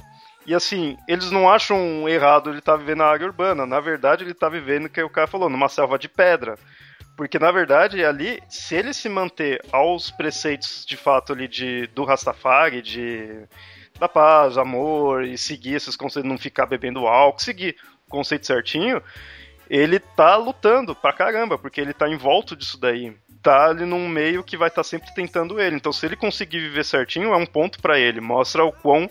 e 0.46 0.54
assim, 0.54 0.98
eles 1.08 1.32
não 1.32 1.50
acham 1.50 2.08
errado 2.08 2.50
ele 2.50 2.60
estar 2.60 2.74
tá 2.74 2.78
vivendo 2.78 3.00
na 3.00 3.06
área 3.06 3.26
urbana. 3.26 3.66
Na 3.66 3.80
verdade, 3.80 4.24
ele 4.24 4.32
está 4.32 4.50
vivendo, 4.50 4.90
que 4.90 5.02
o 5.02 5.10
cara 5.10 5.28
falou, 5.28 5.50
numa 5.50 5.70
selva 5.70 5.98
de 5.98 6.10
pedra. 6.10 6.58
Porque, 7.16 7.38
na 7.38 7.52
verdade, 7.52 8.04
ali, 8.04 8.42
se 8.50 8.76
ele 8.76 8.94
se 8.94 9.08
manter 9.08 9.64
aos 9.72 10.10
preceitos, 10.12 10.86
de 10.86 10.98
fato, 10.98 11.32
ali, 11.32 11.48
de, 11.48 11.88
do 11.88 12.04
Rastafari, 12.04 12.82
de 12.82 13.48
da 14.00 14.10
paz, 14.10 14.58
amor, 14.58 15.24
e 15.24 15.38
seguir 15.38 15.76
esses 15.76 15.96
conceitos, 15.96 16.30
não 16.30 16.38
ficar 16.38 16.66
bebendo 16.66 17.06
álcool, 17.08 17.40
seguir 17.40 17.76
o 18.08 18.10
conceito 18.10 18.48
certinho, 18.48 19.02
ele 19.70 20.00
tá 20.00 20.36
lutando 20.36 20.96
pra 20.96 21.14
caramba, 21.14 21.58
porque 21.58 21.80
ele 21.80 21.94
tá 21.94 22.10
em 22.10 22.18
volta 22.18 22.56
disso 22.56 22.80
daí. 22.80 23.16
Tá 23.42 23.68
ali 23.70 23.86
num 23.86 24.08
meio 24.08 24.44
que 24.44 24.58
vai 24.58 24.70
estar 24.70 24.82
tá 24.82 24.88
sempre 24.88 25.14
tentando 25.14 25.60
ele. 25.60 25.76
Então, 25.76 25.94
se 25.94 26.06
ele 26.06 26.16
conseguir 26.16 26.60
viver 26.60 26.84
certinho, 26.84 27.34
é 27.34 27.38
um 27.38 27.46
ponto 27.46 27.80
para 27.82 28.00
ele. 28.00 28.20
Mostra 28.20 28.64
o 28.66 28.72
quão 28.72 29.10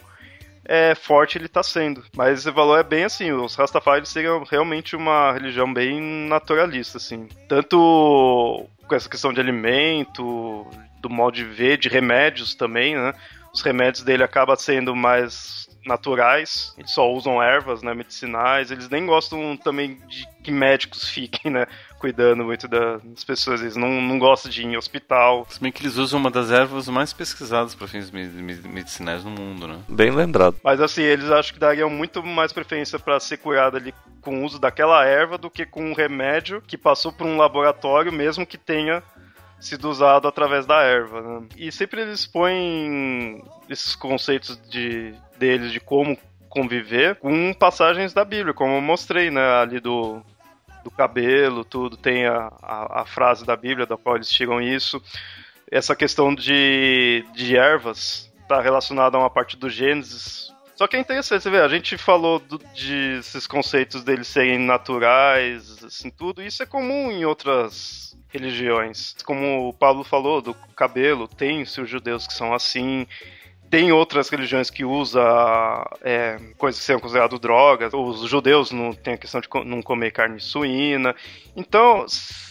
é, 0.64 0.94
forte 0.94 1.38
ele 1.38 1.46
está 1.46 1.62
sendo. 1.62 2.05
Mas 2.16 2.46
o 2.46 2.53
valor 2.53 2.79
é 2.79 2.83
bem 2.83 3.05
assim, 3.05 3.33
os 3.33 3.55
Rastafari 3.55 4.07
seriam 4.07 4.44
realmente 4.44 4.96
uma 4.96 5.33
religião 5.33 5.72
bem 5.72 6.01
naturalista, 6.29 6.98
assim. 6.98 7.29
Tanto 7.48 8.66
com 8.87 8.94
essa 8.94 9.09
questão 9.09 9.33
de 9.33 9.40
alimento, 9.40 10.66
do 11.01 11.11
modo 11.11 11.35
de 11.35 11.44
ver, 11.44 11.79
de 11.79 11.88
remédios 11.88 12.55
também, 12.55 12.94
né? 12.94 13.12
Os 13.53 13.61
remédios 13.61 14.05
dele 14.05 14.22
acabam 14.22 14.57
sendo 14.57 14.94
mais 14.96 15.68
naturais, 15.85 16.75
eles 16.79 16.92
só 16.92 17.11
usam 17.11 17.42
ervas, 17.42 17.83
né, 17.83 17.92
medicinais, 17.92 18.70
eles 18.70 18.88
nem 18.88 19.05
gostam 19.05 19.57
também 19.57 19.98
de 20.07 20.27
que 20.42 20.51
médicos 20.51 21.09
fiquem, 21.11 21.51
né, 21.51 21.66
cuidando 22.02 22.42
muito 22.42 22.66
das 22.66 23.22
pessoas, 23.24 23.60
eles 23.60 23.76
não, 23.76 24.02
não 24.02 24.18
gostam 24.18 24.50
de 24.50 24.60
ir 24.60 24.64
em 24.64 24.76
hospital. 24.76 25.46
Se 25.48 25.60
bem 25.60 25.70
que 25.70 25.80
eles 25.80 25.96
usam 25.96 26.18
uma 26.18 26.32
das 26.32 26.50
ervas 26.50 26.88
mais 26.88 27.12
pesquisadas 27.12 27.76
para 27.76 27.86
fins 27.86 28.10
medicinais 28.10 29.24
no 29.24 29.30
mundo, 29.30 29.68
né? 29.68 29.78
Bem 29.88 30.10
lembrado. 30.10 30.56
Mas 30.64 30.80
assim, 30.80 31.02
eles 31.02 31.30
acham 31.30 31.54
que 31.54 31.60
dariam 31.60 31.88
muito 31.88 32.20
mais 32.24 32.52
preferência 32.52 32.98
para 32.98 33.20
ser 33.20 33.36
curado 33.36 33.76
ali 33.76 33.94
com 34.20 34.40
o 34.40 34.44
uso 34.44 34.58
daquela 34.58 35.04
erva 35.04 35.38
do 35.38 35.48
que 35.48 35.64
com 35.64 35.90
um 35.90 35.94
remédio 35.94 36.60
que 36.66 36.76
passou 36.76 37.12
por 37.12 37.24
um 37.24 37.36
laboratório, 37.36 38.12
mesmo 38.12 38.44
que 38.44 38.58
tenha 38.58 39.00
sido 39.60 39.88
usado 39.88 40.26
através 40.26 40.66
da 40.66 40.82
erva. 40.82 41.20
Né? 41.20 41.46
E 41.56 41.70
sempre 41.70 42.02
eles 42.02 42.26
põem 42.26 43.44
esses 43.70 43.94
conceitos 43.94 44.60
de, 44.68 45.14
deles 45.38 45.70
de 45.70 45.78
como 45.78 46.18
conviver 46.48 47.16
com 47.16 47.54
passagens 47.54 48.12
da 48.12 48.24
Bíblia, 48.24 48.52
como 48.52 48.74
eu 48.74 48.80
mostrei, 48.80 49.30
né, 49.30 49.40
ali 49.54 49.80
do, 49.80 50.22
do 50.83 50.90
cabelo, 50.90 51.64
tudo, 51.64 51.97
tem 51.97 52.26
a, 52.26 52.53
a, 52.62 53.03
a, 53.03 53.07
frase 53.07 53.45
da 53.45 53.57
Bíblia 53.57 53.87
da 53.87 53.97
qual 53.97 54.16
eles 54.16 54.30
tiram 54.30 54.61
isso. 54.61 55.03
Essa 55.70 55.97
questão 55.97 56.35
de, 56.35 57.24
de 57.35 57.57
ervas 57.57 58.30
está 58.43 58.61
relacionada 58.61 59.16
a 59.16 59.20
uma 59.20 59.30
parte 59.30 59.57
do 59.57 59.70
Gênesis. 59.70 60.53
Só 60.74 60.87
que 60.87 60.97
é 60.97 61.01
interessante, 61.01 61.43
você 61.43 61.51
vê, 61.51 61.61
a 61.61 61.68
gente 61.68 61.97
falou 61.97 62.39
do, 62.39 62.59
de 62.74 63.18
esses 63.18 63.47
conceitos 63.47 64.03
deles 64.03 64.26
serem 64.26 64.59
naturais, 64.59 65.85
assim, 65.85 66.11
tudo, 66.11 66.43
isso 66.43 66.62
é 66.62 66.66
comum 66.66 67.11
em 67.11 67.24
outras 67.24 68.16
religiões. 68.28 69.14
Como 69.24 69.68
o 69.68 69.72
Pablo 69.72 70.03
falou, 70.03 70.41
do 70.41 70.55
cabelo, 70.74 71.28
tem 71.28 71.62
os 71.62 71.89
judeus 71.89 72.26
que 72.26 72.33
são 72.33 72.53
assim, 72.53 73.07
tem 73.73 73.91
outras 73.91 74.29
religiões 74.29 74.68
que 74.68 74.85
usam 74.85 75.23
é, 76.03 76.39
coisas 76.59 76.79
que 76.79 76.85
são 76.85 77.01
consideradas 77.01 77.41
drogas. 77.41 77.95
Os 77.95 78.29
judeus 78.29 78.70
não 78.70 78.93
têm 78.93 79.14
a 79.14 79.16
questão 79.16 79.41
de 79.41 79.49
não 79.64 79.81
comer 79.81 80.11
carne 80.11 80.39
suína. 80.39 81.16
Então, 81.57 82.05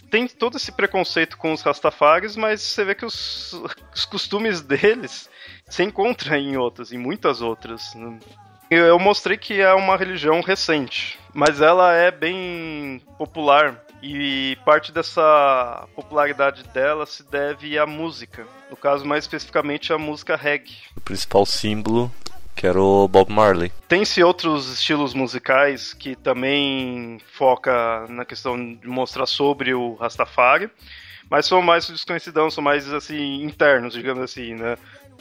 tem 0.10 0.28
todo 0.28 0.58
esse 0.58 0.72
preconceito 0.72 1.38
com 1.38 1.54
os 1.54 1.62
Rastafaris, 1.62 2.36
mas 2.36 2.64
você 2.64 2.84
vê 2.84 2.96
que 2.96 3.06
os, 3.06 3.54
os 3.94 4.04
costumes 4.04 4.62
deles 4.66 5.30
se 5.70 5.84
encontram 5.84 6.38
em 6.38 6.58
outras, 6.58 6.92
em 6.92 6.98
muitas 6.98 7.40
outras. 7.40 7.94
Eu 8.72 8.98
mostrei 8.98 9.36
que 9.36 9.60
é 9.60 9.74
uma 9.74 9.98
religião 9.98 10.40
recente, 10.40 11.20
mas 11.34 11.60
ela 11.60 11.94
é 11.94 12.10
bem 12.10 13.02
popular 13.18 13.84
e 14.02 14.58
parte 14.64 14.94
dessa 14.94 15.86
popularidade 15.94 16.64
dela 16.70 17.06
se 17.06 17.22
deve 17.30 17.78
à 17.78 17.86
música. 17.86 18.48
No 18.70 18.78
caso, 18.78 19.06
mais 19.06 19.26
especificamente, 19.26 19.92
a 19.92 19.98
música 19.98 20.38
reggae. 20.38 20.78
O 20.96 21.02
principal 21.02 21.46
símbolo 21.46 22.10
que 22.56 22.66
era 22.66 22.80
o 22.80 23.10
Bob 23.10 23.30
Marley. 23.32 23.72
Tem-se 23.90 24.24
outros 24.24 24.72
estilos 24.72 25.14
musicais 25.14 25.94
que 25.94 26.16
também 26.16 27.18
foca 27.34 28.06
na 28.08 28.24
questão 28.24 28.56
de 28.58 28.88
mostrar 28.88 29.26
sobre 29.26 29.74
o 29.74 29.96
Rastafari, 29.96 30.70
mas 31.30 31.46
são 31.46 31.62
mais 31.62 31.88
desconhecidão, 31.88 32.52
são 32.52 32.64
mais 32.64 32.92
assim 32.94 33.42
internos, 33.44 33.94
digamos 33.94 34.22
assim, 34.24 34.54
né? 34.54 34.78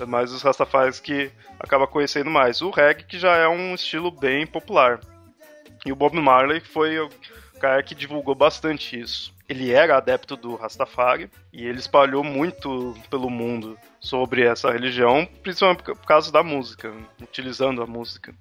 Mais 0.07 0.33
os 0.33 0.43
Rastafaris 0.43 1.01
que 1.01 1.31
acaba 1.59 1.87
conhecendo 1.87 2.31
mais. 2.31 2.61
O 2.61 2.71
reggae 2.71 3.05
que 3.05 3.19
já 3.19 3.37
é 3.37 3.49
um 3.49 3.75
estilo 3.75 4.11
bem 4.11 4.47
popular. 4.47 5.01
E 5.85 5.93
o 5.93 5.97
Bob 5.97 6.19
Marley 6.21 6.61
foi 6.61 6.99
cara 7.61 7.83
que 7.83 7.95
divulgou 7.95 8.35
bastante 8.35 8.99
isso. 8.99 9.33
Ele 9.49 9.71
era 9.71 9.97
adepto 9.97 10.35
do 10.35 10.57
Rastafari 10.57 11.31
e 11.53 11.67
ele 11.67 11.79
espalhou 11.79 12.25
muito 12.25 12.97
pelo 13.11 13.29
mundo 13.29 13.77
sobre 14.01 14.43
essa 14.43 14.71
religião, 14.71 15.29
principalmente 15.43 15.83
por 15.83 16.07
causa 16.07 16.33
da 16.33 16.43
música, 16.43 16.93
utilizando 17.21 17.83
a 17.83 17.87
música. 17.87 18.35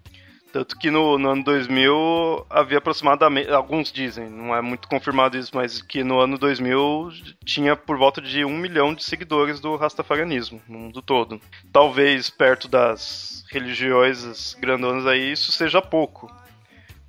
Tanto 0.51 0.77
que 0.77 0.89
no, 0.89 1.19
no, 1.19 1.29
ano 1.29 1.43
2000 1.43 2.45
havia 2.49 2.79
aproximadamente, 2.79 3.51
alguns 3.51 3.91
dizem, 3.91 4.29
não 4.29 4.55
é 4.55 4.61
muito 4.61 4.87
confirmado 4.87 5.37
isso, 5.37 5.51
mas 5.53 5.81
que 5.81 6.03
no 6.03 6.19
ano 6.19 6.39
2000 6.39 7.09
tinha 7.45 7.75
por 7.75 7.97
volta 7.97 8.19
de 8.19 8.43
um 8.43 8.57
milhão 8.57 8.93
de 8.93 9.03
seguidores 9.03 9.59
do 9.59 9.75
Rastafarianismo 9.75 10.59
no 10.67 10.79
mundo 10.79 11.01
todo. 11.01 11.39
Talvez 11.71 12.29
perto 12.31 12.67
das 12.67 13.45
religiões 13.51 14.55
grandonas 14.59 15.05
aí 15.05 15.31
isso 15.31 15.51
seja 15.51 15.81
pouco, 15.81 16.31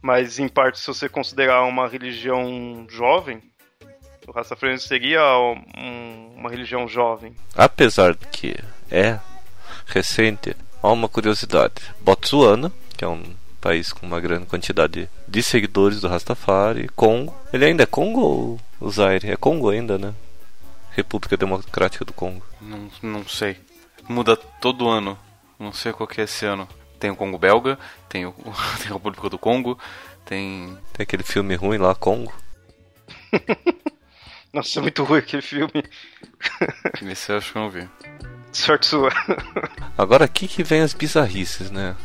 mas 0.02 0.38
em 0.38 0.48
parte 0.48 0.78
se 0.78 0.86
você 0.86 1.08
considerar 1.08 1.62
uma 1.64 1.88
religião 1.88 2.86
jovem, 2.90 3.42
o 4.28 4.32
Rastafarianismo 4.32 4.86
seria 4.86 5.22
um, 5.38 6.34
uma 6.36 6.50
religião 6.50 6.86
jovem. 6.86 7.34
Apesar 7.56 8.14
de 8.14 8.26
que 8.26 8.54
é 8.90 9.18
recente, 9.86 10.54
há 10.82 10.88
uma 10.92 11.08
curiosidade. 11.08 11.82
Botsuana, 12.00 12.70
que 13.00 13.04
é 13.06 13.08
um 13.08 13.22
país 13.62 13.94
com 13.94 14.06
uma 14.06 14.20
grande 14.20 14.44
quantidade 14.44 15.08
de 15.26 15.42
seguidores 15.42 16.02
do 16.02 16.08
Rastafari, 16.08 16.86
Congo. 16.94 17.34
Ele 17.50 17.64
ainda 17.64 17.84
é 17.84 17.86
Congo 17.86 18.20
ou 18.20 18.60
o 18.78 18.90
Zaire? 18.90 19.30
É 19.30 19.36
Congo 19.36 19.70
ainda, 19.70 19.96
né? 19.96 20.12
República 20.90 21.34
Democrática 21.34 22.04
do 22.04 22.12
Congo. 22.12 22.44
Não, 22.60 22.90
não 23.02 23.26
sei. 23.26 23.56
Muda 24.06 24.36
todo 24.36 24.86
ano. 24.86 25.18
Não 25.58 25.72
sei 25.72 25.94
qual 25.94 26.06
que 26.06 26.20
é 26.20 26.24
esse 26.24 26.44
ano. 26.44 26.68
Tem 26.98 27.10
o 27.10 27.16
Congo 27.16 27.38
belga, 27.38 27.78
tem, 28.06 28.26
o, 28.26 28.32
tem 28.82 28.90
a 28.90 28.92
República 28.92 29.30
do 29.30 29.38
Congo, 29.38 29.78
tem. 30.26 30.76
Tem 30.92 31.04
aquele 31.04 31.22
filme 31.22 31.54
ruim 31.54 31.78
lá, 31.78 31.94
Congo. 31.94 32.34
Nossa, 34.52 34.78
é 34.78 34.82
muito 34.82 35.04
ruim 35.04 35.20
aquele 35.20 35.40
filme. 35.40 35.72
Esse 37.10 37.32
eu 37.32 37.38
acho 37.38 37.50
que 37.50 37.56
eu 37.56 37.62
não 37.62 37.70
vi. 37.70 37.88
Sorte 38.52 38.84
sua. 38.84 39.10
Agora 39.96 40.26
aqui 40.26 40.46
que 40.46 40.62
vem 40.62 40.82
as 40.82 40.92
bizarrices, 40.92 41.70
né? 41.70 41.96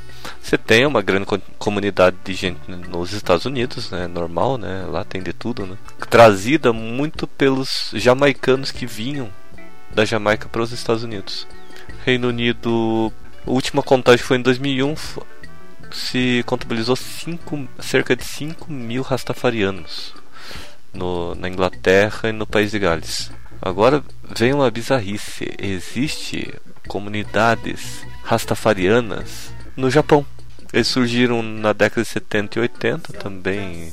Você 0.41 0.57
tem 0.57 0.85
uma 0.85 1.01
grande 1.01 1.25
comunidade 1.57 2.15
de 2.23 2.33
gente 2.33 2.59
nos 2.69 3.13
Estados 3.13 3.45
Unidos, 3.45 3.89
né? 3.91 4.07
Normal, 4.07 4.57
né? 4.57 4.85
Lá 4.89 5.03
tem 5.03 5.21
de 5.21 5.33
tudo, 5.33 5.65
né? 5.65 5.77
Trazida 6.09 6.71
muito 6.71 7.27
pelos 7.27 7.91
jamaicanos 7.93 8.71
que 8.71 8.85
vinham 8.85 9.29
da 9.93 10.05
Jamaica 10.05 10.47
para 10.47 10.61
os 10.61 10.71
Estados 10.71 11.03
Unidos. 11.03 11.47
Reino 12.05 12.27
Unido 12.27 13.11
a 13.47 13.51
última 13.51 13.83
contagem 13.83 14.25
foi 14.25 14.37
em 14.37 14.41
2001, 14.41 14.95
se 15.91 16.43
contabilizou 16.47 16.95
cinco, 16.95 17.67
cerca 17.79 18.15
de 18.15 18.25
5 18.25 18.71
mil 18.71 19.03
rastafarianos 19.03 20.15
no, 20.91 21.35
na 21.35 21.47
Inglaterra 21.47 22.29
e 22.29 22.31
no 22.31 22.47
país 22.47 22.71
de 22.71 22.79
Gales. 22.79 23.31
Agora 23.61 24.03
vem 24.35 24.51
uma 24.51 24.71
bizarrice: 24.71 25.53
existe 25.59 26.55
comunidades 26.87 28.03
rastafarianas 28.23 29.53
no 29.75 29.89
Japão. 29.89 30.25
Eles 30.73 30.87
surgiram 30.87 31.41
na 31.41 31.71
década 31.73 32.01
de 32.01 32.09
70 32.09 32.59
e 32.59 32.61
80 32.63 33.13
também 33.13 33.91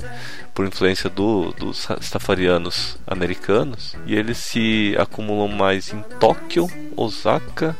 por 0.55 0.67
influência 0.67 1.09
do, 1.09 1.53
dos 1.53 1.85
rastafarianos 1.85 2.99
americanos 3.07 3.97
e 4.07 4.15
eles 4.15 4.39
se 4.39 4.95
acumulam 4.99 5.49
mais 5.49 5.93
em 5.93 6.03
Tóquio, 6.19 6.67
Osaka 6.97 7.77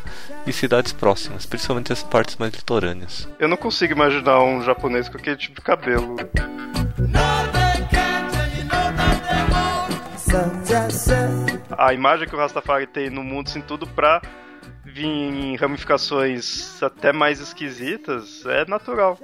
e 0.47 0.53
cidades 0.53 0.93
próximas, 0.93 1.47
principalmente 1.47 1.93
as 1.93 2.03
partes 2.03 2.37
mais 2.37 2.53
litorâneas. 2.53 3.29
Eu 3.39 3.49
não 3.49 3.57
consigo 3.57 3.93
imaginar 3.93 4.43
um 4.43 4.63
japonês 4.63 5.09
com 5.09 5.19
aquele 5.19 5.37
tipo 5.37 5.57
de 5.57 5.63
cabelo. 5.63 6.17
A 11.77 11.93
imagem 11.93 12.29
que 12.29 12.35
o 12.35 12.39
Rastafari 12.39 12.87
tem 12.87 13.11
no 13.11 13.23
mundo, 13.23 13.49
assim, 13.49 13.61
tudo 13.61 13.87
pra 13.87 14.23
vir 14.93 15.07
em 15.07 15.57
ramificações 15.57 16.83
até 16.83 17.13
mais 17.13 17.41
esquisitas, 17.41 18.45
é 18.47 18.65
natural. 18.67 19.19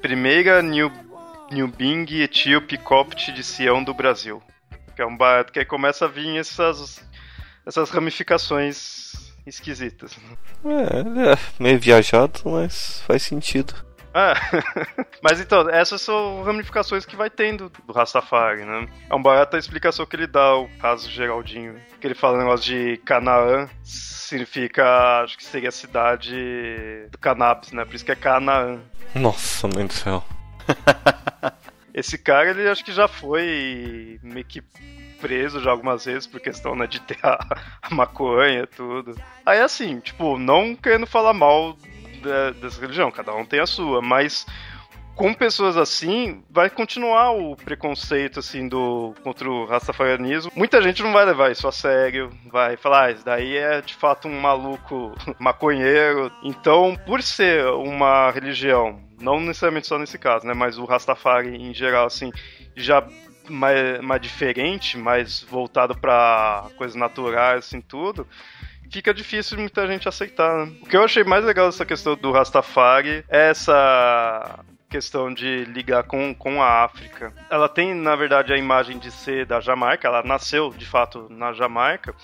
Primeira 0.00 0.62
New, 0.62 0.90
New 1.50 1.68
Bing 1.68 2.06
Etíope 2.20 2.78
Copt 2.78 3.32
de 3.32 3.42
Sião 3.42 3.82
do 3.82 3.92
Brasil. 3.92 4.42
Que 4.94 5.02
é 5.02 5.06
um 5.06 5.16
barato 5.16 5.52
que 5.52 5.64
começa 5.64 6.04
a 6.04 6.08
vir 6.08 6.38
essas, 6.38 7.02
essas 7.66 7.90
ramificações 7.90 9.12
esquisitas. 9.44 10.16
É, 10.64 11.32
é 11.32 11.38
meio 11.58 11.80
viajado, 11.80 12.40
mas 12.44 13.02
faz 13.06 13.22
sentido. 13.22 13.74
Ah, 14.14 14.34
mas 15.20 15.40
então, 15.40 15.68
essas 15.68 16.00
são 16.00 16.44
ramificações 16.44 17.04
que 17.04 17.16
vai 17.16 17.28
tendo 17.28 17.68
do 17.84 17.92
Rastafari, 17.92 18.64
né? 18.64 18.88
É 19.10 19.14
um 19.14 19.20
barato 19.20 19.56
a 19.56 19.58
explicação 19.58 20.06
que 20.06 20.14
ele 20.14 20.28
dá 20.28 20.44
ao 20.44 20.68
caso 20.80 21.10
Geraldinho. 21.10 21.74
Que 22.00 22.06
ele 22.06 22.14
fala 22.14 22.36
o 22.36 22.40
negócio 22.40 22.64
de 22.66 22.96
Canaã, 22.98 23.68
significa, 23.82 25.22
acho 25.24 25.36
que 25.36 25.44
seria 25.44 25.68
a 25.68 25.72
cidade 25.72 26.36
do 27.10 27.18
cannabis, 27.18 27.72
né? 27.72 27.84
Por 27.84 27.96
isso 27.96 28.04
que 28.04 28.12
é 28.12 28.16
Canaã. 28.16 28.80
Nossa, 29.16 29.66
mãe 29.66 29.84
do 29.84 29.92
céu. 29.92 30.24
Esse 31.92 32.16
cara, 32.16 32.50
ele 32.50 32.68
acho 32.68 32.84
que 32.84 32.92
já 32.92 33.08
foi 33.08 34.18
meio 34.22 34.44
que 34.44 34.62
preso 35.20 35.60
já 35.60 35.70
algumas 35.70 36.04
vezes 36.04 36.26
por 36.26 36.38
questão 36.38 36.76
né, 36.76 36.86
de 36.86 37.00
ter 37.00 37.18
a, 37.22 37.38
a 37.82 37.94
maconha 37.94 38.66
tudo. 38.66 39.16
Aí 39.46 39.60
assim, 39.60 39.98
tipo, 40.00 40.38
não 40.38 40.76
querendo 40.76 41.06
falar 41.06 41.32
mal 41.32 41.76
da, 42.24 42.50
dessa 42.50 42.80
religião, 42.80 43.10
cada 43.10 43.34
um 43.34 43.44
tem 43.44 43.60
a 43.60 43.66
sua, 43.66 44.00
mas 44.00 44.46
com 45.14 45.32
pessoas 45.32 45.76
assim, 45.76 46.42
vai 46.50 46.68
continuar 46.68 47.30
o 47.32 47.54
preconceito 47.54 48.40
assim 48.40 48.66
do 48.66 49.14
contra 49.22 49.48
o 49.48 49.64
rastafarianismo. 49.64 50.50
Muita 50.56 50.82
gente 50.82 51.02
não 51.02 51.12
vai 51.12 51.24
levar 51.24 51.52
isso 51.52 51.68
a 51.68 51.72
sério, 51.72 52.30
vai 52.50 52.76
falar, 52.76 53.04
ah, 53.04 53.10
isso 53.12 53.24
daí 53.24 53.56
é 53.56 53.80
de 53.80 53.94
fato 53.94 54.26
um 54.26 54.40
maluco 54.40 55.14
maconheiro. 55.38 56.32
Então, 56.42 56.96
por 57.06 57.22
ser 57.22 57.64
uma 57.66 58.30
religião, 58.30 59.00
não 59.20 59.38
necessariamente 59.40 59.86
só 59.86 59.98
nesse 59.98 60.18
caso, 60.18 60.46
né, 60.46 60.54
mas 60.54 60.78
o 60.78 60.84
Rastafari 60.84 61.56
em 61.56 61.72
geral 61.72 62.06
assim, 62.06 62.32
já 62.74 63.06
mais, 63.48 64.00
mais 64.00 64.20
diferente, 64.20 64.98
mais 64.98 65.42
voltado 65.42 65.96
para 65.96 66.66
coisas 66.76 66.96
naturais, 66.96 67.66
assim, 67.66 67.80
tudo, 67.80 68.26
fica 68.94 69.12
difícil 69.12 69.58
muita 69.58 69.88
gente 69.88 70.08
aceitar. 70.08 70.66
Né? 70.66 70.72
O 70.80 70.86
que 70.86 70.96
eu 70.96 71.02
achei 71.02 71.24
mais 71.24 71.44
legal 71.44 71.66
dessa 71.66 71.84
questão 71.84 72.14
do 72.14 72.30
Rastafari 72.30 73.24
é 73.28 73.50
essa 73.50 74.60
questão 74.88 75.34
de 75.34 75.64
ligar 75.64 76.04
com, 76.04 76.32
com 76.32 76.62
a 76.62 76.84
África. 76.84 77.32
Ela 77.50 77.68
tem, 77.68 77.92
na 77.92 78.14
verdade, 78.14 78.52
a 78.52 78.56
imagem 78.56 78.96
de 78.96 79.10
ser 79.10 79.46
da 79.46 79.58
Jamaica, 79.58 80.06
ela 80.06 80.22
nasceu, 80.22 80.70
de 80.70 80.86
fato, 80.86 81.26
na 81.28 81.52
Jamaica, 81.52 82.14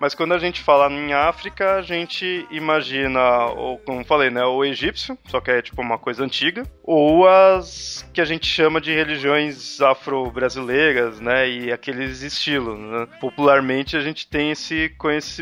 mas 0.00 0.14
quando 0.14 0.32
a 0.32 0.38
gente 0.38 0.62
fala 0.62 0.90
em 0.90 1.12
África, 1.12 1.76
a 1.76 1.82
gente 1.82 2.46
imagina, 2.50 3.46
ou 3.46 3.78
como 3.78 4.04
falei, 4.04 4.30
né, 4.30 4.44
o 4.44 4.64
egípcio, 4.64 5.16
só 5.26 5.40
que 5.40 5.50
é 5.50 5.62
tipo 5.62 5.80
uma 5.82 5.98
coisa 5.98 6.24
antiga, 6.24 6.64
ou 6.82 7.28
as 7.28 8.08
que 8.12 8.20
a 8.20 8.24
gente 8.24 8.46
chama 8.46 8.80
de 8.80 8.92
religiões 8.92 9.80
afro-brasileiras, 9.80 11.20
né, 11.20 11.48
e 11.48 11.72
aqueles 11.72 12.22
estilos. 12.22 12.78
Né? 12.78 13.06
Popularmente 13.20 13.96
a 13.96 14.00
gente 14.00 14.26
tem 14.26 14.50
esse, 14.50 14.90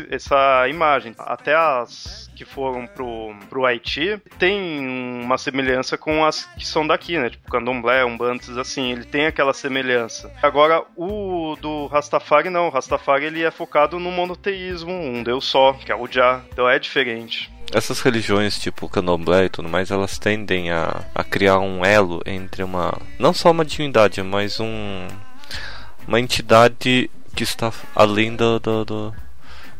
essa 0.09 0.67
imagem. 0.67 1.15
Até 1.17 1.55
as 1.55 2.29
que 2.35 2.45
foram 2.45 2.87
pro, 2.87 3.35
pro 3.49 3.65
Haiti 3.65 4.17
tem 4.37 4.79
uma 5.23 5.37
semelhança 5.37 5.97
com 5.97 6.23
as 6.23 6.45
que 6.45 6.65
são 6.65 6.87
daqui, 6.87 7.17
né? 7.17 7.29
Tipo 7.29 7.51
Candomblé, 7.51 8.05
Umbantes, 8.05 8.55
assim, 8.57 8.93
ele 8.93 9.03
tem 9.03 9.25
aquela 9.25 9.53
semelhança. 9.53 10.31
Agora, 10.41 10.85
o 10.95 11.57
do 11.59 11.87
Rastafari 11.87 12.49
não, 12.49 12.67
o 12.67 12.69
Rastafari 12.69 13.25
ele 13.25 13.43
é 13.43 13.51
focado 13.51 13.99
no 13.99 14.09
monoteísmo, 14.09 14.48
um 14.83 15.23
deus 15.23 15.45
só, 15.45 15.73
que 15.73 15.91
é 15.91 15.95
o 15.95 16.07
Jah, 16.07 16.43
então 16.51 16.67
é 16.69 16.79
diferente. 16.79 17.51
essas 17.73 18.01
religiões 18.01 18.59
tipo 18.59 18.89
candomblé 18.89 19.45
e 19.45 19.49
tudo 19.49 19.69
mais, 19.69 19.91
elas 19.91 20.17
tendem 20.17 20.71
a, 20.71 21.03
a 21.13 21.23
criar 21.23 21.59
um 21.59 21.85
elo 21.85 22.21
entre 22.25 22.63
uma. 22.63 22.97
não 23.17 23.33
só 23.33 23.51
uma 23.51 23.65
divindade, 23.65 24.21
mas 24.23 24.59
um. 24.59 25.07
uma 26.07 26.19
entidade 26.19 27.09
que 27.35 27.43
está 27.43 27.71
além 27.95 28.35
do, 28.35 28.59
do, 28.59 28.85
do 28.85 29.13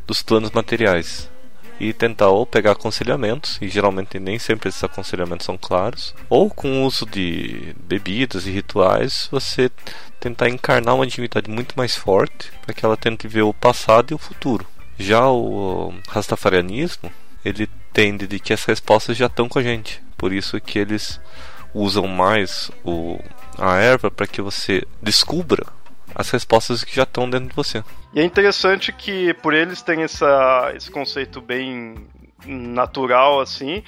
dos 0.07 0.23
planos 0.23 0.49
materiais 0.51 1.29
e 1.79 1.93
tentar 1.93 2.29
ou 2.29 2.45
pegar 2.45 2.71
aconselhamentos, 2.71 3.57
e 3.61 3.69
geralmente 3.69 4.19
nem 4.19 4.37
sempre 4.37 4.69
esses 4.69 4.83
aconselhamentos 4.83 5.45
são 5.45 5.57
claros, 5.57 6.13
ou 6.29 6.49
com 6.49 6.81
o 6.81 6.85
uso 6.85 7.05
de 7.05 7.73
bebidas 7.79 8.45
e 8.45 8.51
rituais, 8.51 9.27
você 9.31 9.71
tentar 10.19 10.49
encarnar 10.49 10.95
uma 10.95 11.07
divindade 11.07 11.49
muito 11.49 11.75
mais 11.77 11.95
forte 11.95 12.51
para 12.61 12.73
que 12.73 12.85
ela 12.85 12.97
tente 12.97 13.27
ver 13.27 13.43
o 13.43 13.53
passado 13.53 14.11
e 14.11 14.13
o 14.13 14.19
futuro. 14.19 14.65
Já 14.97 15.29
o 15.29 15.93
rastafarianismo, 16.09 17.09
ele 17.45 17.69
tende 17.93 18.27
de 18.27 18.39
que 18.39 18.51
as 18.51 18.65
respostas 18.65 19.15
já 19.15 19.27
estão 19.27 19.47
com 19.47 19.59
a 19.59 19.63
gente. 19.63 20.01
Por 20.17 20.33
isso 20.33 20.59
que 20.59 20.77
eles 20.77 21.19
usam 21.73 22.05
mais 22.07 22.69
o, 22.83 23.19
a 23.57 23.77
erva 23.77 24.11
para 24.11 24.27
que 24.27 24.41
você 24.41 24.83
descubra 25.01 25.65
as 26.15 26.29
respostas 26.29 26.83
que 26.83 26.95
já 26.95 27.03
estão 27.03 27.29
dentro 27.29 27.49
de 27.49 27.55
você. 27.55 27.83
E 28.13 28.19
é 28.19 28.23
interessante 28.23 28.91
que 28.91 29.33
por 29.35 29.53
eles 29.53 29.81
terem 29.81 30.03
essa, 30.03 30.71
esse 30.75 30.89
conceito 30.89 31.41
bem 31.41 32.07
natural 32.45 33.39
assim, 33.39 33.83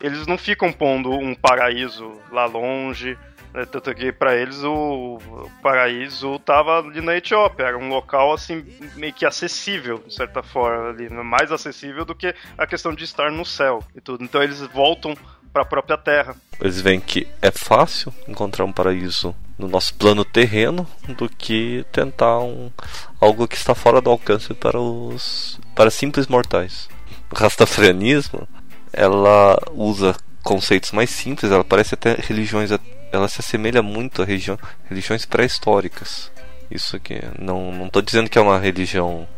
eles 0.00 0.26
não 0.26 0.36
ficam 0.36 0.72
pondo 0.72 1.10
um 1.10 1.34
paraíso 1.34 2.12
lá 2.30 2.44
longe, 2.44 3.16
né? 3.54 3.64
tanto 3.64 3.94
que 3.94 4.12
para 4.12 4.36
eles 4.36 4.62
o, 4.64 5.18
paraíso 5.62 6.34
estava 6.34 6.80
ali 6.80 7.00
na 7.00 7.16
Etiópia, 7.16 7.64
era 7.64 7.78
um 7.78 7.88
local 7.88 8.32
assim 8.32 8.64
meio 8.96 9.12
que 9.12 9.24
acessível, 9.24 10.02
de 10.06 10.12
certa 10.12 10.42
forma, 10.42 10.90
ali, 10.90 11.08
mais 11.08 11.50
acessível 11.52 12.04
do 12.04 12.14
que 12.14 12.34
a 12.58 12.66
questão 12.66 12.92
de 12.92 13.04
estar 13.04 13.30
no 13.30 13.46
céu 13.46 13.82
e 13.94 14.00
tudo. 14.00 14.24
Então 14.24 14.42
eles 14.42 14.60
voltam 14.60 15.14
para 15.54 15.62
a 15.62 15.64
própria 15.66 15.96
terra. 15.96 16.34
Eles 16.60 16.80
veem 16.80 16.98
que 16.98 17.28
é 17.40 17.52
fácil 17.52 18.12
encontrar 18.26 18.64
um 18.64 18.72
paraíso 18.72 19.32
no 19.56 19.68
nosso 19.68 19.94
plano 19.94 20.24
terreno 20.24 20.84
do 21.16 21.28
que 21.28 21.86
tentar 21.92 22.40
um, 22.40 22.72
algo 23.20 23.46
que 23.46 23.54
está 23.54 23.72
fora 23.72 24.00
do 24.00 24.10
alcance 24.10 24.52
para 24.52 24.80
os 24.80 25.60
para 25.72 25.92
simples 25.92 26.26
mortais. 26.26 26.88
O 27.30 27.38
rastafarianismo 27.38 28.48
ela 28.92 29.56
usa 29.72 30.16
conceitos 30.42 30.90
mais 30.90 31.10
simples, 31.10 31.52
ela 31.52 31.64
parece 31.64 31.94
até 31.94 32.14
religiões, 32.14 32.70
ela 33.12 33.28
se 33.28 33.40
assemelha 33.40 33.80
muito 33.80 34.22
a 34.22 34.24
religião, 34.24 34.58
religiões 34.88 35.24
pré-históricas. 35.24 36.32
Isso 36.68 36.96
aqui, 36.96 37.20
não 37.38 37.70
não 37.72 38.02
dizendo 38.02 38.28
que 38.28 38.38
é 38.38 38.42
uma 38.42 38.58
religião 38.58 39.28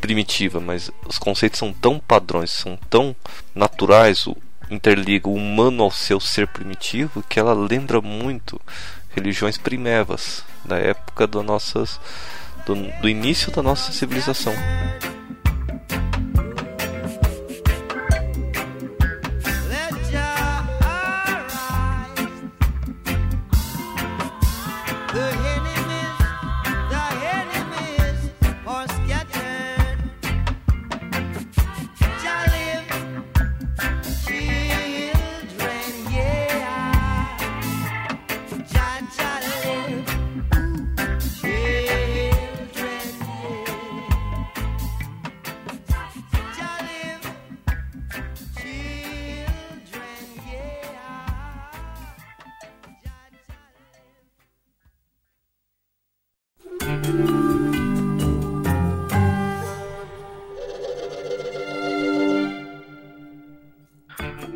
primitiva, 0.00 0.58
mas 0.58 0.90
os 1.06 1.18
conceitos 1.18 1.60
são 1.60 1.72
tão 1.72 2.00
padrões, 2.00 2.50
são 2.50 2.76
tão 2.88 3.14
naturais, 3.54 4.26
interliga 4.70 5.28
o 5.28 5.34
humano 5.34 5.82
ao 5.82 5.90
seu 5.90 6.20
ser 6.20 6.46
primitivo 6.46 7.22
que 7.28 7.38
ela 7.38 7.52
lembra 7.52 8.00
muito 8.00 8.60
religiões 9.14 9.58
primevas 9.58 10.44
da 10.64 10.78
época 10.78 11.26
do, 11.26 11.42
nossas, 11.42 12.00
do, 12.64 12.74
do 13.00 13.08
início 13.08 13.50
da 13.50 13.62
nossa 13.62 13.92
civilização. 13.92 14.54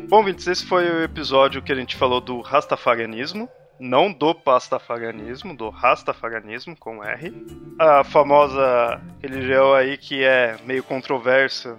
Bom, 0.07 0.23
Vintes, 0.23 0.45
esse 0.45 0.63
foi 0.63 0.87
o 0.87 1.03
episódio 1.03 1.63
que 1.63 1.71
a 1.71 1.75
gente 1.75 1.95
falou 1.95 2.21
do 2.21 2.39
Rastafarianismo. 2.39 3.49
Não 3.79 4.13
do 4.13 4.35
pastafarianismo, 4.35 5.55
do 5.55 5.69
Rastafarianismo 5.69 6.77
com 6.77 7.03
R. 7.03 7.33
A 7.79 8.03
famosa 8.03 9.01
religião 9.21 9.73
aí 9.73 9.97
que 9.97 10.23
é 10.23 10.57
meio 10.63 10.83
controversa 10.83 11.77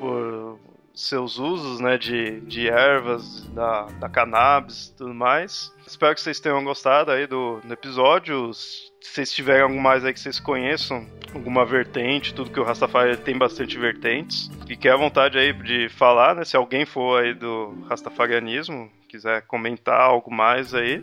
por 0.00 0.47
seus 0.98 1.38
usos, 1.38 1.78
né, 1.78 1.96
de, 1.96 2.40
de 2.40 2.68
ervas, 2.68 3.46
da, 3.50 3.82
da 4.00 4.08
cannabis 4.08 4.88
e 4.88 4.96
tudo 4.96 5.14
mais. 5.14 5.72
Espero 5.86 6.12
que 6.12 6.20
vocês 6.20 6.40
tenham 6.40 6.62
gostado 6.64 7.12
aí 7.12 7.24
do, 7.24 7.60
do 7.60 7.72
episódio. 7.72 8.52
Se 8.52 8.90
vocês 9.00 9.32
tiverem 9.32 9.62
algo 9.62 9.80
mais 9.80 10.04
aí 10.04 10.12
que 10.12 10.18
vocês 10.18 10.40
conheçam, 10.40 11.06
alguma 11.32 11.64
vertente, 11.64 12.34
tudo 12.34 12.50
que 12.50 12.58
o 12.58 12.64
Rastafari 12.64 13.16
tem 13.16 13.38
bastante 13.38 13.78
vertentes. 13.78 14.50
Fique 14.66 14.88
à 14.88 14.96
vontade 14.96 15.38
aí 15.38 15.52
de 15.52 15.88
falar, 15.88 16.34
né, 16.34 16.44
se 16.44 16.56
alguém 16.56 16.84
for 16.84 17.22
aí 17.22 17.32
do 17.32 17.78
Rastafarianismo, 17.88 18.90
quiser 19.08 19.42
comentar 19.42 20.00
algo 20.00 20.34
mais 20.34 20.74
aí, 20.74 21.00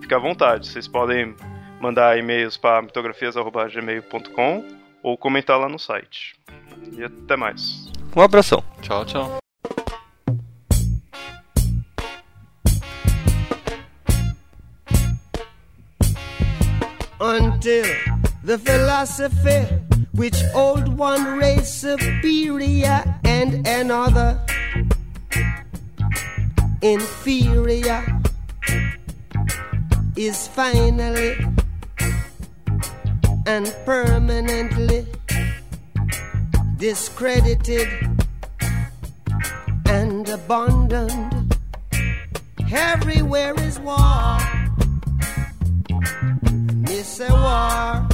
fique 0.00 0.14
à 0.14 0.18
vontade. 0.18 0.68
Vocês 0.68 0.86
podem 0.86 1.34
mandar 1.80 2.16
e-mails 2.16 2.56
para 2.56 2.80
mitografias.gmail.com 2.80 4.64
ou 5.02 5.18
comentar 5.18 5.58
lá 5.58 5.68
no 5.68 5.80
site. 5.80 6.36
E 6.96 7.04
até 7.04 7.36
mais. 7.36 7.90
Um 8.14 8.20
abração. 8.20 8.62
Tchau, 8.80 9.04
tchau. 9.04 9.42
until 17.22 17.86
the 18.42 18.58
philosophy 18.58 19.64
which 20.14 20.42
old 20.54 20.88
one 20.98 21.38
race 21.38 21.72
superior 21.72 23.02
and 23.24 23.66
another 23.66 24.44
inferior 26.82 28.04
is 30.16 30.48
finally 30.48 31.36
and 33.46 33.72
permanently 33.84 35.06
discredited 36.82 37.88
and 39.86 40.28
abandoned. 40.28 41.56
Everywhere 42.72 43.54
is 43.60 43.78
war. 43.78 44.36
It's 46.90 47.20
a 47.20 47.30
war 47.30 48.08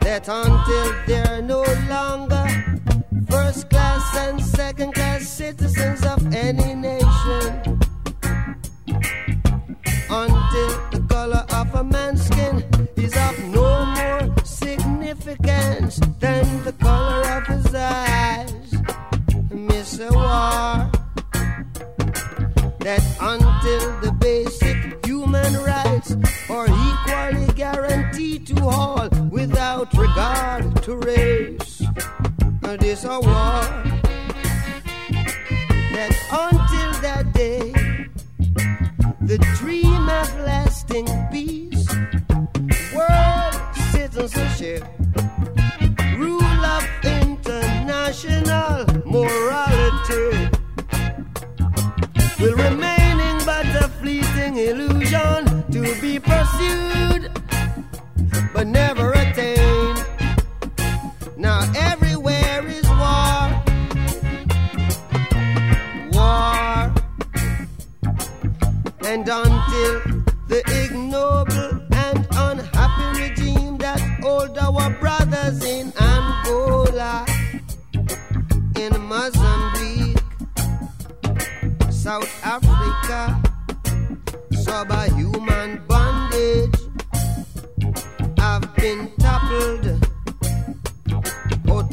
that 0.00 0.28
until 0.28 0.88
they're 1.06 1.40
no 1.40 1.64
longer 1.88 2.57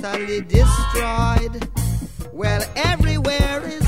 utterly 0.05 0.41
destroyed. 0.41 1.67
Well, 2.31 2.63
everywhere 2.75 3.63
is. 3.65 3.84